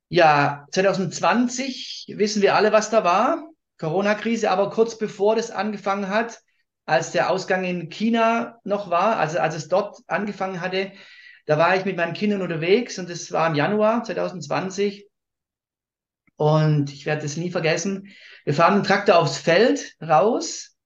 Ja, 0.10 0.66
2020 0.72 2.14
wissen 2.16 2.42
wir 2.42 2.56
alle, 2.56 2.72
was 2.72 2.90
da 2.90 3.04
war. 3.04 3.50
Corona-Krise, 3.78 4.50
aber 4.50 4.70
kurz 4.72 4.98
bevor 4.98 5.36
das 5.36 5.52
angefangen 5.52 6.10
hat, 6.10 6.40
als 6.86 7.12
der 7.12 7.30
Ausgang 7.30 7.64
in 7.64 7.90
China 7.90 8.60
noch 8.64 8.90
war, 8.90 9.18
also 9.18 9.40
als 9.40 9.56
es 9.56 9.68
dort 9.68 10.00
angefangen 10.08 10.62
hatte, 10.62 10.94
da 11.46 11.58
war 11.58 11.76
ich 11.76 11.86
mit 11.86 11.98
meinen 11.98 12.14
Kindern 12.14 12.42
unterwegs 12.42 12.98
und 12.98 13.10
das 13.10 13.32
war 13.32 13.48
im 13.48 13.56
Januar 13.56 14.04
2020. 14.04 15.08
Und 16.38 16.94
ich 16.94 17.06
werde 17.06 17.24
das 17.24 17.36
nie 17.36 17.52
vergessen. 17.52 18.14
Wir 18.46 18.54
fahren 18.54 18.76
einen 18.76 18.84
Traktor 18.84 19.18
aufs 19.18 19.38
Feld 19.38 19.96
raus 20.02 20.78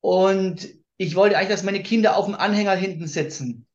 und 0.00 0.68
ich 0.96 1.14
wollte 1.14 1.36
eigentlich, 1.36 1.50
dass 1.50 1.62
meine 1.62 1.82
Kinder 1.82 2.16
auf 2.16 2.26
dem 2.26 2.34
Anhänger 2.34 2.74
hinten 2.74 3.06
sitzen. 3.06 3.66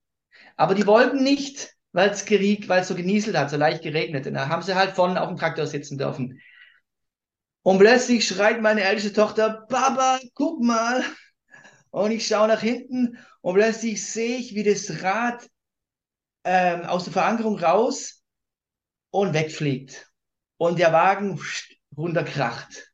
Aber 0.55 0.75
die 0.75 0.87
wollten 0.87 1.23
nicht, 1.23 1.73
weil 1.91 2.09
es 2.09 2.25
gerieg, 2.25 2.67
weil 2.67 2.81
es 2.81 2.87
so 2.87 2.95
genieselt 2.95 3.37
hat, 3.37 3.49
so 3.49 3.57
leicht 3.57 3.83
geregnet. 3.83 4.27
Und 4.27 4.33
da 4.33 4.49
haben 4.49 4.61
sie 4.61 4.75
halt 4.75 4.95
vorne 4.95 5.21
auf 5.21 5.29
dem 5.29 5.37
Traktor 5.37 5.67
sitzen 5.67 5.97
dürfen. 5.97 6.41
Und 7.61 7.79
plötzlich 7.79 8.27
schreit 8.27 8.61
meine 8.61 8.81
älteste 8.81 9.13
Tochter, 9.13 9.65
Papa, 9.69 10.19
guck 10.33 10.61
mal. 10.63 11.03
Und 11.89 12.11
ich 12.11 12.27
schaue 12.27 12.47
nach 12.47 12.61
hinten 12.61 13.17
und 13.41 13.55
plötzlich 13.55 14.05
sehe 14.05 14.37
ich, 14.37 14.55
wie 14.55 14.63
das 14.63 15.03
Rad 15.03 15.49
ähm, 16.43 16.85
aus 16.85 17.05
der 17.05 17.13
Verankerung 17.13 17.59
raus 17.59 18.23
und 19.09 19.33
wegfliegt. 19.33 20.06
Und 20.57 20.79
der 20.79 20.93
Wagen 20.93 21.39
runterkracht. 21.95 22.91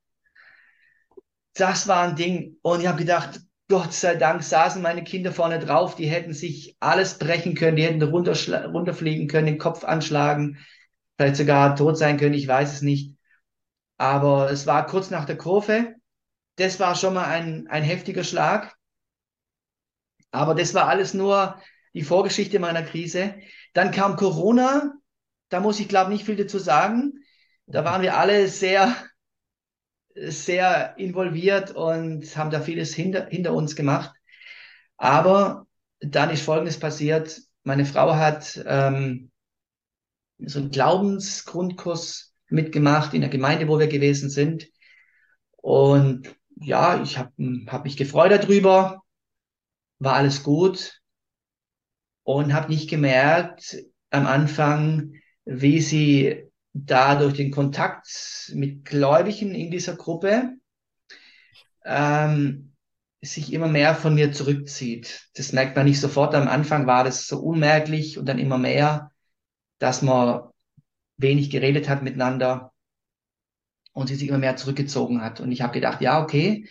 Das 1.54 1.88
war 1.88 2.04
ein 2.04 2.15
Ding. 2.15 2.58
Und 2.62 2.82
ich 2.82 2.88
habe 2.88 2.97
gedacht, 2.99 3.39
Gott 3.69 3.93
sei 3.93 4.15
Dank 4.15 4.43
saßen 4.43 4.82
meine 4.82 5.04
Kinder 5.04 5.32
vorne 5.32 5.60
drauf, 5.60 5.95
die 5.95 6.08
hätten 6.08 6.34
sich 6.34 6.76
alles 6.80 7.17
brechen 7.17 7.56
können, 7.56 7.78
die 7.78 7.84
hätten 7.84 8.04
runterfliegen 8.04 9.28
können, 9.28 9.45
den 9.45 9.58
Kopf 9.58 9.84
anschlagen, 9.84 10.60
vielleicht 11.17 11.38
sogar 11.38 11.76
tot 11.76 11.97
sein 11.97 12.17
können, 12.17 12.34
ich 12.34 12.47
weiß 12.47 12.73
es 12.73 12.82
nicht. 12.82 13.15
Aber 13.97 14.52
es 14.52 14.67
war 14.67 14.86
kurz 14.86 15.10
nach 15.10 15.26
der 15.26 15.38
Kurve. 15.38 15.95
Das 16.58 16.80
war 16.80 16.95
schon 16.95 17.13
mal 17.13 17.26
ein, 17.26 17.67
ein 17.67 17.84
heftiger 17.84 18.23
Schlag. 18.23 18.76
Aber 20.32 20.56
das 20.56 20.73
war 20.73 20.88
alles 20.88 21.13
nur 21.13 21.60
die 21.93 22.04
Vorgeschichte 22.04 22.60
meiner 22.60 22.84
Krise. 22.84 23.36
Dann 23.73 23.91
kam 23.91 24.17
Corona. 24.17 24.93
Da 25.49 25.59
muss 25.59 25.80
ich, 25.80 25.88
glaube 25.88 26.11
nicht 26.11 26.26
viel 26.26 26.36
dazu 26.36 26.59
sagen. 26.59 27.22
Da 27.66 27.86
waren 27.86 28.01
wir 28.01 28.18
alle 28.18 28.47
sehr, 28.47 28.95
sehr 30.16 30.95
involviert 30.97 31.72
und 31.72 32.36
haben 32.38 32.51
da 32.51 32.61
vieles 32.61 32.93
hinter, 32.93 33.28
hinter 33.28 33.53
uns 33.53 33.76
gemacht. 33.76 34.14
Aber 34.97 35.68
dann 35.99 36.30
ist 36.30 36.43
Folgendes 36.43 36.80
passiert. 36.80 37.41
Meine 37.64 37.86
Frau 37.86 38.16
hat 38.16 38.61
ähm, 38.66 39.32
so 40.38 40.59
einen 40.59 40.72
Glaubensgrundkurs 40.72 42.34
mitgemacht 42.49 43.14
in 43.14 43.22
der 43.22 43.30
Gemeinde, 43.30 43.68
wo 43.68 43.80
wir 43.80 43.88
gewesen 43.88 44.30
sind. 44.30 44.68
Und 45.57 46.36
ja, 46.57 47.01
ich 47.01 47.18
habe 47.18 47.32
hab 47.68 47.86
mich 47.86 47.97
gefreut 47.97 48.32
darüber, 48.32 49.01
war 49.99 50.16
alles 50.16 50.43
gut 50.43 51.01
und 52.24 52.53
habe 52.53 52.72
nicht 52.72 52.89
gemerkt 52.89 53.78
am 54.09 54.28
Anfang, 54.28 55.14
wie 55.45 55.82
sie 55.82 56.51
da 56.74 57.15
durch 57.15 57.34
den 57.34 57.51
Kontakt 57.51 58.51
mit 58.53 58.86
Gläubigen 58.86 59.53
in 59.53 59.71
dieser 59.71 59.95
Gruppe 59.95 60.53
ähm, 61.86 62.74
sich 63.21 63.53
immer 63.53 63.67
mehr 63.67 63.95
von 63.95 64.15
mir 64.15 64.34
zurückzieht. 64.34 65.30
Das 65.36 65.53
merkt 65.53 65.76
man 65.76 65.86
nicht 65.86 65.99
sofort. 65.99 66.36
Am 66.36 66.47
Anfang 66.47 66.88
war 66.88 67.03
das 67.03 67.28
so 67.28 67.39
unmerklich 67.39 68.17
und 68.17 68.26
dann 68.26 68.39
immer 68.39 68.57
mehr, 68.57 69.11
dass 69.80 70.01
man 70.01 70.49
wenig 71.17 71.49
geredet 71.49 71.88
hat 71.88 72.03
miteinander 72.03 72.74
und 73.93 74.07
sie 74.07 74.15
sich 74.15 74.28
immer 74.28 74.39
mehr 74.39 74.55
zurückgezogen 74.55 75.21
hat. 75.21 75.39
Und 75.39 75.51
ich 75.51 75.61
habe 75.61 75.74
gedacht, 75.74 76.01
ja, 76.01 76.21
okay, 76.21 76.67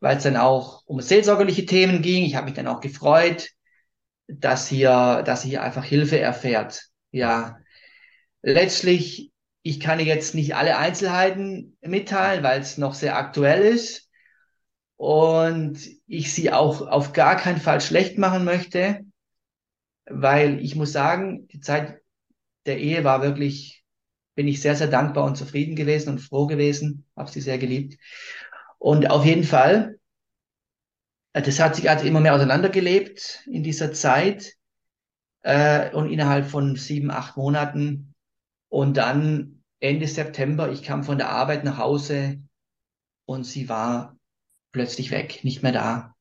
weil 0.00 0.18
es 0.18 0.22
dann 0.22 0.36
auch 0.36 0.82
um 0.86 1.00
seelsorgerliche 1.00 1.66
Themen 1.66 2.02
ging. 2.02 2.24
Ich 2.24 2.36
habe 2.36 2.46
mich 2.46 2.54
dann 2.54 2.68
auch 2.68 2.80
gefreut, 2.80 3.50
dass 4.28 4.68
hier, 4.68 5.22
dass 5.24 5.42
sie 5.42 5.48
hier 5.50 5.62
einfach 5.62 5.84
Hilfe 5.84 6.20
erfährt. 6.20 6.84
Ja, 7.10 7.58
letztlich, 8.42 9.27
ich 9.62 9.80
kann 9.80 10.00
jetzt 10.00 10.34
nicht 10.34 10.54
alle 10.54 10.78
Einzelheiten 10.78 11.76
mitteilen, 11.80 12.42
weil 12.42 12.60
es 12.60 12.78
noch 12.78 12.94
sehr 12.94 13.16
aktuell 13.16 13.62
ist 13.62 14.08
und 14.96 15.78
ich 16.06 16.32
sie 16.32 16.52
auch 16.52 16.80
auf 16.86 17.12
gar 17.12 17.36
keinen 17.36 17.60
Fall 17.60 17.80
schlecht 17.80 18.18
machen 18.18 18.44
möchte, 18.44 19.00
weil 20.06 20.60
ich 20.60 20.74
muss 20.74 20.92
sagen, 20.92 21.46
die 21.48 21.60
Zeit 21.60 22.00
der 22.66 22.78
Ehe 22.78 23.04
war 23.04 23.22
wirklich, 23.22 23.84
bin 24.34 24.48
ich 24.48 24.60
sehr, 24.60 24.76
sehr 24.76 24.88
dankbar 24.88 25.24
und 25.24 25.36
zufrieden 25.36 25.76
gewesen 25.76 26.10
und 26.10 26.18
froh 26.18 26.46
gewesen, 26.46 27.06
habe 27.16 27.30
sie 27.30 27.40
sehr 27.40 27.58
geliebt. 27.58 27.98
Und 28.78 29.10
auf 29.10 29.24
jeden 29.24 29.44
Fall, 29.44 29.98
äh, 31.32 31.42
das 31.42 31.60
hat 31.60 31.76
sich 31.76 31.90
also 31.90 32.06
immer 32.06 32.20
mehr 32.20 32.34
auseinandergelebt 32.34 33.42
in 33.46 33.62
dieser 33.62 33.92
Zeit 33.92 34.54
äh, 35.42 35.94
und 35.94 36.10
innerhalb 36.10 36.46
von 36.46 36.76
sieben, 36.76 37.10
acht 37.10 37.36
Monaten. 37.36 38.14
Und 38.68 38.96
dann 38.96 39.62
Ende 39.80 40.06
September, 40.06 40.70
ich 40.70 40.82
kam 40.82 41.04
von 41.04 41.18
der 41.18 41.30
Arbeit 41.30 41.64
nach 41.64 41.78
Hause 41.78 42.42
und 43.24 43.44
sie 43.44 43.68
war 43.68 44.16
plötzlich 44.72 45.10
weg, 45.10 45.44
nicht 45.44 45.62
mehr 45.62 45.72
da. 45.72 46.14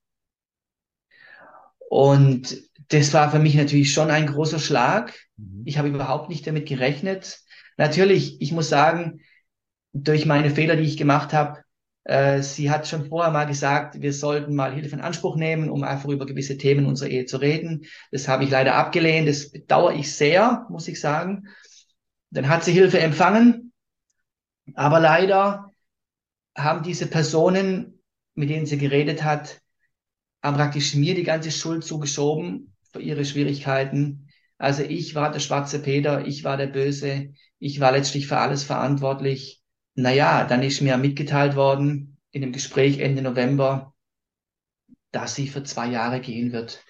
Und 1.90 2.58
das 2.90 3.14
war 3.14 3.32
für 3.32 3.40
mich 3.40 3.56
natürlich 3.56 3.92
schon 3.92 4.12
ein 4.12 4.28
großer 4.28 4.60
Schlag. 4.60 5.18
Mhm. 5.38 5.64
Ich 5.66 5.78
habe 5.78 5.90
überhaupt 5.90 6.30
nicht 6.30 6.46
damit 6.46 6.68
gerechnet. 6.68 7.40
Natürlich, 7.78 8.42
ich 8.42 8.52
muss 8.52 8.70
sagen, 8.70 9.22
durch 9.94 10.26
meine 10.26 10.50
Fehler, 10.50 10.76
die 10.76 10.84
ich 10.84 10.98
gemacht 10.98 11.34
habe, 11.34 11.62
äh, 12.04 12.42
sie 12.42 12.70
hat 12.72 12.88
schon 12.88 13.08
vorher 13.10 13.32
mal 13.32 13.46
gesagt, 13.46 14.02
wir 14.02 14.14
sollten 14.14 14.56
mal 14.56 14.74
Hilfe 14.74 14.96
in 14.96 15.02
Anspruch 15.02 15.36
nehmen, 15.36 15.70
um 15.70 15.84
einfach 15.84 16.10
über 16.10 16.26
gewisse 16.26 16.58
Themen 16.58 16.86
unserer 16.86 17.10
Ehe 17.10 17.26
zu 17.26 17.38
reden. 17.38 17.86
Das 18.12 18.28
habe 18.28 18.44
ich 18.46 18.50
leider 18.50 18.76
abgelehnt. 18.76 19.28
Das 19.28 19.52
bedauere 19.52 19.94
ich 19.94 20.16
sehr, 20.16 20.66
muss 20.70 20.88
ich 20.88 21.00
sagen. 21.00 21.48
Dann 22.38 22.50
hat 22.50 22.64
sie 22.64 22.72
Hilfe 22.72 23.00
empfangen. 23.00 23.74
Aber 24.76 25.00
leider 25.00 25.72
haben 26.56 26.84
diese 26.84 27.08
Personen, 27.08 28.00
mit 28.36 28.52
denen 28.52 28.68
sie 28.68 28.78
geredet 28.78 29.24
hat, 29.24 29.60
haben 30.44 30.56
praktisch 30.56 30.94
mir 30.94 31.16
die 31.16 31.24
ganze 31.24 31.50
Schuld 31.50 31.84
zugeschoben 31.84 32.76
für 32.92 33.02
ihre 33.02 33.26
Schwierigkeiten. 33.26 34.30
Also 34.60 34.84
ich 34.84 35.16
war 35.16 35.32
der 35.32 35.40
schwarze 35.40 35.82
Peter, 35.82 36.28
ich 36.28 36.44
war 36.44 36.58
der 36.58 36.68
Böse, 36.68 37.34
ich 37.58 37.80
war 37.80 37.92
letztlich 37.92 38.28
für 38.28 38.38
alles 38.38 38.64
verantwortlich. 38.64 39.64
Naja, 39.96 40.44
dann 40.44 40.62
ist 40.62 40.82
mir 40.82 40.96
mitgeteilt 40.98 41.56
worden 41.56 42.20
in 42.30 42.42
dem 42.42 42.52
Gespräch 42.52 43.00
Ende 43.00 43.24
November, 43.24 43.96
dass 45.12 45.34
sie 45.34 45.48
für 45.48 45.64
zwei 45.64 45.88
Jahre 45.88 46.22
gehen 46.22 46.52
wird. 46.52 46.86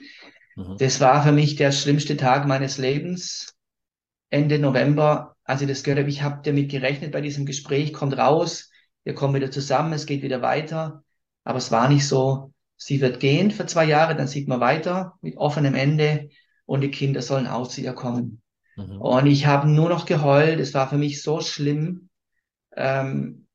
Mhm. 0.57 0.75
Das 0.77 0.99
war 0.99 1.23
für 1.23 1.31
mich 1.31 1.55
der 1.55 1.71
schlimmste 1.71 2.17
Tag 2.17 2.45
meines 2.47 2.77
Lebens. 2.77 3.53
Ende 4.29 4.59
November, 4.59 5.36
als 5.47 5.61
ich 5.61 5.67
das 5.67 5.81
gehört 5.81 5.99
habe, 5.99 6.09
ich 6.09 6.21
habe 6.21 6.41
damit 6.43 6.69
gerechnet 6.69 7.11
bei 7.11 7.21
diesem 7.21 7.47
Gespräch, 7.47 7.93
kommt 7.93 8.15
raus, 8.15 8.69
wir 9.03 9.15
kommen 9.15 9.33
wieder 9.33 9.49
zusammen, 9.49 9.93
es 9.93 10.05
geht 10.05 10.21
wieder 10.21 10.43
weiter. 10.43 11.03
Aber 11.43 11.57
es 11.57 11.71
war 11.71 11.89
nicht 11.89 12.07
so. 12.07 12.53
Sie 12.75 13.01
wird 13.01 13.19
gehen 13.19 13.49
für 13.49 13.65
zwei 13.65 13.85
Jahre, 13.85 14.15
dann 14.15 14.27
sieht 14.27 14.47
man 14.47 14.59
weiter 14.59 15.13
mit 15.21 15.37
offenem 15.37 15.73
Ende 15.73 16.29
und 16.65 16.81
die 16.81 16.91
Kinder 16.91 17.23
sollen 17.23 17.47
auch 17.47 17.67
zu 17.67 17.81
ihr 17.81 17.93
kommen. 17.93 18.43
Mhm. 18.75 19.01
Und 19.01 19.25
ich 19.25 19.47
habe 19.47 19.67
nur 19.67 19.89
noch 19.89 20.05
geheult. 20.05 20.59
Es 20.59 20.75
war 20.75 20.87
für 20.87 20.97
mich 20.97 21.23
so 21.23 21.41
schlimm 21.41 22.09
ähm, 22.75 23.47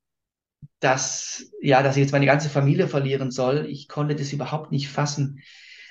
dass, 0.83 1.51
ja, 1.61 1.83
dass 1.83 1.97
ich 1.97 2.03
jetzt 2.03 2.13
meine 2.13 2.27
ganze 2.27 2.49
Familie 2.49 2.89
verlieren 2.89 3.31
soll. 3.31 3.67
Ich 3.67 3.89
konnte 3.89 4.17
das 4.17 4.33
überhaupt 4.33 4.73
nicht 4.73 4.89
fassen. 4.89 5.41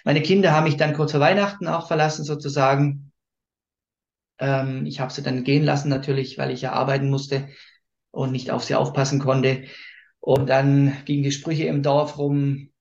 Meine 0.03 0.21
Kinder 0.21 0.51
haben 0.51 0.65
mich 0.65 0.77
dann 0.77 0.93
kurz 0.93 1.11
vor 1.11 1.21
Weihnachten 1.21 1.67
auch 1.67 1.87
verlassen, 1.87 2.25
sozusagen. 2.25 3.11
Ähm, 4.41 4.85
ich 4.85 4.99
habe 4.99 5.13
sie 5.13 5.23
dann 5.23 5.43
gehen 5.45 5.63
lassen, 5.63 5.89
natürlich, 5.89 6.37
weil 6.37 6.51
ich 6.51 6.61
ja 6.61 6.73
arbeiten 6.73 7.09
musste 7.09 7.47
und 8.11 8.31
nicht 8.31 8.51
auf 8.51 8.63
sie 8.63 8.75
aufpassen 8.75 9.19
konnte. 9.19 9.63
Und 10.19 10.49
dann 10.49 10.97
gingen 11.05 11.23
die 11.23 11.31
Sprüche 11.31 11.65
im 11.65 11.83
Dorf 11.83 12.17
rum, 12.17 12.71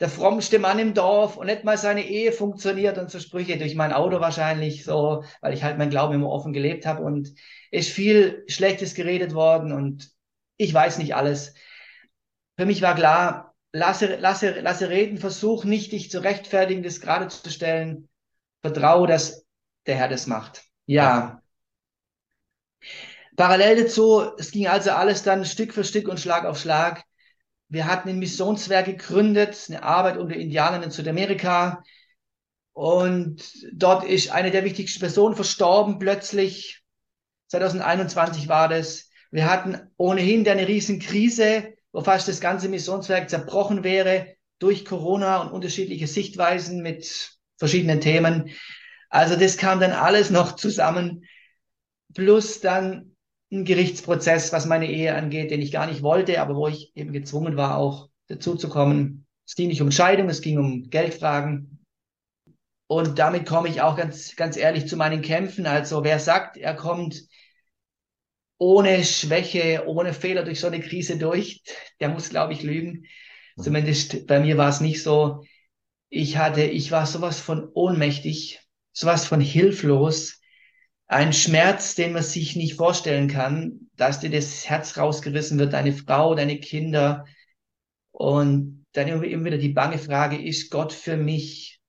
der 0.00 0.08
frommste 0.08 0.58
Mann 0.58 0.78
im 0.78 0.94
Dorf 0.94 1.36
und 1.36 1.46
nicht 1.46 1.64
mal 1.64 1.76
seine 1.76 2.06
Ehe 2.08 2.32
funktioniert 2.32 2.96
und 2.98 3.10
so 3.10 3.20
Sprüche 3.20 3.58
durch 3.58 3.74
mein 3.74 3.92
Auto 3.92 4.20
wahrscheinlich 4.20 4.84
so, 4.84 5.24
weil 5.42 5.52
ich 5.52 5.62
halt 5.62 5.76
mein 5.76 5.90
Glauben 5.90 6.14
immer 6.14 6.30
offen 6.30 6.54
gelebt 6.54 6.86
habe 6.86 7.02
und 7.02 7.34
ist 7.70 7.90
viel 7.90 8.44
Schlechtes 8.48 8.94
geredet 8.94 9.34
worden 9.34 9.72
und 9.72 10.10
ich 10.56 10.72
weiß 10.72 10.98
nicht 10.98 11.14
alles. 11.14 11.54
Für 12.56 12.66
mich 12.66 12.82
war 12.82 12.94
klar, 12.94 13.54
lasse, 13.72 14.16
lasse, 14.16 14.60
lasse 14.60 14.88
reden, 14.88 15.18
versuch 15.18 15.64
nicht, 15.64 15.92
dich 15.92 16.10
zu 16.10 16.22
rechtfertigen, 16.22 16.82
das 16.82 17.00
gerade 17.00 17.28
zu 17.28 17.50
stellen. 17.50 18.08
Vertraue, 18.62 19.06
dass 19.06 19.46
der 19.86 19.96
Herr 19.96 20.08
das 20.08 20.26
macht. 20.26 20.69
Ja. 20.90 21.40
Parallel 23.36 23.84
dazu, 23.84 24.32
es 24.38 24.50
ging 24.50 24.66
also 24.66 24.90
alles 24.90 25.22
dann 25.22 25.44
Stück 25.44 25.72
für 25.72 25.84
Stück 25.84 26.08
und 26.08 26.18
Schlag 26.18 26.44
auf 26.44 26.58
Schlag. 26.58 27.04
Wir 27.68 27.86
hatten 27.86 28.08
ein 28.08 28.18
Missionswerk 28.18 28.86
gegründet, 28.86 29.66
eine 29.68 29.84
Arbeit 29.84 30.16
unter 30.16 30.34
Indianern 30.34 30.82
in 30.82 30.90
Südamerika. 30.90 31.84
Und 32.72 33.40
dort 33.72 34.02
ist 34.02 34.32
eine 34.32 34.50
der 34.50 34.64
wichtigsten 34.64 34.98
Personen 34.98 35.36
verstorben 35.36 36.00
plötzlich. 36.00 36.82
2021 37.50 38.48
war 38.48 38.68
das. 38.68 39.10
Wir 39.30 39.48
hatten 39.48 39.78
ohnehin 39.96 40.48
eine 40.48 40.66
riesen 40.66 40.98
Krise, 40.98 41.74
wo 41.92 42.02
fast 42.02 42.26
das 42.26 42.40
ganze 42.40 42.68
Missionswerk 42.68 43.30
zerbrochen 43.30 43.84
wäre 43.84 44.34
durch 44.58 44.84
Corona 44.84 45.40
und 45.42 45.52
unterschiedliche 45.52 46.08
Sichtweisen 46.08 46.82
mit 46.82 47.38
verschiedenen 47.58 48.00
Themen. 48.00 48.50
Also 49.10 49.36
das 49.36 49.56
kam 49.56 49.80
dann 49.80 49.92
alles 49.92 50.30
noch 50.30 50.56
zusammen. 50.56 51.24
Plus 52.14 52.60
dann 52.60 53.16
ein 53.52 53.64
Gerichtsprozess, 53.64 54.52
was 54.52 54.66
meine 54.66 54.90
Ehe 54.90 55.14
angeht, 55.14 55.50
den 55.50 55.60
ich 55.60 55.72
gar 55.72 55.86
nicht 55.86 56.02
wollte, 56.02 56.40
aber 56.40 56.54
wo 56.56 56.68
ich 56.68 56.92
eben 56.96 57.12
gezwungen 57.12 57.56
war, 57.56 57.76
auch 57.76 58.08
dazu 58.28 58.54
zu 58.54 58.68
kommen. 58.68 59.26
Es 59.46 59.56
ging 59.56 59.68
nicht 59.68 59.82
um 59.82 59.90
Scheidung, 59.90 60.28
es 60.28 60.40
ging 60.40 60.58
um 60.58 60.88
Geldfragen. 60.88 61.84
Und 62.86 63.18
damit 63.18 63.46
komme 63.46 63.68
ich 63.68 63.82
auch 63.82 63.96
ganz, 63.96 64.36
ganz 64.36 64.56
ehrlich 64.56 64.86
zu 64.88 64.96
meinen 64.96 65.22
Kämpfen. 65.22 65.66
Also 65.66 66.04
wer 66.04 66.18
sagt, 66.18 66.56
er 66.56 66.74
kommt 66.74 67.22
ohne 68.58 69.04
Schwäche, 69.04 69.84
ohne 69.86 70.12
Fehler 70.12 70.44
durch 70.44 70.60
so 70.60 70.66
eine 70.66 70.80
Krise 70.80 71.16
durch. 71.18 71.62
Der 71.98 72.10
muss, 72.10 72.30
glaube 72.30 72.52
ich, 72.52 72.62
lügen. 72.62 73.06
Zumindest 73.56 74.26
bei 74.26 74.38
mir 74.40 74.56
war 74.56 74.68
es 74.68 74.80
nicht 74.80 75.02
so. 75.02 75.44
Ich 76.08 76.36
hatte, 76.36 76.62
ich 76.62 76.90
war 76.90 77.06
sowas 77.06 77.40
von 77.40 77.68
ohnmächtig, 77.72 78.60
sowas 79.00 79.26
von 79.26 79.40
hilflos. 79.40 80.40
Ein 81.06 81.32
Schmerz, 81.32 81.94
den 81.94 82.12
man 82.12 82.22
sich 82.22 82.54
nicht 82.54 82.76
vorstellen 82.76 83.28
kann, 83.28 83.88
dass 83.96 84.20
dir 84.20 84.30
das 84.30 84.68
Herz 84.68 84.96
rausgerissen 84.96 85.58
wird, 85.58 85.72
deine 85.72 85.92
Frau, 85.92 86.34
deine 86.34 86.60
Kinder. 86.60 87.24
Und 88.12 88.84
dann 88.92 89.08
immer 89.08 89.44
wieder 89.44 89.58
die 89.58 89.70
bange 89.70 89.98
Frage, 89.98 90.40
ist 90.40 90.70
Gott 90.70 90.92
für 90.92 91.16
mich? 91.16 91.80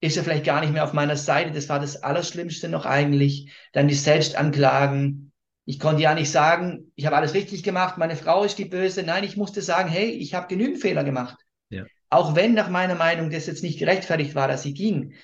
Ist 0.00 0.16
er 0.16 0.24
vielleicht 0.24 0.44
gar 0.44 0.60
nicht 0.60 0.72
mehr 0.72 0.84
auf 0.84 0.92
meiner 0.92 1.16
Seite? 1.16 1.52
Das 1.52 1.68
war 1.68 1.78
das 1.78 2.02
Allerschlimmste 2.02 2.68
noch 2.68 2.86
eigentlich. 2.86 3.52
Dann 3.72 3.86
die 3.86 3.94
Selbstanklagen, 3.94 5.32
ich 5.66 5.78
konnte 5.78 6.02
ja 6.02 6.14
nicht 6.14 6.30
sagen, 6.30 6.92
ich 6.94 7.06
habe 7.06 7.16
alles 7.16 7.34
richtig 7.34 7.62
gemacht, 7.62 7.96
meine 7.96 8.16
Frau 8.16 8.44
ist 8.44 8.58
die 8.58 8.64
Böse. 8.64 9.02
Nein, 9.02 9.24
ich 9.24 9.36
musste 9.36 9.62
sagen, 9.62 9.88
hey, 9.88 10.10
ich 10.10 10.34
habe 10.34 10.48
genügend 10.48 10.80
Fehler 10.80 11.04
gemacht. 11.04 11.38
Ja. 11.68 11.84
Auch 12.10 12.34
wenn 12.34 12.54
nach 12.54 12.70
meiner 12.70 12.94
Meinung 12.94 13.30
das 13.30 13.46
jetzt 13.46 13.62
nicht 13.62 13.78
gerechtfertigt 13.78 14.34
war, 14.34 14.48
dass 14.48 14.62
sie 14.62 14.74
ging. 14.74 15.14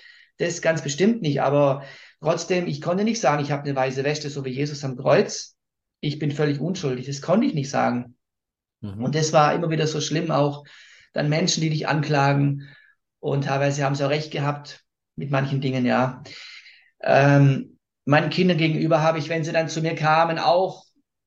Das 0.40 0.62
ganz 0.62 0.80
bestimmt 0.82 1.20
nicht. 1.20 1.42
Aber 1.42 1.84
trotzdem, 2.20 2.66
ich 2.66 2.80
konnte 2.80 3.04
nicht 3.04 3.20
sagen, 3.20 3.42
ich 3.42 3.52
habe 3.52 3.64
eine 3.64 3.76
weiße 3.76 4.04
Wäsche, 4.04 4.30
so 4.30 4.44
wie 4.44 4.50
Jesus 4.50 4.82
am 4.84 4.96
Kreuz. 4.96 5.54
Ich 6.00 6.18
bin 6.18 6.30
völlig 6.30 6.60
unschuldig. 6.60 7.06
Das 7.06 7.20
konnte 7.20 7.46
ich 7.46 7.52
nicht 7.52 7.68
sagen. 7.68 8.16
Mhm. 8.80 9.04
Und 9.04 9.14
das 9.14 9.34
war 9.34 9.54
immer 9.54 9.68
wieder 9.68 9.86
so 9.86 10.00
schlimm 10.00 10.30
auch. 10.30 10.64
Dann 11.12 11.28
Menschen, 11.28 11.60
die 11.60 11.68
dich 11.68 11.88
anklagen. 11.88 12.68
Und 13.18 13.44
teilweise 13.44 13.84
haben 13.84 13.94
sie 13.94 14.04
auch 14.04 14.10
recht 14.10 14.30
gehabt 14.30 14.82
mit 15.14 15.30
manchen 15.30 15.60
Dingen, 15.60 15.84
ja. 15.84 16.22
Ähm, 17.02 17.78
meinen 18.06 18.30
Kindern 18.30 18.56
gegenüber 18.56 19.02
habe 19.02 19.18
ich, 19.18 19.28
wenn 19.28 19.44
sie 19.44 19.52
dann 19.52 19.68
zu 19.68 19.82
mir 19.82 19.94
kamen, 19.94 20.38
auch 20.38 20.86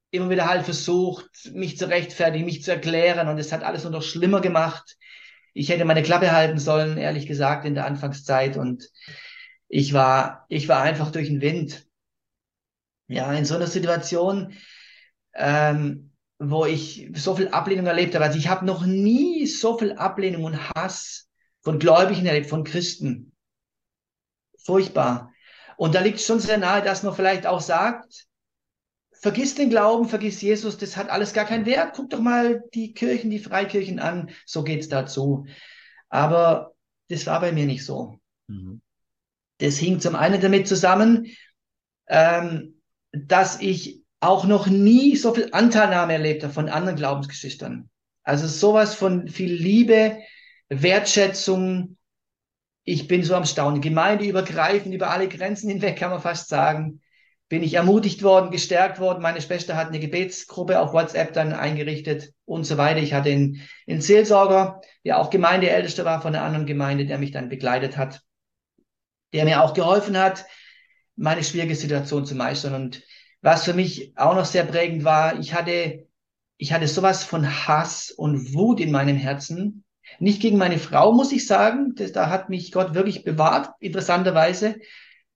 immer 0.10 0.32
wieder 0.32 0.48
halt 0.48 0.66
versucht, 0.66 1.28
mich 1.54 1.78
zu 1.78 1.88
rechtfertigen, 1.88 2.46
mich 2.46 2.64
zu 2.64 2.72
erklären 2.72 3.28
und 3.28 3.38
es 3.38 3.52
hat 3.52 3.62
alles 3.62 3.84
nur 3.84 3.92
noch 3.92 4.02
schlimmer 4.02 4.42
gemacht. 4.42 4.98
Ich 5.54 5.70
hätte 5.70 5.86
meine 5.86 6.04
Klappe 6.04 6.32
halten 6.32 6.60
sollen, 6.60 6.98
ehrlich 6.98 7.28
gesagt, 7.28 7.66
in 7.66 7.76
der 7.76 7.86
Anfangszeit 7.86 8.58
und 8.58 8.90
ich 9.68 9.94
war, 9.94 10.46
ich 10.50 10.68
war 10.68 10.82
einfach 10.82 11.12
durch 11.12 11.28
den 11.28 11.42
Wind. 11.42 11.88
Ja, 13.08 13.32
in 13.34 13.46
so 13.46 13.56
einer 13.56 13.68
Situation, 13.68 14.54
ähm, 15.34 16.12
wo 16.40 16.66
ich 16.66 17.10
so 17.16 17.36
viel 17.36 17.50
Ablehnung 17.50 17.86
erlebt 17.86 18.16
habe. 18.16 18.26
Also 18.26 18.38
ich 18.38 18.48
habe 18.48 18.66
noch 18.66 18.86
nie 18.86 19.46
so 19.46 19.78
viel 19.78 19.94
Ablehnung 19.94 20.44
und 20.44 20.70
Hass 20.70 21.30
von 21.62 21.80
Gläubigen 21.80 22.26
erlebt, 22.26 22.50
von 22.50 22.64
Christen. 22.64 23.34
Furchtbar. 24.64 25.32
Und 25.78 25.96
da 25.96 26.02
liegt 26.02 26.22
schon 26.22 26.40
sehr 26.40 26.58
nahe, 26.58 26.82
dass 26.82 27.04
man 27.04 27.16
vielleicht 27.16 27.46
auch 27.46 27.62
sagt, 27.62 28.26
vergiss 29.24 29.56
den 29.56 29.70
Glauben, 29.70 30.10
vergiss 30.10 30.42
Jesus, 30.42 30.78
das 30.78 30.98
hat 30.98 31.10
alles 31.10 31.32
gar 31.32 31.46
keinen 31.46 31.66
Wert. 31.66 31.94
Guck 31.96 32.10
doch 32.10 32.20
mal 32.20 32.62
die 32.74 32.94
Kirchen, 32.94 33.30
die 33.30 33.40
Freikirchen 33.40 34.00
an, 34.00 34.30
so 34.46 34.66
geht's 34.66 34.90
dazu. 34.90 35.46
Aber 36.10 36.74
das 37.08 37.26
war 37.26 37.40
bei 37.40 37.54
mir 37.54 37.66
nicht 37.66 37.86
so. 37.86 38.20
Mhm. 38.48 38.82
Das 39.60 39.78
hing 39.78 40.02
zum 40.02 40.16
einen 40.16 40.42
damit 40.42 40.68
zusammen, 40.68 41.28
ähm, 42.08 42.82
dass 43.14 43.62
ich 43.62 44.04
auch 44.20 44.44
noch 44.44 44.68
nie 44.68 45.16
so 45.16 45.34
viel 45.34 45.48
Anteilnahme 45.54 46.12
erlebt 46.12 46.44
habe 46.44 46.54
von 46.54 46.68
anderen 46.68 46.98
Glaubensgeschichten. 46.98 47.90
Also 48.24 48.46
sowas 48.46 48.94
von 48.94 49.30
viel 49.30 49.54
Liebe, 49.54 50.18
Wertschätzung. 50.68 51.98
Ich 52.84 53.08
bin 53.08 53.24
so 53.24 53.36
am 53.36 53.46
Staunen. 53.46 53.80
Gemeindeübergreifend, 53.80 54.94
über 54.94 55.12
alle 55.12 55.30
Grenzen 55.30 55.70
hinweg, 55.70 55.98
kann 55.98 56.12
man 56.12 56.22
fast 56.22 56.50
sagen, 56.50 57.00
bin 57.50 57.62
ich 57.62 57.76
ermutigt 57.76 58.24
worden, 58.24 58.52
gestärkt 58.52 59.00
worden. 59.00 59.22
Meine 59.22 59.42
Schwester 59.42 59.76
hat 59.76 59.90
eine 59.90 60.00
Gebetsgruppe 60.00 60.80
auf 60.80 60.94
WhatsApp 60.94 61.34
dann 61.34 61.54
eingerichtet 61.54 62.34
und 62.46 62.64
so 62.64 62.78
weiter. 62.78 63.00
Ich 63.00 63.14
hatte 63.14 63.30
einen, 63.30 63.62
einen 63.88 64.02
Seelsorger, 64.02 64.82
der 65.06 65.20
auch 65.20 65.30
Gemeindeältester 65.30 66.06
war 66.06 66.22
von 66.22 66.34
einer 66.34 66.44
anderen 66.44 66.66
Gemeinde, 66.66 67.06
der 67.06 67.18
mich 67.18 67.32
dann 67.32 67.50
begleitet 67.50 67.98
hat, 67.98 68.22
der 69.34 69.46
mir 69.46 69.62
auch 69.62 69.74
geholfen 69.74 70.18
hat, 70.18 70.46
meine 71.16 71.44
schwierige 71.44 71.76
Situation 71.76 72.26
zu 72.26 72.36
meistern. 72.36 72.74
Und 72.74 73.04
was 73.42 73.66
für 73.66 73.74
mich 73.74 74.18
auch 74.18 74.36
noch 74.36 74.46
sehr 74.46 74.64
prägend 74.64 75.04
war, 75.04 75.40
ich 75.40 75.54
hatte, 75.54 76.08
ich 76.58 76.74
hatte 76.74 76.88
sowas 76.88 77.24
von 77.24 77.68
Hass 77.68 78.10
und 78.10 78.54
Wut 78.54 78.80
in 78.80 78.92
meinem 78.92 79.18
Herzen. 79.18 79.84
Nicht 80.20 80.42
gegen 80.42 80.58
meine 80.58 80.80
Frau, 80.80 81.12
muss 81.12 81.32
ich 81.32 81.46
sagen. 81.46 81.94
Das, 81.96 82.12
da 82.12 82.30
hat 82.30 82.50
mich 82.50 82.72
Gott 82.72 82.94
wirklich 82.94 83.24
bewahrt, 83.24 83.70
interessanterweise. 83.80 84.78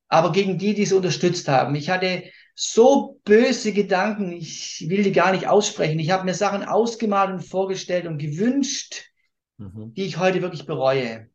Aber 0.09 0.31
gegen 0.31 0.57
die, 0.57 0.73
die 0.73 0.85
sie 0.85 0.95
unterstützt 0.95 1.47
haben. 1.47 1.75
Ich 1.75 1.89
hatte 1.89 2.23
so 2.55 3.19
böse 3.23 3.71
Gedanken, 3.71 4.31
ich 4.31 4.85
will 4.87 5.03
die 5.03 5.11
gar 5.11 5.31
nicht 5.31 5.47
aussprechen. 5.47 5.99
Ich 5.99 6.11
habe 6.11 6.25
mir 6.25 6.33
Sachen 6.33 6.63
ausgemalt 6.63 7.31
und 7.31 7.43
vorgestellt 7.43 8.07
und 8.07 8.17
gewünscht, 8.17 9.11
mhm. 9.57 9.93
die 9.93 10.05
ich 10.05 10.17
heute 10.17 10.41
wirklich 10.41 10.65
bereue. 10.65 11.29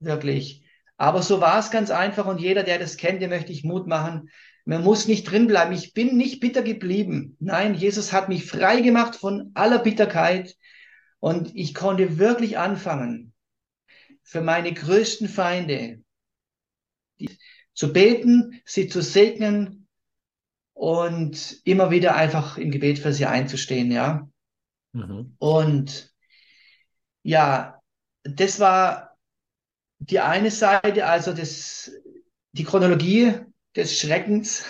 Wirklich. 0.00 0.64
Aber 0.96 1.22
so 1.22 1.40
war 1.40 1.58
es 1.58 1.70
ganz 1.70 1.90
einfach 1.90 2.26
und 2.26 2.40
jeder, 2.40 2.62
der 2.62 2.78
das 2.78 2.98
kennt, 2.98 3.22
dem 3.22 3.30
möchte 3.30 3.52
ich 3.52 3.64
Mut 3.64 3.86
machen. 3.86 4.28
Man 4.66 4.84
muss 4.84 5.08
nicht 5.08 5.24
drin 5.24 5.46
bleiben. 5.46 5.72
Ich 5.72 5.94
bin 5.94 6.16
nicht 6.18 6.40
bitter 6.40 6.62
geblieben. 6.62 7.36
Nein, 7.40 7.74
Jesus 7.74 8.12
hat 8.12 8.28
mich 8.28 8.44
frei 8.44 8.82
gemacht 8.82 9.16
von 9.16 9.50
aller 9.54 9.78
Bitterkeit 9.78 10.56
und 11.18 11.54
ich 11.54 11.74
konnte 11.74 12.18
wirklich 12.18 12.58
anfangen, 12.58 13.32
für 14.22 14.42
meine 14.42 14.72
größten 14.72 15.28
Feinde 15.28 16.02
zu 17.74 17.92
beten, 17.92 18.60
sie 18.64 18.88
zu 18.88 19.02
segnen 19.02 19.88
und 20.74 21.60
immer 21.64 21.90
wieder 21.90 22.16
einfach 22.16 22.56
im 22.56 22.70
Gebet 22.70 22.98
für 22.98 23.12
sie 23.12 23.26
einzustehen, 23.26 23.90
ja. 23.90 24.28
Mhm. 24.92 25.34
Und 25.38 26.12
ja, 27.22 27.80
das 28.22 28.60
war 28.60 29.16
die 29.98 30.20
eine 30.20 30.50
Seite, 30.50 31.06
also 31.06 31.32
das, 31.32 31.92
die 32.52 32.64
Chronologie 32.64 33.34
des 33.76 33.98
Schreckens, 33.98 34.64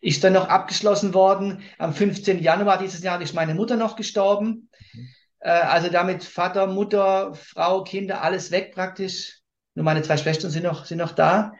ist 0.00 0.22
dann 0.22 0.34
noch 0.34 0.48
abgeschlossen 0.48 1.14
worden. 1.14 1.62
Am 1.78 1.94
15. 1.94 2.42
Januar 2.42 2.78
dieses 2.78 3.02
Jahr 3.02 3.20
ist 3.20 3.34
meine 3.34 3.54
Mutter 3.54 3.76
noch 3.76 3.96
gestorben. 3.96 4.68
Mhm. 4.92 5.08
Äh, 5.40 5.50
also 5.50 5.88
damit 5.88 6.24
Vater, 6.24 6.66
Mutter, 6.66 7.34
Frau, 7.34 7.84
Kinder, 7.84 8.22
alles 8.22 8.50
weg 8.50 8.74
praktisch. 8.74 9.40
Nur 9.74 9.84
meine 9.84 10.02
zwei 10.02 10.16
Schwestern 10.16 10.50
sind 10.50 10.64
noch, 10.64 10.84
sind 10.84 10.98
noch 10.98 11.12
da. 11.12 11.52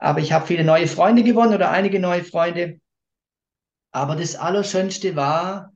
Aber 0.00 0.20
ich 0.20 0.32
habe 0.32 0.46
viele 0.46 0.64
neue 0.64 0.88
Freunde 0.88 1.22
gewonnen 1.22 1.54
oder 1.54 1.70
einige 1.70 2.00
neue 2.00 2.24
Freunde. 2.24 2.80
Aber 3.92 4.16
das 4.16 4.34
Allerschönste 4.34 5.14
war, 5.14 5.72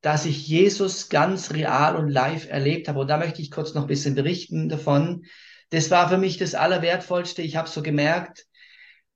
dass 0.00 0.24
ich 0.24 0.48
Jesus 0.48 1.08
ganz 1.08 1.52
real 1.52 1.96
und 1.96 2.08
live 2.08 2.48
erlebt 2.48 2.88
habe. 2.88 3.00
Und 3.00 3.08
da 3.08 3.16
möchte 3.18 3.42
ich 3.42 3.50
kurz 3.50 3.74
noch 3.74 3.82
ein 3.82 3.88
bisschen 3.88 4.14
berichten 4.14 4.68
davon 4.68 5.24
das 5.70 5.90
war 5.90 6.08
für 6.08 6.18
mich 6.18 6.36
das 6.38 6.54
Allerwertvollste. 6.54 7.42
Ich 7.42 7.56
habe 7.56 7.68
so 7.68 7.82
gemerkt, 7.82 8.46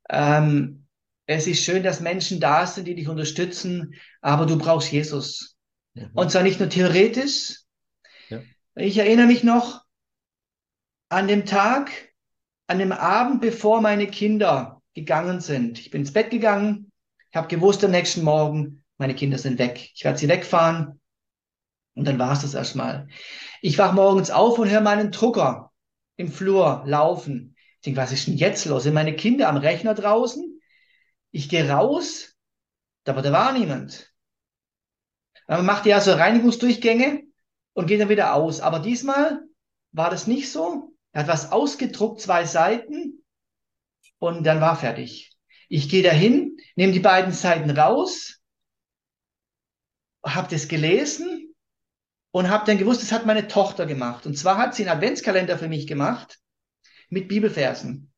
ähm, 0.09 0.87
es 1.27 1.47
ist 1.47 1.63
schön, 1.63 1.83
dass 1.83 2.01
Menschen 2.01 2.41
da 2.41 2.67
sind, 2.67 2.87
die 2.87 2.97
dich 2.97 3.09
unterstützen, 3.09 3.95
aber 4.21 4.47
du 4.47 4.59
brauchst 4.59 4.91
Jesus. 4.91 5.57
Mhm. 5.95 6.11
Und 6.15 6.31
zwar 6.31 6.43
nicht 6.43 6.59
nur 6.59 6.69
theoretisch. 6.69 7.61
Ja. 8.29 8.43
Ich 8.75 8.99
erinnere 8.99 9.27
mich 9.27 9.45
noch 9.45 9.85
an 11.09 11.29
dem 11.29 11.47
Tag, 11.47 12.10
an 12.71 12.79
dem 12.79 12.93
Abend, 12.93 13.41
bevor 13.41 13.81
meine 13.81 14.07
Kinder 14.07 14.81
gegangen 14.95 15.41
sind. 15.41 15.81
Ich 15.81 15.91
bin 15.91 16.03
ins 16.03 16.13
Bett 16.13 16.31
gegangen. 16.31 16.93
Ich 17.31 17.37
habe 17.37 17.49
gewusst, 17.49 17.85
am 17.85 17.91
nächsten 17.91 18.23
Morgen, 18.23 18.85
meine 18.97 19.17
Kinder 19.17 19.39
sind 19.39 19.59
weg. 19.59 19.91
Ich 19.93 20.05
werde 20.05 20.19
sie 20.19 20.29
wegfahren. 20.29 21.01
Und 21.97 22.07
dann 22.07 22.21
war 22.21 22.33
es 22.33 22.43
das 22.43 22.55
erstmal. 22.55 23.09
Ich 23.61 23.77
wach 23.77 23.93
morgens 23.93 24.31
auf 24.31 24.57
und 24.57 24.71
höre 24.71 24.83
meinen 24.83 25.11
Drucker 25.11 25.73
im 26.15 26.31
Flur 26.31 26.85
laufen. 26.87 27.57
Ich 27.79 27.87
denke, 27.87 28.01
was 28.01 28.13
ist 28.13 28.29
denn 28.29 28.37
jetzt 28.37 28.65
los? 28.67 28.85
Sind 28.85 28.95
meine 28.95 29.17
Kinder 29.17 29.49
am 29.49 29.57
Rechner 29.57 29.95
draußen? 29.95 30.61
Ich 31.33 31.49
gehe 31.49 31.69
raus, 31.69 32.37
aber 33.05 33.23
da 33.23 33.33
war 33.33 33.53
niemand. 33.53 34.13
Man 35.49 35.67
macht 35.67 35.87
ja 35.87 36.01
so 36.01 36.13
Reinigungsdurchgänge 36.13 37.25
und 37.73 37.87
geht 37.87 38.01
dann 38.01 38.11
wieder 38.11 38.35
aus. 38.35 38.61
Aber 38.61 38.79
diesmal 38.79 39.41
war 39.91 40.11
das 40.11 40.29
nicht 40.29 40.53
so. 40.53 40.95
Er 41.13 41.23
hat 41.23 41.29
was 41.29 41.53
ausgedruckt, 41.53 42.21
zwei 42.21 42.45
Seiten 42.45 43.25
und 44.19 44.45
dann 44.45 44.61
war 44.61 44.77
fertig. 44.77 45.33
Ich 45.69 45.89
gehe 45.89 46.03
dahin, 46.03 46.57
nehme 46.77 46.93
die 46.93 47.01
beiden 47.01 47.33
Seiten 47.33 47.71
raus, 47.71 48.41
habe 50.25 50.49
das 50.51 50.69
gelesen 50.69 51.55
und 52.33 52.49
habe 52.49 52.67
dann 52.67 52.79
gewusst, 52.79 53.03
das 53.03 53.13
hat 53.13 53.27
meine 53.27 53.49
Tochter 53.49 53.87
gemacht. 53.87 54.27
Und 54.27 54.37
zwar 54.37 54.59
hat 54.59 54.75
sie 54.75 54.83
einen 54.83 54.97
Adventskalender 54.97 55.59
für 55.59 55.69
mich 55.69 55.87
gemacht 55.87 56.39
mit 57.09 57.29
Bibelversen. 57.29 58.13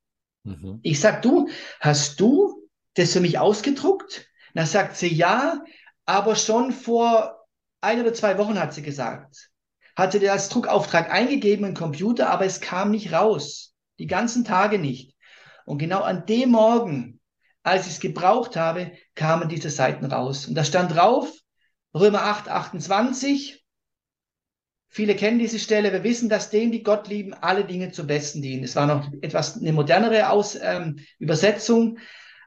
Mhm. 0.45 0.81
Ich 0.83 1.01
sag, 1.01 1.23
du, 1.23 1.49
hast 1.81 2.21
du 2.21 2.69
das 2.95 3.13
für 3.13 3.21
mich 3.21 3.39
ausgedruckt? 3.39 4.27
Na 4.55 4.67
sagt 4.67 4.97
sie, 4.97 5.09
ja, 5.09 5.65
aber 6.05 6.37
schon 6.37 6.73
vor 6.73 7.47
ein 7.81 8.01
oder 8.01 8.13
zwei 8.13 8.37
Wochen 8.39 8.59
hat 8.59 8.75
sie 8.75 8.83
gesagt. 8.83 9.52
Hatte 9.97 10.21
der 10.21 10.33
als 10.33 10.49
Druckauftrag 10.49 11.11
eingegeben 11.11 11.67
im 11.67 11.75
Computer, 11.75 12.31
aber 12.31 12.45
es 12.45 12.61
kam 12.61 12.91
nicht 12.91 13.13
raus. 13.13 13.75
Die 13.99 14.07
ganzen 14.07 14.45
Tage 14.45 14.79
nicht. 14.79 15.17
Und 15.65 15.79
genau 15.79 16.01
an 16.01 16.27
dem 16.27 16.51
Morgen, 16.51 17.21
als 17.63 17.87
ich 17.87 17.95
es 17.95 18.01
gebraucht 18.01 18.57
habe, 18.57 18.93
kamen 19.15 19.49
diese 19.49 19.71
Seiten 19.71 20.07
raus. 20.07 20.47
Und 20.47 20.55
da 20.55 20.65
stand 20.65 20.95
drauf, 20.95 21.31
Römer 21.95 22.23
8, 22.23 22.49
28, 22.49 23.63
Viele 24.95 25.17
kennen 25.17 25.39
diese 25.39 25.59
Stelle. 25.59 25.91
Wir 25.91 26.05
wissen, 26.05 26.29
dass 26.29 26.51
denen, 26.51 26.71
die 26.71 26.83
Gott 26.83 27.09
lieben, 27.09 27.33
alle 27.33 27.65
Dinge 27.65 27.93
zum 27.93 28.07
Besten 28.07 28.43
dienen. 28.43 28.63
Es 28.63 28.77
war 28.77 28.87
noch 28.87 29.11
etwas 29.23 29.57
eine 29.57 29.73
modernere 29.73 30.29
Aus, 30.29 30.55
ähm, 30.61 30.99
Übersetzung. 31.19 31.99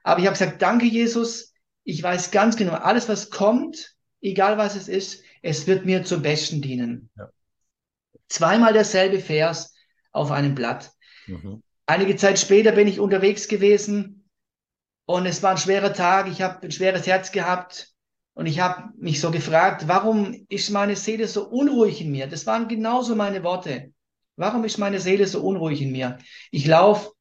Aber 0.04 0.20
ich 0.20 0.28
habe 0.28 0.38
gesagt, 0.38 0.62
danke 0.62 0.86
Jesus. 0.86 1.56
Ich 1.84 2.04
weiß 2.04 2.30
ganz 2.30 2.56
genau, 2.56 2.74
alles, 2.74 3.10
was 3.10 3.32
kommt, 3.32 3.96
egal 4.22 4.60
was 4.60 4.76
es 4.76 4.88
ist, 4.88 5.24
es 5.42 5.66
wird 5.66 5.88
mir 5.88 6.04
zum 6.04 6.22
Besten 6.22 6.62
dienen. 6.62 7.10
Ja. 7.18 7.32
Zweimal 8.28 8.74
derselbe 8.74 9.20
Vers 9.20 9.74
auf 10.12 10.32
einem 10.32 10.56
Blatt. 10.56 10.92
Mhm. 11.28 11.62
Einige 11.86 12.16
Zeit 12.16 12.40
später 12.40 12.72
bin 12.72 12.88
ich 12.88 13.00
unterwegs 13.00 13.48
gewesen 13.48 14.28
und 15.06 15.26
es 15.26 15.44
war 15.44 15.52
ein 15.52 15.58
schwerer 15.58 15.94
Tag. 15.94 16.28
Ich 16.28 16.42
habe 16.42 16.64
ein 16.64 16.72
schweres 16.72 17.06
Herz 17.06 17.32
gehabt. 17.32 17.96
Und 18.34 18.48
ich 18.48 18.60
habe 18.60 18.90
mich 18.98 19.22
so 19.22 19.32
gefragt, 19.32 19.88
warum 19.88 20.46
ist 20.50 20.70
meine 20.70 20.98
Seele 20.98 21.28
so 21.28 21.48
unruhig 21.48 22.02
in 22.02 22.12
mir? 22.12 22.28
Das 22.28 22.46
waren 22.46 22.68
genauso 22.68 23.16
meine 23.16 23.44
Worte. 23.44 23.94
Warum 24.36 24.66
ist 24.66 24.78
meine 24.78 25.00
Seele 25.00 25.26
so 25.26 25.42
unruhig 25.42 25.82
in 25.82 25.94
mir? 25.94 26.18
Ich 26.52 26.68
laufe 26.68 27.12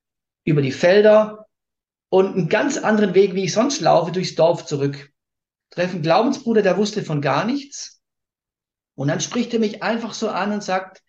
über 0.43 0.61
die 0.61 0.73
Felder 0.73 1.47
und 2.09 2.35
einen 2.35 2.49
ganz 2.49 2.79
anderen 2.79 3.15
Weg, 3.15 3.35
wie 3.35 3.45
ich 3.45 3.53
sonst 3.53 3.81
laufe, 3.81 4.11
durchs 4.11 4.35
Dorf 4.35 4.67
zurück. 4.67 5.13
Treffen 5.71 6.03
Glaubensbruder, 6.03 6.63
der 6.63 6.77
wusste 6.77 7.05
von 7.05 7.21
gar 7.21 7.45
nichts. 7.45 7.94
Und 8.95 9.09
dann 9.09 9.21
spricht 9.21 9.53
er 9.53 9.61
mich 9.61 9.83
einfach 9.83 10.15
so 10.15 10.29
an 10.29 10.53
und 10.53 10.63
sagt, 10.63 11.03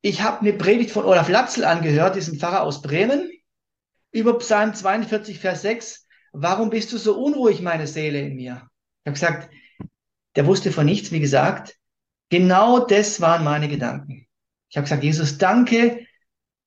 ich 0.00 0.22
habe 0.22 0.40
eine 0.40 0.52
Predigt 0.52 0.90
von 0.90 1.04
Olaf 1.04 1.28
Latzel 1.28 1.64
angehört, 1.64 2.16
diesem 2.16 2.38
Pfarrer 2.38 2.62
aus 2.62 2.82
Bremen, 2.82 3.30
über 4.10 4.38
Psalm 4.38 4.74
42, 4.74 5.38
Vers 5.38 5.62
6. 5.62 6.06
Warum 6.32 6.70
bist 6.70 6.92
du 6.92 6.98
so 6.98 7.18
unruhig, 7.18 7.62
meine 7.62 7.86
Seele 7.86 8.20
in 8.20 8.36
mir? 8.36 8.68
Ich 9.02 9.06
habe 9.06 9.14
gesagt, 9.14 9.50
der 10.36 10.46
wusste 10.46 10.72
von 10.72 10.86
nichts, 10.86 11.10
wie 11.10 11.20
gesagt. 11.20 11.76
Genau 12.28 12.80
das 12.80 13.20
waren 13.20 13.44
meine 13.44 13.68
Gedanken. 13.68 14.26
Ich 14.68 14.76
habe 14.76 14.84
gesagt, 14.84 15.04
Jesus, 15.04 15.38
danke, 15.38 16.06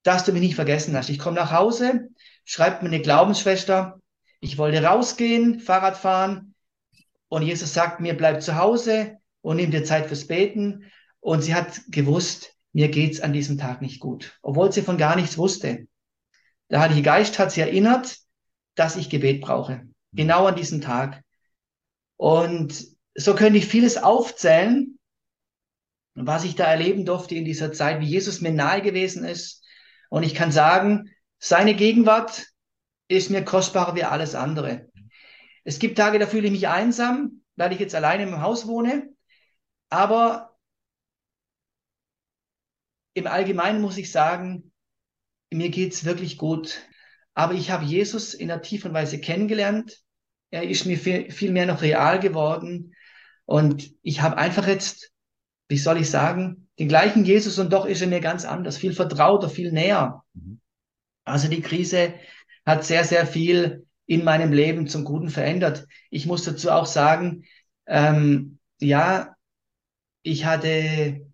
dass 0.03 0.23
du 0.23 0.31
mich 0.31 0.41
nicht 0.41 0.55
vergessen 0.55 0.95
hast. 0.95 1.09
Ich 1.09 1.19
komme 1.19 1.35
nach 1.35 1.51
Hause, 1.51 2.09
schreibt 2.45 2.81
mir 2.81 2.87
eine 2.87 3.01
Glaubensschwester, 3.01 3.99
ich 4.39 4.57
wollte 4.57 4.83
rausgehen, 4.83 5.59
Fahrrad 5.59 5.97
fahren 5.97 6.55
und 7.27 7.41
Jesus 7.41 7.73
sagt 7.73 7.99
mir, 7.99 8.15
bleib 8.15 8.41
zu 8.41 8.55
Hause 8.55 9.17
und 9.47 9.55
nimm 9.55 9.71
dir 9.71 9.85
Zeit 9.85 10.07
fürs 10.07 10.27
Beten. 10.27 10.91
Und 11.21 11.41
sie 11.41 11.55
hat 11.55 11.79
gewusst, 11.87 12.53
mir 12.73 12.89
geht's 12.89 13.21
an 13.21 13.31
diesem 13.31 13.57
Tag 13.57 13.81
nicht 13.81 14.01
gut, 14.01 14.37
obwohl 14.41 14.73
sie 14.73 14.81
von 14.81 14.97
gar 14.97 15.15
nichts 15.15 15.37
wusste. 15.37 15.87
Der 16.69 16.81
Heilige 16.81 17.01
Geist 17.01 17.39
hat 17.39 17.53
sie 17.53 17.61
erinnert, 17.61 18.17
dass 18.75 18.97
ich 18.97 19.09
Gebet 19.09 19.39
brauche. 19.39 19.87
Genau 20.11 20.47
an 20.47 20.57
diesem 20.57 20.81
Tag. 20.81 21.23
Und 22.17 22.87
so 23.15 23.35
könnte 23.35 23.57
ich 23.57 23.67
vieles 23.67 23.95
aufzählen, 23.95 24.99
was 26.13 26.43
ich 26.43 26.55
da 26.55 26.65
erleben 26.65 27.05
durfte 27.05 27.35
in 27.35 27.45
dieser 27.45 27.71
Zeit, 27.71 28.01
wie 28.01 28.05
Jesus 28.05 28.41
mir 28.41 28.51
nahe 28.51 28.81
gewesen 28.81 29.23
ist. 29.23 29.63
Und 30.09 30.23
ich 30.23 30.35
kann 30.35 30.51
sagen, 30.51 31.09
seine 31.39 31.73
Gegenwart 31.73 32.47
ist 33.07 33.29
mir 33.29 33.45
kostbarer 33.45 33.95
wie 33.95 34.03
alles 34.03 34.35
andere. 34.35 34.89
Es 35.63 35.79
gibt 35.79 35.97
Tage, 35.97 36.19
da 36.19 36.27
fühle 36.27 36.47
ich 36.47 36.51
mich 36.51 36.67
einsam, 36.67 37.43
weil 37.55 37.71
ich 37.71 37.79
jetzt 37.79 37.95
alleine 37.95 38.23
im 38.23 38.41
Haus 38.41 38.67
wohne. 38.67 39.15
Aber 39.89 40.55
im 43.13 43.27
Allgemeinen 43.27 43.81
muss 43.81 43.97
ich 43.97 44.11
sagen, 44.11 44.71
mir 45.51 45.69
geht's 45.69 46.05
wirklich 46.05 46.37
gut. 46.37 46.81
Aber 47.33 47.53
ich 47.53 47.71
habe 47.71 47.85
Jesus 47.85 48.33
in 48.33 48.51
einer 48.51 48.61
tiefen 48.61 48.93
Weise 48.93 49.19
kennengelernt. 49.19 50.01
Er 50.49 50.63
ist 50.63 50.85
mir 50.85 50.97
viel, 50.97 51.31
viel 51.31 51.51
mehr 51.51 51.65
noch 51.65 51.81
real 51.81 52.19
geworden. 52.19 52.95
Und 53.45 53.91
ich 54.01 54.21
habe 54.21 54.37
einfach 54.37 54.67
jetzt, 54.67 55.11
wie 55.67 55.77
soll 55.77 55.97
ich 55.97 56.09
sagen, 56.09 56.69
den 56.79 56.89
gleichen 56.89 57.25
Jesus 57.25 57.57
und 57.59 57.71
doch 57.73 57.85
ist 57.85 58.01
er 58.01 58.07
mir 58.07 58.19
ganz 58.19 58.45
anders, 58.45 58.77
viel 58.77 58.93
vertrauter, 58.93 59.49
viel 59.49 59.71
näher. 59.71 60.23
Mhm. 60.33 60.59
Also 61.23 61.47
die 61.47 61.61
Krise 61.61 62.13
hat 62.65 62.83
sehr, 62.83 63.03
sehr 63.03 63.25
viel 63.25 63.85
in 64.05 64.23
meinem 64.23 64.53
Leben 64.53 64.87
zum 64.87 65.03
Guten 65.03 65.29
verändert. 65.29 65.87
Ich 66.09 66.25
muss 66.25 66.43
dazu 66.43 66.71
auch 66.71 66.85
sagen, 66.85 67.45
ähm, 67.87 68.59
ja, 68.79 69.35
ich 70.27 70.45
hatte 70.45 71.25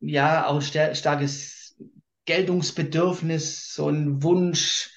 ja 0.00 0.46
auch 0.46 0.62
starkes 0.62 1.76
Geltungsbedürfnis, 2.24 3.74
so 3.74 3.88
ein 3.88 4.22
Wunsch, 4.22 4.90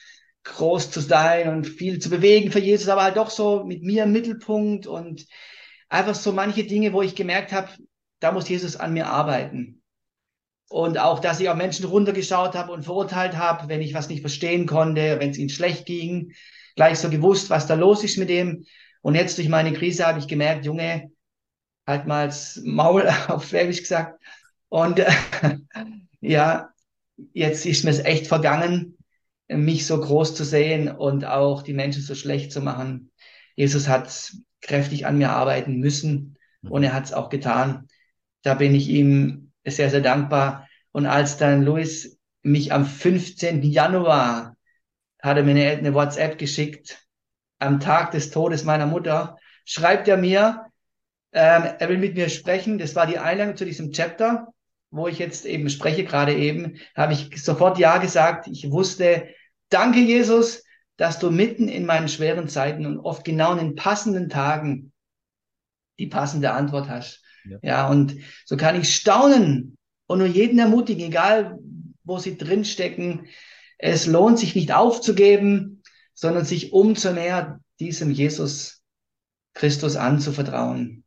groß 0.45 0.91
zu 0.91 0.99
sein 1.01 1.49
und 1.49 1.65
viel 1.65 1.99
zu 1.99 2.09
bewegen 2.09 2.51
für 2.51 2.59
Jesus, 2.59 2.89
aber 2.89 3.03
halt 3.03 3.17
doch 3.17 3.29
so 3.29 3.63
mit 3.63 3.81
mir 3.81 4.03
im 4.03 4.11
Mittelpunkt 4.11 4.87
und 4.87 5.25
einfach 5.89 6.15
so 6.15 6.31
manche 6.31 6.65
Dinge, 6.65 6.91
wo 6.93 7.01
ich 7.01 7.15
gemerkt 7.15 7.51
habe, 7.51 7.69
da 8.19 8.31
muss 8.31 8.49
Jesus 8.49 8.75
an 8.75 8.93
mir 8.93 9.07
arbeiten. 9.07 9.81
Und 10.69 10.97
auch, 10.97 11.19
dass 11.19 11.39
ich 11.39 11.49
auf 11.49 11.55
Menschen 11.55 11.85
runtergeschaut 11.85 12.55
habe 12.55 12.71
und 12.71 12.83
verurteilt 12.83 13.37
habe, 13.37 13.69
wenn 13.69 13.81
ich 13.81 13.93
was 13.93 14.09
nicht 14.09 14.21
verstehen 14.21 14.65
konnte, 14.65 15.19
wenn 15.19 15.29
es 15.29 15.37
ihnen 15.37 15.49
schlecht 15.49 15.85
ging, 15.85 16.33
gleich 16.75 16.99
so 16.99 17.09
gewusst, 17.09 17.49
was 17.49 17.67
da 17.67 17.75
los 17.75 18.03
ist 18.03 18.17
mit 18.17 18.29
dem. 18.29 18.65
Und 19.01 19.15
jetzt 19.15 19.37
durch 19.37 19.49
meine 19.49 19.73
Krise 19.73 20.07
habe 20.07 20.19
ich 20.19 20.27
gemerkt, 20.27 20.65
Junge, 20.65 21.12
halt 21.85 22.07
mal 22.07 22.27
das 22.27 22.61
Maul 22.63 23.07
auf 23.27 23.47
Schwäbisch 23.47 23.79
gesagt. 23.79 24.21
Und 24.69 24.99
äh, 24.99 25.11
ja, 26.21 26.69
jetzt 27.33 27.65
ist 27.65 27.83
mir 27.83 27.91
es 27.91 27.99
echt 27.99 28.27
vergangen, 28.27 28.97
mich 29.47 29.85
so 29.85 29.99
groß 29.99 30.35
zu 30.35 30.43
sehen 30.43 30.89
und 30.89 31.25
auch 31.25 31.61
die 31.61 31.73
Menschen 31.73 32.01
so 32.01 32.15
schlecht 32.15 32.51
zu 32.51 32.61
machen. 32.61 33.11
Jesus 33.55 33.87
hat 33.87 34.33
kräftig 34.61 35.05
an 35.05 35.17
mir 35.17 35.31
arbeiten 35.31 35.77
müssen 35.77 36.37
und 36.63 36.83
er 36.83 36.93
hat 36.93 37.05
es 37.05 37.13
auch 37.13 37.29
getan. 37.29 37.87
Da 38.41 38.55
bin 38.55 38.73
ich 38.73 38.87
ihm 38.89 39.51
sehr, 39.65 39.89
sehr 39.89 40.01
dankbar. 40.01 40.67
Und 40.91 41.05
als 41.05 41.37
dann 41.37 41.63
Luis 41.63 42.17
mich 42.41 42.71
am 42.73 42.85
15. 42.85 43.63
Januar 43.63 44.55
hat 45.21 45.37
er 45.37 45.43
mir 45.43 45.51
eine, 45.51 45.69
eine 45.69 45.93
WhatsApp 45.93 46.37
geschickt, 46.37 47.05
am 47.59 47.79
Tag 47.79 48.11
des 48.11 48.31
Todes 48.31 48.63
meiner 48.63 48.85
Mutter, 48.85 49.37
schreibt 49.65 50.07
er 50.07 50.17
mir, 50.17 50.65
ähm, 51.33 51.63
er 51.79 51.89
will 51.89 51.97
mit 51.97 52.15
mir 52.15 52.29
sprechen. 52.29 52.77
Das 52.77 52.95
war 52.95 53.07
die 53.07 53.17
Einladung 53.17 53.57
zu 53.57 53.65
diesem 53.65 53.91
Chapter, 53.91 54.47
wo 54.91 55.07
ich 55.07 55.19
jetzt 55.19 55.45
eben 55.45 55.69
spreche, 55.69 56.03
gerade 56.03 56.35
eben, 56.35 56.77
habe 56.95 57.13
ich 57.13 57.43
sofort 57.43 57.79
Ja 57.79 57.97
gesagt. 57.97 58.47
Ich 58.47 58.69
wusste, 58.69 59.27
danke 59.69 59.99
Jesus, 59.99 60.63
dass 60.97 61.19
du 61.19 61.31
mitten 61.31 61.67
in 61.67 61.85
meinen 61.85 62.07
schweren 62.07 62.47
Zeiten 62.47 62.85
und 62.85 62.99
oft 62.99 63.25
genau 63.25 63.53
in 63.53 63.57
den 63.59 63.75
passenden 63.75 64.29
Tagen 64.29 64.91
die 65.97 66.07
passende 66.07 66.51
Antwort 66.51 66.87
hast. 66.89 67.23
Ja. 67.45 67.57
ja, 67.61 67.87
und 67.87 68.15
so 68.45 68.55
kann 68.55 68.79
ich 68.79 68.93
staunen 68.93 69.77
und 70.07 70.19
nur 70.19 70.27
jeden 70.27 70.59
ermutigen, 70.59 71.05
egal 71.05 71.57
wo 72.03 72.19
sie 72.19 72.37
drinstecken, 72.37 73.27
es 73.77 74.05
lohnt 74.05 74.39
sich 74.39 74.55
nicht 74.55 74.71
aufzugeben, 74.71 75.81
sondern 76.13 76.45
sich 76.45 76.71
umso 76.71 77.11
mehr 77.11 77.59
diesem 77.79 78.11
Jesus 78.11 78.81
Christus 79.53 79.95
anzuvertrauen. 79.95 81.02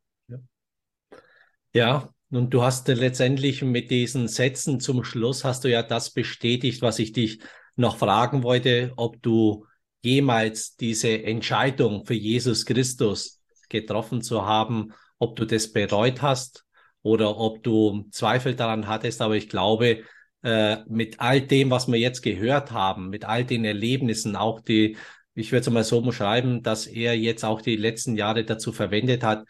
Ja, 1.73 2.13
und 2.29 2.53
du 2.53 2.61
hast 2.63 2.87
letztendlich 2.87 3.61
mit 3.61 3.91
diesen 3.91 4.27
Sätzen 4.27 4.79
zum 4.79 5.03
Schluss 5.03 5.43
hast 5.43 5.63
du 5.63 5.69
ja 5.69 5.83
das 5.83 6.11
bestätigt, 6.11 6.81
was 6.81 6.99
ich 6.99 7.13
dich 7.13 7.39
noch 7.75 7.97
fragen 7.97 8.43
wollte, 8.43 8.91
ob 8.97 9.21
du 9.21 9.65
jemals 10.01 10.75
diese 10.75 11.23
Entscheidung 11.23 12.05
für 12.05 12.13
Jesus 12.13 12.65
Christus 12.65 13.41
getroffen 13.69 14.21
zu 14.21 14.45
haben, 14.45 14.93
ob 15.19 15.35
du 15.35 15.45
das 15.45 15.71
bereut 15.71 16.21
hast 16.21 16.65
oder 17.01 17.37
ob 17.37 17.63
du 17.63 18.07
Zweifel 18.11 18.55
daran 18.55 18.87
hattest. 18.87 19.21
Aber 19.21 19.35
ich 19.35 19.49
glaube, 19.49 20.03
äh, 20.43 20.77
mit 20.87 21.19
all 21.19 21.41
dem, 21.41 21.69
was 21.69 21.87
wir 21.87 21.99
jetzt 21.99 22.21
gehört 22.21 22.71
haben, 22.71 23.09
mit 23.09 23.25
all 23.25 23.45
den 23.45 23.65
Erlebnissen, 23.65 24.35
auch 24.35 24.59
die, 24.61 24.97
ich 25.33 25.51
würde 25.51 25.61
es 25.61 25.69
mal 25.69 25.83
so 25.83 26.01
beschreiben, 26.01 26.63
dass 26.63 26.87
er 26.87 27.17
jetzt 27.17 27.45
auch 27.45 27.61
die 27.61 27.75
letzten 27.75 28.15
Jahre 28.15 28.43
dazu 28.43 28.71
verwendet 28.71 29.23
hat, 29.23 29.45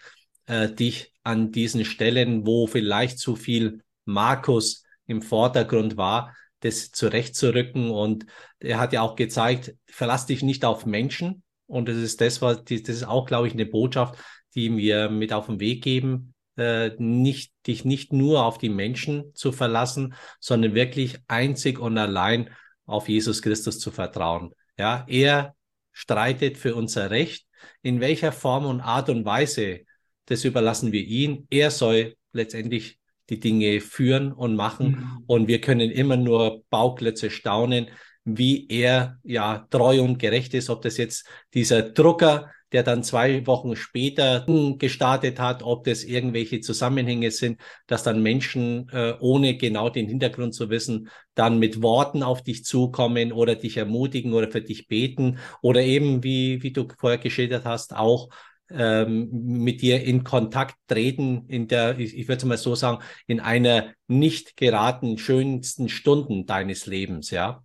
äh, 0.48 0.70
dich 0.70 1.14
an 1.28 1.52
diesen 1.52 1.84
Stellen, 1.84 2.48
wo 2.48 2.68
vielleicht 2.68 3.20
zu 3.20 3.36
viel 3.36 3.84
Markus 4.06 4.86
im 5.08 5.22
Vordergrund 5.22 5.98
war, 5.98 6.34
das 6.62 6.92
zurechtzurücken. 6.92 7.92
Und 7.92 8.26
er 8.60 8.80
hat 8.80 8.94
ja 8.94 9.02
auch 9.02 9.18
gezeigt, 9.18 9.76
verlass 9.88 10.26
dich 10.26 10.42
nicht 10.42 10.64
auf 10.64 10.86
Menschen. 10.86 11.44
Und 11.66 11.90
das 11.90 11.98
ist 11.98 12.22
das, 12.22 12.42
was, 12.42 12.64
das 12.64 12.80
ist 12.88 13.04
auch, 13.04 13.26
glaube 13.26 13.48
ich, 13.48 13.54
eine 13.54 13.66
Botschaft, 13.66 14.18
die 14.56 14.76
wir 14.78 15.10
mit 15.10 15.34
auf 15.34 15.48
den 15.48 15.60
Weg 15.60 15.84
geben, 15.84 16.34
äh, 16.56 16.92
nicht, 16.98 17.52
dich 17.68 17.84
nicht 17.84 18.14
nur 18.14 18.46
auf 18.46 18.58
die 18.58 18.70
Menschen 18.70 19.36
zu 19.36 19.52
verlassen, 19.52 20.16
sondern 20.40 20.76
wirklich 20.76 21.18
einzig 21.28 21.78
und 21.78 21.98
allein 21.98 22.50
auf 22.86 23.10
Jesus 23.10 23.42
Christus 23.42 23.80
zu 23.80 23.92
vertrauen. 23.92 24.54
Ja, 24.80 25.04
er 25.10 25.56
streitet 25.92 26.58
für 26.58 26.74
unser 26.74 27.12
Recht. 27.12 27.46
In 27.82 28.00
welcher 28.00 28.32
Form 28.32 28.66
und 28.66 28.80
Art 28.80 29.10
und 29.10 29.26
Weise, 29.26 29.82
das 30.28 30.46
überlassen 30.46 30.92
wir 30.92 31.04
ihn. 31.04 31.48
Er 31.50 31.72
soll 31.72 32.16
letztendlich 32.32 33.00
die 33.30 33.40
Dinge 33.40 33.82
führen 33.82 34.32
und 34.32 34.56
machen. 34.56 34.90
Mhm. 34.90 35.24
Und 35.28 35.48
wir 35.48 35.60
können 35.60 35.92
immer 35.92 36.16
nur 36.16 36.64
Bauklötze 36.70 37.30
staunen, 37.30 37.88
wie 38.24 38.68
er 38.70 39.18
ja 39.24 39.68
treu 39.70 40.02
und 40.02 40.20
gerecht 40.20 40.54
ist, 40.54 40.70
ob 40.70 40.82
das 40.82 40.98
jetzt 40.98 41.28
dieser 41.54 41.82
Drucker 41.82 42.52
der 42.72 42.84
dann 42.84 43.04
zwei 43.04 43.46
Wochen 43.48 43.76
später 43.76 44.46
gestartet 44.78 45.40
hat, 45.40 45.64
ob 45.64 45.86
das 45.86 46.04
irgendwelche 46.04 46.60
Zusammenhänge 46.60 47.32
sind, 47.32 47.62
dass 47.88 48.04
dann 48.04 48.22
Menschen, 48.22 48.90
äh, 48.90 49.14
ohne 49.20 49.56
genau 49.56 49.90
den 49.90 50.08
Hintergrund 50.08 50.54
zu 50.54 50.70
wissen, 50.70 51.10
dann 51.34 51.60
mit 51.60 51.82
Worten 51.82 52.24
auf 52.24 52.44
dich 52.44 52.66
zukommen 52.66 53.32
oder 53.32 53.56
dich 53.56 53.78
ermutigen 53.78 54.34
oder 54.34 54.52
für 54.52 54.62
dich 54.62 54.88
beten 54.88 55.40
oder 55.62 55.82
eben, 55.82 56.24
wie, 56.24 56.62
wie 56.62 56.72
du 56.72 56.88
vorher 56.98 57.20
geschildert 57.20 57.64
hast, 57.66 57.96
auch 57.96 58.30
ähm, 58.70 59.30
mit 59.32 59.82
dir 59.82 60.04
in 60.04 60.24
Kontakt 60.24 60.76
treten 60.88 61.46
in 61.48 61.68
der, 61.68 61.98
ich, 62.00 62.18
ich 62.18 62.28
würde 62.28 62.46
mal 62.46 62.58
so 62.58 62.76
sagen, 62.76 63.04
in 63.26 63.40
einer 63.40 63.94
nicht 64.08 64.58
geraten 64.58 65.18
schönsten 65.18 65.90
Stunden 65.90 66.46
deines 66.46 66.86
Lebens, 66.86 67.32
ja. 67.32 67.64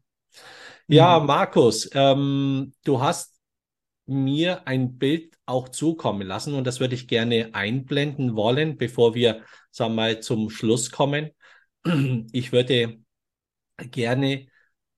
Ja, 0.89 1.19
mhm. 1.19 1.27
Markus, 1.27 1.89
ähm, 1.95 2.73
du 2.85 3.01
hast 3.01 3.33
mir 4.07 4.67
ein 4.67 4.99
Bild 4.99 5.37
auch 5.47 5.69
zukommen 5.69 6.27
lassen 6.27 6.55
und 6.55 6.67
das 6.67 6.81
würde 6.81 6.95
ich 6.95 7.09
gerne 7.09 7.51
einblenden 7.55 8.37
wollen, 8.37 8.77
bevor 8.77 9.15
wir, 9.15 9.43
sagen 9.71 9.93
wir 9.93 9.97
mal, 9.97 10.21
zum 10.21 10.51
Schluss 10.51 10.91
kommen. 10.91 11.31
Ich 12.33 12.53
würde 12.53 12.99
gerne 13.91 14.47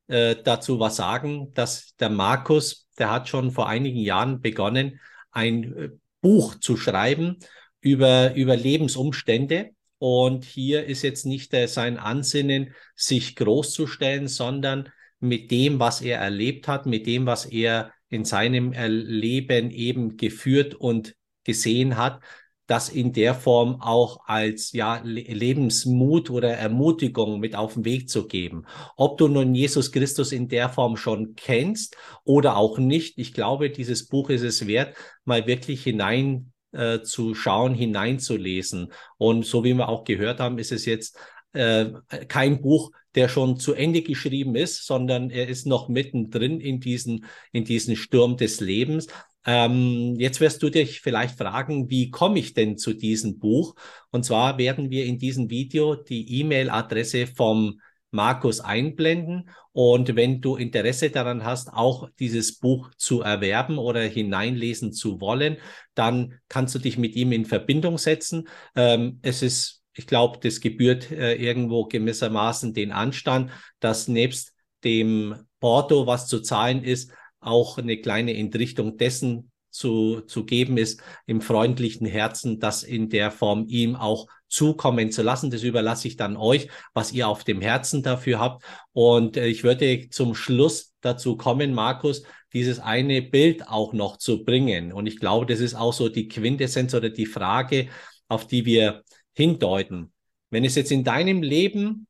äh, 0.09 0.37
dazu 0.43 0.81
was 0.81 0.97
sagen, 0.97 1.53
dass 1.55 1.97
der 1.97 2.11
Markus, 2.11 2.89
der 2.99 3.11
hat 3.11 3.29
schon 3.29 3.51
vor 3.51 3.69
einigen 3.69 4.01
Jahren 4.01 4.41
begonnen, 4.41 5.01
ein 5.35 5.77
äh, 5.77 5.91
Buch 6.21 6.55
zu 6.57 6.77
schreiben 6.77 7.39
über, 7.81 8.35
über 8.35 8.57
Lebensumstände. 8.57 9.71
Und 9.99 10.45
hier 10.45 10.85
ist 10.85 11.03
jetzt 11.03 11.27
nicht 11.27 11.53
äh, 11.55 11.67
sein 11.67 11.99
Ansinnen, 11.99 12.75
sich 12.95 13.37
groß 13.37 13.73
zu 13.73 13.87
stellen, 13.87 14.29
sondern 14.29 14.91
mit 15.21 15.51
dem, 15.51 15.79
was 15.79 16.01
er 16.01 16.19
erlebt 16.19 16.69
hat, 16.69 16.87
mit 16.87 17.07
dem, 17.07 17.27
was 17.27 17.47
er 17.47 17.93
in 18.09 18.25
seinem 18.25 18.73
Leben 18.73 19.71
eben 19.71 20.17
geführt 20.17 20.75
und 20.75 21.17
gesehen 21.45 21.97
hat, 21.97 22.23
das 22.67 22.89
in 22.89 23.13
der 23.13 23.35
Form 23.35 23.81
auch 23.81 24.27
als 24.27 24.73
ja 24.73 25.01
Lebensmut 25.05 26.31
oder 26.31 26.51
Ermutigung 26.51 27.41
mit 27.41 27.55
auf 27.57 27.75
den 27.75 27.85
Weg 27.85 28.09
zu 28.09 28.27
geben. 28.27 28.65
Ob 28.97 29.19
du 29.19 29.29
nun 29.29 29.55
Jesus 29.55 29.93
Christus 29.93 30.33
in 30.33 30.49
der 30.49 30.69
Form 30.69 30.97
schon 30.97 31.35
kennst 31.35 31.97
oder 32.25 32.57
auch 32.57 32.79
nicht, 32.79 33.19
ich 33.19 33.35
glaube, 33.35 33.71
dieses 33.71 34.09
Buch 34.09 34.31
ist 34.31 34.43
es 34.43 34.67
wert, 34.67 34.97
mal 35.25 35.47
wirklich 35.47 35.83
hinein 35.83 36.53
äh, 36.73 37.03
zu 37.03 37.35
schauen, 37.35 37.75
hineinzulesen. 37.75 38.93
Und 39.19 39.45
so 39.45 39.63
wie 39.65 39.75
wir 39.75 39.89
auch 39.89 40.05
gehört 40.05 40.41
haben, 40.41 40.59
ist 40.59 40.73
es 40.73 40.87
jetzt 40.87 41.19
äh, 41.53 41.93
kein 42.29 42.61
Buch, 42.61 42.91
der 43.15 43.29
schon 43.29 43.59
zu 43.59 43.75
Ende 43.75 44.03
geschrieben 44.03 44.57
ist, 44.57 44.87
sondern 44.87 45.31
er 45.31 45.49
ist 45.49 45.67
noch 45.67 45.89
mittendrin 45.89 46.61
in 46.61 46.81
diesen, 46.81 47.27
in 47.53 47.65
diesen 47.65 47.95
Sturm 47.95 48.37
des 48.37 48.61
Lebens. 48.61 49.07
Ähm, 49.47 50.15
jetzt 50.19 50.41
wirst 50.41 50.63
du 50.63 50.71
dich 50.71 51.01
vielleicht 51.01 51.37
fragen, 51.39 51.91
wie 51.91 52.11
komme 52.11 52.39
ich 52.39 52.55
denn 52.55 52.79
zu 52.79 52.95
diesem 52.95 53.39
Buch? 53.39 53.75
Und 54.11 54.25
zwar 54.25 54.59
werden 54.59 54.91
wir 54.91 55.05
in 55.05 55.19
diesem 55.19 55.51
Video 55.51 55.95
die 55.95 56.41
E-Mail-Adresse 56.41 57.27
vom 57.27 57.81
Markus 58.15 58.61
einblenden. 58.61 59.51
Und 59.73 60.15
wenn 60.15 60.41
du 60.41 60.57
Interesse 60.57 61.11
daran 61.11 61.45
hast, 61.45 61.73
auch 61.73 62.09
dieses 62.21 62.59
Buch 62.59 62.91
zu 62.97 63.23
erwerben 63.23 63.77
oder 63.77 64.03
hineinlesen 64.03 64.93
zu 64.93 65.21
wollen, 65.21 65.59
dann 65.95 66.39
kannst 66.49 66.75
du 66.75 66.79
dich 66.79 66.97
mit 66.97 67.17
ihm 67.17 67.33
in 67.33 67.45
Verbindung 67.45 67.99
setzen. 67.99 68.49
Ähm, 68.77 69.19
es 69.23 69.43
ist, 69.43 69.83
ich 69.93 70.07
glaube, 70.07 70.39
das 70.41 70.61
gebührt 70.61 71.11
äh, 71.11 71.35
irgendwo 71.35 71.87
gewissermaßen 71.87 72.73
den 72.73 72.93
Anstand, 72.93 73.51
dass 73.81 74.07
nebst 74.07 74.53
dem 74.85 75.35
Porto, 75.59 76.07
was 76.07 76.29
zu 76.29 76.41
zahlen 76.41 76.85
ist, 76.85 77.11
auch 77.45 77.79
eine 77.79 77.99
kleine 77.99 78.37
Entrichtung 78.37 78.97
dessen 78.97 79.51
zu, 79.71 80.21
zu 80.21 80.45
geben 80.45 80.79
ist, 80.79 81.03
im 81.27 81.41
freundlichen 81.41 82.07
Herzen, 82.07 82.61
das 82.61 82.85
in 82.85 83.09
der 83.11 83.31
Form 83.33 83.67
ihm 83.67 83.97
auch 83.97 84.29
zukommen 84.49 85.11
zu 85.11 85.23
lassen. 85.23 85.51
Das 85.51 85.65
überlasse 85.65 86.07
ich 86.07 86.17
dann 86.17 86.37
euch, 86.37 86.69
was 86.93 87.13
ihr 87.13 87.27
auf 87.27 87.43
dem 87.43 87.61
Herzen 87.61 88.05
dafür 88.05 88.39
habt. 88.39 88.65
Und 88.93 89.37
äh, 89.37 89.49
ich 89.49 89.65
würde 89.65 90.09
zum 90.11 90.37
Schluss 90.37 90.95
dazu 91.01 91.37
kommen, 91.37 91.75
Markus, 91.75 92.23
dieses 92.53 92.79
eine 92.79 93.21
Bild 93.21 93.69
auch 93.69 93.93
noch 93.93 94.17
zu 94.17 94.45
bringen. 94.45 94.93
Und 94.93 95.07
ich 95.07 95.19
glaube, 95.19 95.45
das 95.47 95.59
ist 95.59 95.75
auch 95.75 95.93
so 95.93 96.09
die 96.09 96.29
Quintessenz 96.29 96.95
oder 96.95 97.11
die 97.11 97.27
Frage, 97.27 97.89
auf 98.29 98.47
die 98.47 98.65
wir 98.65 99.03
hindeuten. 99.33 100.13
Wenn 100.51 100.65
es 100.65 100.77
jetzt 100.77 100.93
in 100.93 101.03
deinem 101.03 101.43
Leben 101.43 102.07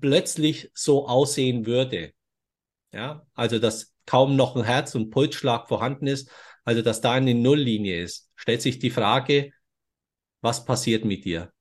plötzlich 0.00 0.70
so 0.74 1.06
aussehen 1.06 1.66
würde, 1.66 2.12
ja, 2.92 3.24
also 3.34 3.60
dass 3.60 3.92
kaum 4.10 4.34
noch 4.34 4.56
ein 4.56 4.64
Herz- 4.64 4.96
und 4.96 5.10
Pulsschlag 5.10 5.68
vorhanden 5.68 6.08
ist, 6.08 6.28
also 6.64 6.82
dass 6.82 7.00
da 7.00 7.12
eine 7.12 7.32
Nulllinie 7.32 8.02
ist, 8.02 8.28
stellt 8.34 8.60
sich 8.60 8.80
die 8.80 8.90
Frage, 8.90 9.52
was 10.40 10.64
passiert 10.64 11.04
mit 11.04 11.24
dir? 11.24 11.52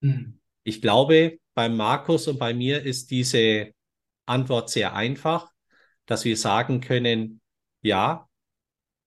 Mhm. 0.00 0.38
Ich 0.62 0.80
glaube, 0.80 1.40
bei 1.54 1.68
Markus 1.68 2.28
und 2.28 2.38
bei 2.38 2.54
mir 2.54 2.84
ist 2.84 3.10
diese 3.10 3.72
Antwort 4.26 4.70
sehr 4.70 4.94
einfach, 4.94 5.50
dass 6.06 6.24
wir 6.24 6.36
sagen 6.36 6.80
können, 6.80 7.40
ja, 7.82 8.28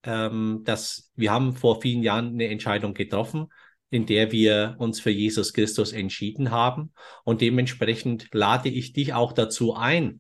ähm, 0.04 0.64
dass 0.66 1.14
wir 1.16 1.32
haben 1.32 1.56
vor 1.56 1.80
vielen 1.80 2.04
Jahren 2.04 2.34
eine 2.34 2.50
Entscheidung 2.50 2.94
getroffen, 2.94 3.54
in 3.90 4.06
der 4.06 4.34
wir 4.34 4.76
uns 4.80 5.00
für 5.00 5.12
Jesus 5.12 5.54
Christus 5.54 5.94
entschieden 5.94 6.52
haben. 6.52 6.92
Und 7.24 7.40
dementsprechend 7.40 8.28
lade 8.34 8.68
ich 8.68 8.92
dich 8.92 9.14
auch 9.14 9.32
dazu 9.32 9.76
ein, 9.76 10.20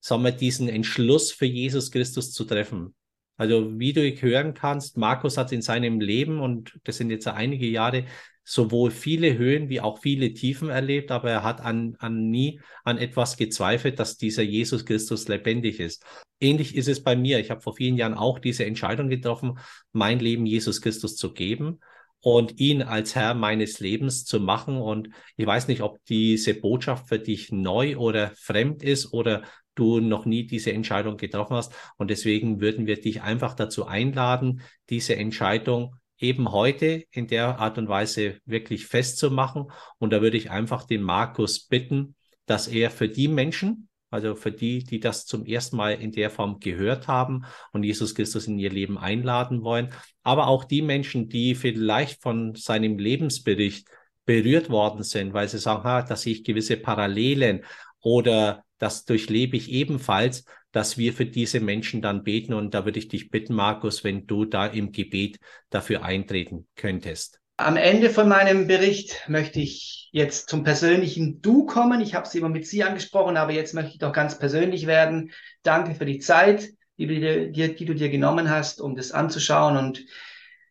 sagen 0.00 0.22
wir, 0.22 0.32
diesen 0.32 0.68
Entschluss 0.68 1.32
für 1.32 1.46
Jesus 1.46 1.90
Christus 1.90 2.32
zu 2.32 2.44
treffen. 2.44 2.94
Also 3.36 3.78
wie 3.78 3.92
du 3.92 4.02
hören 4.02 4.52
kannst, 4.52 4.96
Markus 4.96 5.36
hat 5.36 5.52
in 5.52 5.62
seinem 5.62 6.00
Leben, 6.00 6.40
und 6.40 6.78
das 6.84 6.96
sind 6.96 7.10
jetzt 7.10 7.28
einige 7.28 7.66
Jahre, 7.66 8.04
sowohl 8.44 8.90
viele 8.90 9.36
Höhen 9.36 9.68
wie 9.68 9.80
auch 9.80 10.00
viele 10.00 10.32
Tiefen 10.32 10.70
erlebt, 10.70 11.10
aber 11.10 11.30
er 11.30 11.42
hat 11.44 11.60
an, 11.60 11.96
an 11.98 12.30
nie 12.30 12.60
an 12.82 12.96
etwas 12.96 13.36
gezweifelt, 13.36 13.98
dass 13.98 14.16
dieser 14.16 14.42
Jesus 14.42 14.86
Christus 14.86 15.28
lebendig 15.28 15.80
ist. 15.80 16.02
Ähnlich 16.40 16.74
ist 16.74 16.88
es 16.88 17.02
bei 17.02 17.14
mir. 17.14 17.38
Ich 17.40 17.50
habe 17.50 17.60
vor 17.60 17.76
vielen 17.76 17.96
Jahren 17.96 18.14
auch 18.14 18.38
diese 18.38 18.64
Entscheidung 18.64 19.08
getroffen, 19.08 19.58
mein 19.92 20.18
Leben 20.18 20.46
Jesus 20.46 20.80
Christus 20.80 21.14
zu 21.14 21.34
geben 21.34 21.80
und 22.20 22.58
ihn 22.58 22.82
als 22.82 23.14
Herr 23.14 23.34
meines 23.34 23.80
Lebens 23.80 24.24
zu 24.24 24.40
machen. 24.40 24.78
Und 24.78 25.10
ich 25.36 25.46
weiß 25.46 25.68
nicht, 25.68 25.82
ob 25.82 26.02
diese 26.06 26.54
Botschaft 26.54 27.08
für 27.08 27.18
dich 27.18 27.52
neu 27.52 27.98
oder 27.98 28.32
fremd 28.34 28.82
ist 28.82 29.12
oder 29.12 29.42
du 29.78 30.00
noch 30.00 30.24
nie 30.24 30.46
diese 30.46 30.72
Entscheidung 30.72 31.16
getroffen 31.16 31.56
hast. 31.56 31.72
Und 31.96 32.10
deswegen 32.10 32.60
würden 32.60 32.86
wir 32.86 33.00
dich 33.00 33.22
einfach 33.22 33.54
dazu 33.54 33.86
einladen, 33.86 34.62
diese 34.90 35.16
Entscheidung 35.16 35.94
eben 36.18 36.50
heute 36.50 37.04
in 37.10 37.26
der 37.28 37.58
Art 37.60 37.78
und 37.78 37.88
Weise 37.88 38.38
wirklich 38.44 38.86
festzumachen. 38.86 39.70
Und 39.98 40.12
da 40.12 40.20
würde 40.20 40.36
ich 40.36 40.50
einfach 40.50 40.84
den 40.84 41.02
Markus 41.02 41.60
bitten, 41.66 42.16
dass 42.46 42.66
er 42.66 42.90
für 42.90 43.08
die 43.08 43.28
Menschen, 43.28 43.88
also 44.10 44.34
für 44.34 44.50
die, 44.50 44.82
die 44.82 45.00
das 45.00 45.26
zum 45.26 45.44
ersten 45.44 45.76
Mal 45.76 45.92
in 45.92 46.12
der 46.12 46.30
Form 46.30 46.60
gehört 46.60 47.08
haben 47.08 47.44
und 47.72 47.84
Jesus 47.84 48.14
Christus 48.14 48.46
in 48.46 48.58
ihr 48.58 48.70
Leben 48.70 48.98
einladen 48.98 49.62
wollen, 49.62 49.92
aber 50.22 50.48
auch 50.48 50.64
die 50.64 50.82
Menschen, 50.82 51.28
die 51.28 51.54
vielleicht 51.54 52.22
von 52.22 52.54
seinem 52.54 52.98
Lebensbericht 52.98 53.86
berührt 54.24 54.70
worden 54.70 55.02
sind, 55.02 55.34
weil 55.34 55.48
sie 55.48 55.58
sagen, 55.58 55.84
ha, 55.84 56.02
da 56.02 56.16
sehe 56.16 56.34
ich 56.34 56.44
gewisse 56.44 56.76
Parallelen 56.76 57.64
oder 58.00 58.64
das 58.78 59.04
durchlebe 59.04 59.56
ich 59.56 59.70
ebenfalls, 59.70 60.44
dass 60.72 60.98
wir 60.98 61.12
für 61.12 61.26
diese 61.26 61.60
Menschen 61.60 62.02
dann 62.02 62.22
beten. 62.22 62.54
Und 62.54 62.74
da 62.74 62.84
würde 62.84 62.98
ich 62.98 63.08
dich 63.08 63.30
bitten, 63.30 63.54
Markus, 63.54 64.04
wenn 64.04 64.26
du 64.26 64.44
da 64.44 64.66
im 64.66 64.92
Gebet 64.92 65.38
dafür 65.70 66.04
eintreten 66.04 66.66
könntest. 66.76 67.40
Am 67.56 67.76
Ende 67.76 68.10
von 68.10 68.28
meinem 68.28 68.68
Bericht 68.68 69.24
möchte 69.26 69.58
ich 69.60 70.08
jetzt 70.12 70.48
zum 70.48 70.62
persönlichen 70.62 71.42
Du 71.42 71.66
kommen. 71.66 72.00
Ich 72.00 72.14
habe 72.14 72.26
es 72.26 72.34
immer 72.34 72.48
mit 72.48 72.66
Sie 72.66 72.84
angesprochen, 72.84 73.36
aber 73.36 73.52
jetzt 73.52 73.74
möchte 73.74 73.92
ich 73.92 73.98
doch 73.98 74.12
ganz 74.12 74.38
persönlich 74.38 74.86
werden. 74.86 75.32
Danke 75.62 75.96
für 75.96 76.04
die 76.04 76.20
Zeit, 76.20 76.68
die, 76.98 77.06
die, 77.06 77.74
die 77.74 77.84
du 77.84 77.94
dir 77.94 78.10
genommen 78.10 78.48
hast, 78.48 78.80
um 78.80 78.94
das 78.94 79.10
anzuschauen. 79.10 79.76
Und 79.76 80.04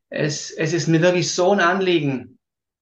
es, 0.09 0.51
es 0.51 0.71
ist 0.71 0.87
mir 0.87 1.01
wirklich 1.01 1.33
so 1.33 1.51
ein 1.51 1.59
Anliegen, 1.59 2.39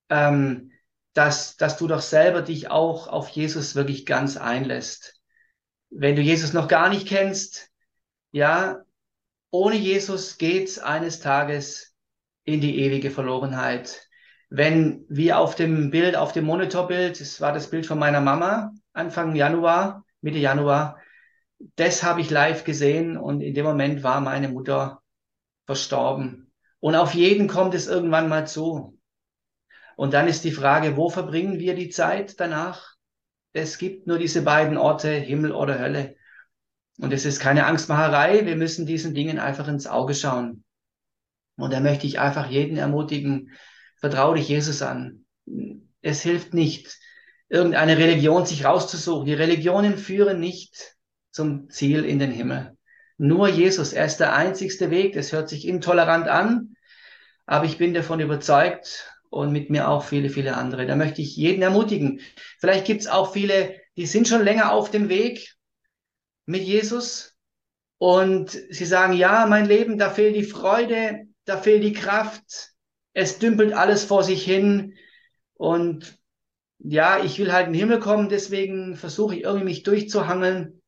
ähm, 0.09 0.71
dass, 1.13 1.55
dass 1.55 1.77
du 1.77 1.87
doch 1.87 2.01
selber 2.01 2.41
dich 2.41 2.69
auch 2.69 3.07
auf 3.07 3.29
Jesus 3.29 3.73
wirklich 3.73 4.05
ganz 4.05 4.37
einlässt 4.37 5.14
wenn 5.97 6.15
du 6.15 6.21
Jesus 6.21 6.53
noch 6.53 6.67
gar 6.67 6.89
nicht 6.89 7.07
kennst, 7.07 7.71
ja, 8.31 8.81
ohne 9.49 9.75
Jesus 9.75 10.37
geht's 10.37 10.77
eines 10.77 11.21
Tages 11.21 11.95
in 12.43 12.59
die 12.59 12.79
ewige 12.79 13.11
Verlorenheit. 13.11 14.07
Wenn 14.49 15.05
wir 15.07 15.39
auf 15.39 15.55
dem 15.55 15.91
Bild, 15.91 16.17
auf 16.17 16.33
dem 16.33 16.45
Monitorbild, 16.45 17.21
das 17.21 17.39
war 17.39 17.53
das 17.53 17.69
Bild 17.69 17.85
von 17.85 17.97
meiner 17.97 18.19
Mama, 18.19 18.73
Anfang 18.91 19.35
Januar, 19.35 20.05
Mitte 20.21 20.37
Januar, 20.37 20.99
das 21.77 22.03
habe 22.03 22.19
ich 22.19 22.29
live 22.29 22.65
gesehen 22.65 23.17
und 23.17 23.39
in 23.39 23.53
dem 23.53 23.65
Moment 23.65 24.03
war 24.03 24.19
meine 24.19 24.49
Mutter 24.49 25.01
verstorben. 25.65 26.51
Und 26.81 26.95
auf 26.95 27.13
jeden 27.13 27.47
kommt 27.47 27.73
es 27.73 27.87
irgendwann 27.87 28.27
mal 28.27 28.45
zu. 28.45 28.99
Und 29.95 30.13
dann 30.13 30.27
ist 30.27 30.43
die 30.43 30.51
Frage, 30.51 30.97
wo 30.97 31.09
verbringen 31.09 31.57
wir 31.57 31.73
die 31.73 31.89
Zeit 31.89 32.39
danach? 32.39 32.94
Es 33.55 33.77
gibt 33.77 34.05
nur 34.05 34.17
diese 34.17 34.41
beiden 34.41 34.75
Orte, 34.75 35.09
Himmel 35.11 35.53
oder 35.53 35.79
Hölle. 35.79 36.17
Und 36.97 37.13
es 37.13 37.23
ist 37.25 37.39
keine 37.39 37.65
Angstmacherei. 37.65 38.45
Wir 38.45 38.57
müssen 38.57 38.85
diesen 38.85 39.13
Dingen 39.13 39.39
einfach 39.39 39.69
ins 39.69 39.87
Auge 39.87 40.13
schauen. 40.13 40.65
Und 41.55 41.71
da 41.71 41.79
möchte 41.79 42.05
ich 42.05 42.19
einfach 42.19 42.49
jeden 42.49 42.75
ermutigen, 42.75 43.53
vertraue 43.95 44.35
dich 44.35 44.49
Jesus 44.49 44.81
an. 44.81 45.25
Es 46.01 46.21
hilft 46.21 46.53
nicht, 46.53 46.99
irgendeine 47.47 47.97
Religion 47.97 48.45
sich 48.45 48.65
rauszusuchen. 48.65 49.25
Die 49.25 49.33
Religionen 49.33 49.97
führen 49.97 50.41
nicht 50.41 50.97
zum 51.31 51.69
Ziel 51.69 52.03
in 52.03 52.19
den 52.19 52.31
Himmel. 52.31 52.75
Nur 53.17 53.47
Jesus, 53.47 53.93
er 53.93 54.05
ist 54.05 54.17
der 54.17 54.35
einzigste 54.35 54.91
Weg. 54.91 55.13
Das 55.13 55.31
hört 55.31 55.47
sich 55.47 55.65
intolerant 55.65 56.27
an, 56.27 56.75
aber 57.45 57.63
ich 57.63 57.77
bin 57.77 57.93
davon 57.93 58.19
überzeugt, 58.19 59.14
und 59.35 59.51
mit 59.51 59.69
mir 59.69 59.89
auch 59.89 60.05
viele, 60.05 60.29
viele 60.29 60.55
andere. 60.55 60.85
Da 60.85 60.95
möchte 60.95 61.21
ich 61.21 61.35
jeden 61.35 61.61
ermutigen. 61.61 62.21
Vielleicht 62.59 62.85
gibt 62.85 63.01
es 63.01 63.07
auch 63.07 63.33
viele, 63.33 63.75
die 63.97 64.05
sind 64.05 64.27
schon 64.27 64.43
länger 64.43 64.71
auf 64.71 64.91
dem 64.91 65.09
Weg 65.09 65.55
mit 66.45 66.63
Jesus 66.63 67.35
und 67.97 68.51
sie 68.51 68.85
sagen, 68.85 69.13
ja, 69.13 69.45
mein 69.47 69.65
Leben, 69.65 69.97
da 69.97 70.09
fehlt 70.09 70.35
die 70.35 70.43
Freude, 70.43 71.25
da 71.43 71.57
fehlt 71.57 71.83
die 71.83 71.93
Kraft, 71.93 72.71
es 73.13 73.37
dümpelt 73.37 73.73
alles 73.73 74.05
vor 74.05 74.23
sich 74.23 74.43
hin 74.43 74.93
und 75.55 76.17
ja, 76.79 77.23
ich 77.23 77.37
will 77.39 77.51
halt 77.51 77.67
in 77.67 77.73
den 77.73 77.79
Himmel 77.79 77.99
kommen, 77.99 78.29
deswegen 78.29 78.95
versuche 78.95 79.35
ich 79.35 79.43
irgendwie 79.43 79.65
mich 79.65 79.83
durchzuhangeln. 79.83 80.81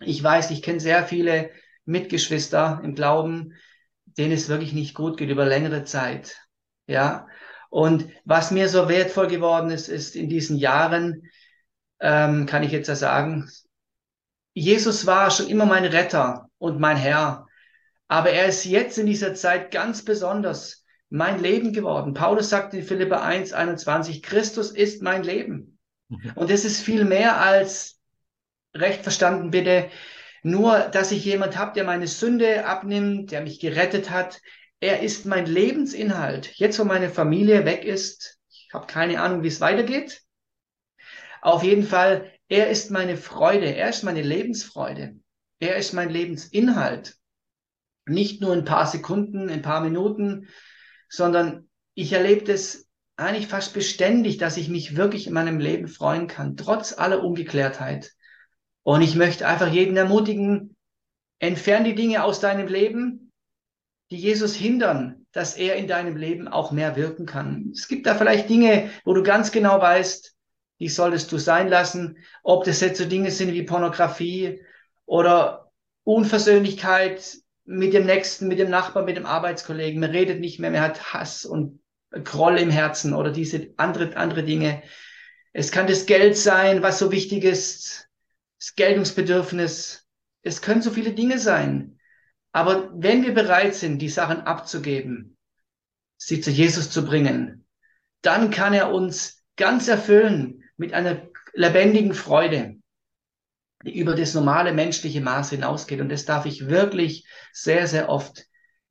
Ich 0.00 0.22
weiß, 0.22 0.50
ich 0.50 0.62
kenne 0.62 0.80
sehr 0.80 1.04
viele 1.06 1.50
Mitgeschwister 1.84 2.80
im 2.84 2.94
Glauben, 2.94 3.54
denen 4.04 4.32
es 4.32 4.48
wirklich 4.48 4.72
nicht 4.72 4.94
gut 4.94 5.16
geht 5.16 5.30
über 5.30 5.46
längere 5.46 5.84
Zeit. 5.84 6.36
Ja, 6.86 7.28
und 7.70 8.08
was 8.24 8.50
mir 8.50 8.68
so 8.68 8.88
wertvoll 8.88 9.28
geworden 9.28 9.70
ist, 9.70 9.88
ist 9.88 10.16
in 10.16 10.28
diesen 10.28 10.56
Jahren, 10.56 11.28
ähm, 12.00 12.46
kann 12.46 12.62
ich 12.62 12.72
jetzt 12.72 12.88
ja 12.88 12.94
sagen, 12.94 13.50
Jesus 14.54 15.06
war 15.06 15.30
schon 15.30 15.48
immer 15.48 15.66
mein 15.66 15.84
Retter 15.84 16.48
und 16.58 16.80
mein 16.80 16.96
Herr. 16.96 17.46
Aber 18.08 18.30
er 18.30 18.46
ist 18.46 18.64
jetzt 18.64 18.98
in 18.98 19.06
dieser 19.06 19.34
Zeit 19.34 19.70
ganz 19.70 20.04
besonders 20.04 20.84
mein 21.10 21.40
Leben 21.40 21.72
geworden. 21.72 22.14
Paulus 22.14 22.48
sagt 22.48 22.74
in 22.74 22.82
Philippa 22.82 23.20
1, 23.22 23.52
21, 23.52 24.22
Christus 24.22 24.70
ist 24.70 25.02
mein 25.02 25.22
Leben. 25.22 25.78
Mhm. 26.08 26.32
Und 26.34 26.50
es 26.50 26.64
ist 26.64 26.80
viel 26.80 27.04
mehr 27.04 27.40
als 27.40 27.98
recht 28.74 29.02
verstanden 29.02 29.50
bitte, 29.50 29.90
nur, 30.42 30.78
dass 30.80 31.12
ich 31.12 31.24
jemand 31.24 31.58
habe, 31.58 31.72
der 31.74 31.84
meine 31.84 32.06
Sünde 32.06 32.64
abnimmt, 32.64 33.32
der 33.32 33.42
mich 33.42 33.60
gerettet 33.60 34.10
hat, 34.10 34.40
er 34.80 35.00
ist 35.02 35.26
mein 35.26 35.46
Lebensinhalt. 35.46 36.52
Jetzt, 36.56 36.78
wo 36.78 36.84
meine 36.84 37.10
Familie 37.10 37.64
weg 37.64 37.84
ist, 37.84 38.38
ich 38.50 38.68
habe 38.72 38.86
keine 38.86 39.20
Ahnung, 39.20 39.42
wie 39.42 39.48
es 39.48 39.60
weitergeht. 39.60 40.22
Auf 41.42 41.62
jeden 41.62 41.84
Fall, 41.84 42.32
er 42.48 42.70
ist 42.70 42.90
meine 42.90 43.16
Freude, 43.16 43.66
er 43.66 43.88
ist 43.88 44.02
meine 44.02 44.22
Lebensfreude, 44.22 45.16
er 45.60 45.76
ist 45.76 45.92
mein 45.92 46.10
Lebensinhalt. 46.10 47.16
nicht 48.06 48.40
nur 48.40 48.52
ein 48.52 48.64
paar 48.64 48.86
Sekunden, 48.86 49.50
ein 49.50 49.62
paar 49.62 49.80
Minuten, 49.80 50.48
sondern 51.08 51.68
ich 51.94 52.12
erlebe 52.12 52.44
das 52.44 52.86
eigentlich 53.16 53.48
fast 53.48 53.74
beständig, 53.74 54.38
dass 54.38 54.56
ich 54.56 54.68
mich 54.68 54.96
wirklich 54.96 55.26
in 55.26 55.32
meinem 55.32 55.58
Leben 55.58 55.88
freuen 55.88 56.26
kann, 56.26 56.56
trotz 56.56 56.96
aller 56.96 57.22
Ungeklärtheit. 57.22 58.12
Und 58.82 59.02
ich 59.02 59.16
möchte 59.16 59.46
einfach 59.46 59.70
jeden 59.70 59.96
ermutigen, 59.96 60.76
entfern 61.40 61.84
die 61.84 61.94
Dinge 61.94 62.24
aus 62.24 62.40
deinem 62.40 62.68
Leben, 62.68 63.27
die 64.10 64.16
Jesus 64.16 64.54
hindern, 64.54 65.26
dass 65.32 65.56
er 65.56 65.76
in 65.76 65.86
deinem 65.86 66.16
Leben 66.16 66.48
auch 66.48 66.72
mehr 66.72 66.96
wirken 66.96 67.26
kann. 67.26 67.70
Es 67.72 67.88
gibt 67.88 68.06
da 68.06 68.14
vielleicht 68.14 68.48
Dinge, 68.48 68.90
wo 69.04 69.12
du 69.14 69.22
ganz 69.22 69.52
genau 69.52 69.80
weißt, 69.80 70.34
die 70.80 70.88
solltest 70.88 71.30
du 71.32 71.38
sein 71.38 71.68
lassen, 71.68 72.18
ob 72.42 72.64
das 72.64 72.80
jetzt 72.80 72.98
so 72.98 73.04
Dinge 73.04 73.30
sind 73.30 73.52
wie 73.52 73.64
Pornografie 73.64 74.62
oder 75.06 75.70
Unversöhnlichkeit 76.04 77.38
mit 77.64 77.92
dem 77.92 78.06
Nächsten, 78.06 78.48
mit 78.48 78.58
dem 78.58 78.70
Nachbarn, 78.70 79.04
mit 79.04 79.16
dem 79.16 79.26
Arbeitskollegen. 79.26 80.00
Man 80.00 80.10
redet 80.10 80.40
nicht 80.40 80.58
mehr, 80.58 80.70
man 80.70 80.80
hat 80.80 81.12
Hass 81.12 81.44
und 81.44 81.80
Groll 82.10 82.56
im 82.56 82.70
Herzen 82.70 83.12
oder 83.12 83.30
diese 83.30 83.74
andere, 83.76 84.16
andere 84.16 84.42
Dinge. 84.42 84.82
Es 85.52 85.70
kann 85.70 85.86
das 85.86 86.06
Geld 86.06 86.38
sein, 86.38 86.82
was 86.82 86.98
so 86.98 87.12
wichtig 87.12 87.44
ist, 87.44 88.08
das 88.58 88.74
Geltungsbedürfnis. 88.74 90.06
Es 90.42 90.62
können 90.62 90.80
so 90.80 90.90
viele 90.90 91.12
Dinge 91.12 91.38
sein. 91.38 91.97
Aber 92.52 92.90
wenn 92.94 93.24
wir 93.24 93.34
bereit 93.34 93.74
sind, 93.74 93.98
die 93.98 94.08
Sachen 94.08 94.40
abzugeben, 94.40 95.36
sie 96.16 96.40
zu 96.40 96.50
Jesus 96.50 96.90
zu 96.90 97.04
bringen, 97.04 97.66
dann 98.22 98.50
kann 98.50 98.74
er 98.74 98.92
uns 98.92 99.42
ganz 99.56 99.88
erfüllen 99.88 100.64
mit 100.76 100.92
einer 100.92 101.28
lebendigen 101.52 102.14
Freude, 102.14 102.76
die 103.84 103.98
über 103.98 104.14
das 104.14 104.34
normale 104.34 104.72
menschliche 104.72 105.20
Maß 105.20 105.50
hinausgeht. 105.50 106.00
Und 106.00 106.08
das 106.08 106.24
darf 106.24 106.46
ich 106.46 106.68
wirklich 106.68 107.26
sehr, 107.52 107.86
sehr 107.86 108.08
oft 108.08 108.46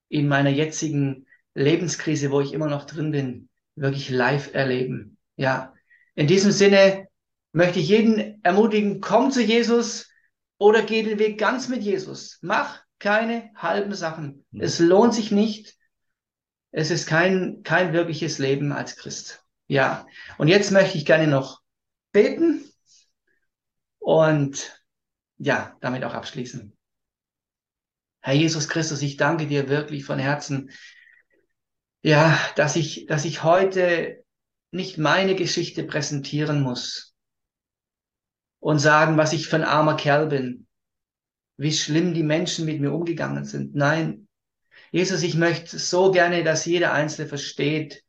in 0.10 0.28
meiner 0.28 0.49
jetzigen 0.49 1.26
Lebenskrise, 1.53 2.32
wo 2.32 2.41
ich 2.41 2.53
immer 2.53 2.68
noch 2.68 2.86
drin 2.86 3.12
bin, 3.12 3.49
wirklich 3.76 4.10
live 4.10 4.53
erleben. 4.53 5.18
Ja, 5.36 5.74
in 6.16 6.28
diesem 6.28 6.51
Sinne 6.51 7.08
möchte 7.51 7.80
ich 7.80 7.89
jeden 7.89 8.43
ermutigen, 8.43 9.01
komm 9.01 9.32
zu 9.32 9.41
Jesus 9.41 10.10
oder 10.58 10.84
geh 10.84 11.03
den 11.03 11.20
Weg 11.20 11.38
ganz 11.38 11.68
mit 11.68 11.84
Jesus. 11.84 12.39
Mach 12.41 12.82
keine 12.99 13.51
halben 13.55 13.93
Sachen. 13.93 14.45
Mhm. 14.51 14.61
Es 14.61 14.79
lohnt 14.79 15.13
sich 15.13 15.31
nicht. 15.31 15.75
Es 16.71 16.91
ist 16.91 17.07
kein, 17.07 17.63
kein 17.63 17.93
wirkliches 17.93 18.39
Leben 18.39 18.71
als 18.71 18.95
Christ. 18.95 19.43
Ja, 19.67 20.07
und 20.37 20.47
jetzt 20.47 20.71
möchte 20.71 20.97
ich 20.97 21.05
gerne 21.05 21.27
noch 21.27 21.61
beten 22.11 22.63
und 23.99 24.81
ja, 25.37 25.75
damit 25.81 26.03
auch 26.03 26.13
abschließen. 26.13 26.75
Herr 28.21 28.33
Jesus 28.33 28.69
Christus, 28.69 29.01
ich 29.01 29.17
danke 29.17 29.47
dir 29.47 29.69
wirklich 29.69 30.05
von 30.05 30.19
Herzen, 30.19 30.71
ja, 32.01 32.39
dass 32.55 32.75
ich, 32.75 33.05
dass 33.07 33.25
ich 33.25 33.43
heute 33.43 34.23
nicht 34.71 34.97
meine 34.97 35.35
Geschichte 35.35 35.83
präsentieren 35.83 36.61
muss 36.61 37.15
und 38.59 38.79
sagen, 38.79 39.17
was 39.17 39.33
ich 39.33 39.47
für 39.47 39.57
ein 39.57 39.63
armer 39.63 39.95
Kerl 39.95 40.27
bin, 40.27 40.66
wie 41.58 41.74
schlimm 41.74 42.14
die 42.14 42.24
Menschen 42.24 42.66
mit 42.66 42.80
mir 42.80 42.93
umgegangen 42.93 43.45
sind. 43.45 43.76
Nein, 43.76 44.28
Jesus, 44.91 45.24
ich 45.24 45.36
möchte 45.36 45.78
so 45.80 46.12
gerne, 46.12 46.43
dass 46.43 46.66
jeder 46.66 46.93
Einzelne 46.93 47.28
versteht, 47.28 48.03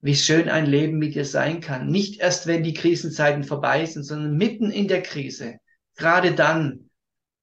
wie 0.00 0.16
schön 0.16 0.48
ein 0.48 0.66
Leben 0.66 0.98
mit 0.98 1.14
dir 1.14 1.24
sein 1.24 1.60
kann. 1.60 1.88
Nicht 1.88 2.20
erst, 2.20 2.46
wenn 2.46 2.62
die 2.62 2.74
Krisenzeiten 2.74 3.44
vorbei 3.44 3.84
sind, 3.86 4.04
sondern 4.04 4.36
mitten 4.36 4.70
in 4.70 4.88
der 4.88 5.02
Krise. 5.02 5.58
Gerade 5.96 6.34
dann 6.34 6.90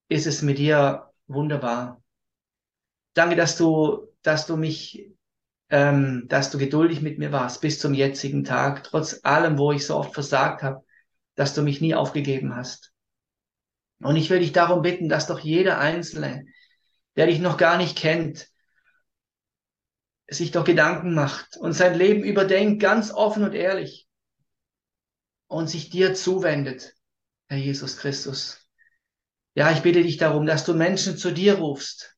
ist 0.10 0.28
es 0.28 0.42
mit 0.42 0.58
dir 0.58 1.12
wunderbar. 1.28 2.02
Danke, 3.14 3.36
dass 3.36 3.58
du, 3.58 4.08
dass 4.22 4.48
du 4.48 4.58
mich, 4.58 5.10
ähm, 5.70 6.26
dass 6.28 6.52
du 6.52 6.58
geduldig 6.58 7.02
mit 7.02 7.20
mir 7.20 7.32
warst 7.32 7.62
bis 7.62 7.80
zum 7.80 7.94
jetzigen 7.94 8.44
Tag, 8.44 8.84
trotz 8.84 9.20
allem, 9.24 9.58
wo 9.58 9.72
ich 9.72 9.86
so 9.86 9.96
oft 9.96 10.14
versagt 10.14 10.64
habe, 10.64 10.84
dass 11.36 11.54
du 11.54 11.62
mich 11.62 11.82
nie 11.82 11.94
aufgegeben 11.94 12.56
hast. 12.56 12.94
Und 14.00 14.16
ich 14.16 14.30
will 14.30 14.40
dich 14.40 14.52
darum 14.52 14.82
bitten, 14.82 15.10
dass 15.10 15.28
doch 15.28 15.40
jeder 15.40 15.80
Einzelne, 15.80 16.46
der 17.16 17.28
dich 17.28 17.40
noch 17.40 17.58
gar 17.58 17.78
nicht 17.78 17.98
kennt, 17.98 18.48
sich 20.30 20.52
doch 20.52 20.66
Gedanken 20.66 21.14
macht 21.14 21.58
und 21.58 21.74
sein 21.74 21.98
Leben 21.98 22.24
überdenkt, 22.24 22.82
ganz 22.82 23.12
offen 23.12 23.44
und 23.44 23.54
ehrlich 23.54 24.08
und 25.48 25.70
sich 25.70 25.90
dir 25.90 26.14
zuwendet, 26.14 26.94
Herr 27.48 27.58
Jesus 27.58 27.98
Christus. 27.98 28.68
Ja, 29.56 29.72
ich 29.72 29.82
bitte 29.82 30.04
dich 30.04 30.18
darum, 30.18 30.46
dass 30.46 30.66
du 30.66 30.74
Menschen 30.74 31.18
zu 31.18 31.32
dir 31.32 31.56
rufst. 31.56 32.16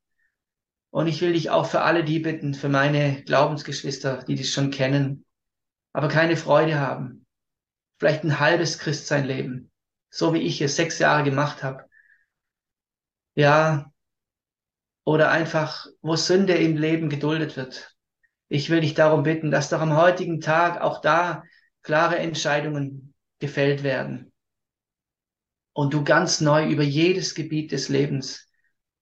Und 0.92 1.08
ich 1.08 1.22
will 1.22 1.34
dich 1.34 1.52
auch 1.52 1.68
für 1.68 1.82
alle 1.82 2.04
die 2.04 2.20
bitten, 2.20 2.56
für 2.56 2.68
meine 2.68 3.24
Glaubensgeschwister, 3.24 4.24
die 4.28 4.36
dich 4.36 4.52
schon 4.52 4.72
kennen, 4.72 5.26
aber 5.94 6.08
keine 6.08 6.36
Freude 6.36 6.80
haben. 6.80 7.28
Vielleicht 7.98 8.24
ein 8.24 8.40
halbes 8.40 8.80
Christsein 8.80 9.26
leben, 9.26 9.72
so 10.10 10.34
wie 10.34 10.40
ich 10.40 10.62
es 10.62 10.76
sechs 10.76 11.00
Jahre 11.00 11.24
gemacht 11.24 11.64
habe. 11.64 11.86
Ja, 13.36 13.92
oder 15.06 15.32
einfach, 15.32 15.88
wo 16.02 16.16
Sünde 16.16 16.54
im 16.54 16.78
Leben 16.78 17.10
geduldet 17.10 17.58
wird. 17.58 17.96
Ich 18.48 18.70
will 18.70 18.82
dich 18.82 18.94
darum 18.94 19.24
bitten, 19.24 19.50
dass 19.50 19.70
doch 19.70 19.82
am 19.82 19.96
heutigen 19.96 20.42
Tag 20.42 20.82
auch 20.82 21.02
da 21.02 21.44
klare 21.82 22.20
Entscheidungen 22.20 23.14
gefällt 23.40 23.84
werden. 23.84 24.32
Und 25.74 25.94
du 25.94 26.04
ganz 26.04 26.42
neu 26.42 26.70
über 26.70 26.84
jedes 26.84 27.34
Gebiet 27.34 27.72
des 27.72 27.90
Lebens 27.90 28.48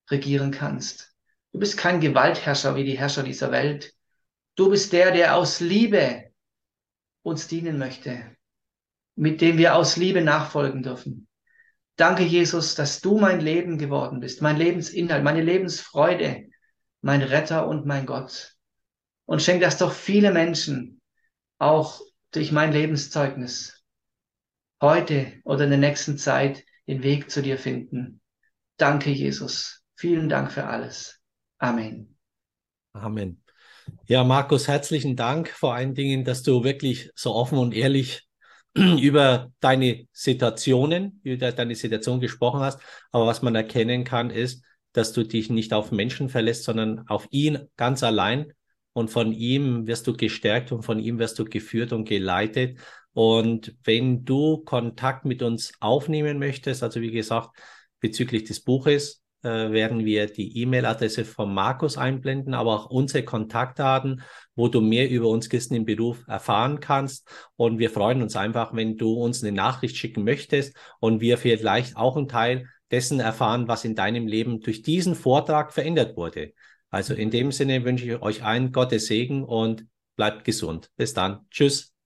regieren 0.09 0.51
kannst. 0.51 1.13
Du 1.51 1.59
bist 1.59 1.77
kein 1.77 1.99
Gewaltherrscher 1.99 2.75
wie 2.75 2.83
die 2.83 2.97
Herrscher 2.97 3.23
dieser 3.23 3.51
Welt. 3.51 3.93
Du 4.55 4.69
bist 4.69 4.93
der, 4.93 5.11
der 5.11 5.35
aus 5.35 5.59
Liebe 5.59 6.31
uns 7.23 7.47
dienen 7.47 7.77
möchte, 7.77 8.36
mit 9.17 9.41
dem 9.41 9.57
wir 9.57 9.75
aus 9.75 9.97
Liebe 9.97 10.21
nachfolgen 10.21 10.83
dürfen. 10.83 11.27
Danke, 11.97 12.23
Jesus, 12.23 12.75
dass 12.75 13.01
du 13.01 13.17
mein 13.17 13.41
Leben 13.41 13.77
geworden 13.77 14.19
bist, 14.19 14.41
mein 14.41 14.57
Lebensinhalt, 14.57 15.23
meine 15.23 15.41
Lebensfreude, 15.41 16.45
mein 17.01 17.23
Retter 17.23 17.67
und 17.67 17.85
mein 17.85 18.05
Gott 18.05 18.57
und 19.27 19.41
schenk 19.41 19.61
das 19.61 19.77
doch 19.77 19.91
viele 19.91 20.31
Menschen 20.31 21.01
auch 21.59 22.01
durch 22.31 22.51
mein 22.51 22.71
Lebenszeugnis 22.71 23.83
heute 24.81 25.33
oder 25.43 25.65
in 25.65 25.69
der 25.69 25.79
nächsten 25.79 26.17
Zeit 26.17 26.63
den 26.87 27.03
Weg 27.03 27.29
zu 27.29 27.41
dir 27.41 27.57
finden. 27.57 28.21
Danke, 28.77 29.11
Jesus. 29.11 29.83
Vielen 29.95 30.29
Dank 30.29 30.51
für 30.51 30.65
alles. 30.65 31.19
Amen. 31.57 32.17
Amen. 32.93 33.43
Ja, 34.05 34.23
Markus, 34.23 34.67
herzlichen 34.67 35.15
Dank 35.15 35.49
vor 35.49 35.73
allen 35.73 35.93
Dingen, 35.93 36.23
dass 36.23 36.43
du 36.43 36.63
wirklich 36.63 37.11
so 37.15 37.33
offen 37.33 37.57
und 37.57 37.73
ehrlich 37.73 38.26
über 38.75 39.51
deine 39.59 40.07
Situationen, 40.11 41.19
über 41.23 41.51
deine 41.51 41.75
Situation 41.75 42.19
gesprochen 42.19 42.61
hast. 42.61 42.79
Aber 43.11 43.27
was 43.27 43.41
man 43.41 43.55
erkennen 43.55 44.03
kann, 44.03 44.29
ist, 44.29 44.63
dass 44.93 45.13
du 45.13 45.23
dich 45.23 45.49
nicht 45.49 45.73
auf 45.73 45.91
Menschen 45.91 46.29
verlässt, 46.29 46.63
sondern 46.63 47.07
auf 47.07 47.27
ihn 47.29 47.59
ganz 47.75 48.03
allein 48.03 48.53
und 48.93 49.09
von 49.09 49.31
ihm 49.31 49.85
wirst 49.85 50.07
du 50.07 50.13
gestärkt 50.13 50.71
und 50.71 50.83
von 50.83 50.99
ihm 50.99 51.19
wirst 51.19 51.37
du 51.37 51.45
geführt 51.45 51.93
und 51.93 52.09
geleitet. 52.09 52.79
Und 53.13 53.75
wenn 53.83 54.25
du 54.25 54.57
Kontakt 54.63 55.23
mit 55.23 55.43
uns 55.43 55.73
aufnehmen 55.79 56.39
möchtest, 56.39 56.81
also 56.81 57.01
wie 57.01 57.11
gesagt, 57.11 57.55
bezüglich 57.99 58.45
des 58.45 58.63
Buches, 58.63 59.23
äh, 59.47 59.71
werden 59.71 60.03
wir 60.03 60.27
die 60.27 60.61
E-Mail-Adresse 60.61 61.23
von 61.23 61.53
Markus 61.53 61.97
einblenden, 61.97 62.53
aber 62.53 62.73
auch 62.75 62.89
unsere 62.89 63.23
Kontaktdaten, 63.23 64.21
wo 64.55 64.67
du 64.67 64.81
mehr 64.81 65.09
über 65.09 65.29
uns 65.29 65.49
Christen 65.49 65.75
im 65.75 65.85
Beruf 65.85 66.23
erfahren 66.27 66.79
kannst. 66.79 67.27
Und 67.55 67.79
wir 67.79 67.89
freuen 67.89 68.21
uns 68.21 68.35
einfach, 68.35 68.73
wenn 68.75 68.97
du 68.97 69.13
uns 69.13 69.43
eine 69.43 69.53
Nachricht 69.55 69.95
schicken 69.95 70.23
möchtest 70.23 70.75
und 70.99 71.21
wir 71.21 71.37
vielleicht 71.37 71.95
auch 71.95 72.17
einen 72.17 72.27
Teil 72.27 72.67
dessen 72.91 73.19
erfahren, 73.19 73.67
was 73.67 73.85
in 73.85 73.95
deinem 73.95 74.27
Leben 74.27 74.59
durch 74.59 74.81
diesen 74.81 75.15
Vortrag 75.15 75.73
verändert 75.73 76.17
wurde. 76.17 76.53
Also 76.89 77.13
in 77.13 77.31
dem 77.31 77.51
Sinne 77.51 77.83
wünsche 77.83 78.05
ich 78.05 78.21
euch 78.21 78.43
allen 78.43 78.71
Gottes 78.71 79.07
Segen 79.07 79.43
und 79.43 79.85
bleibt 80.15 80.43
gesund. 80.43 80.89
Bis 80.97 81.13
dann. 81.13 81.45
Tschüss. 81.49 81.96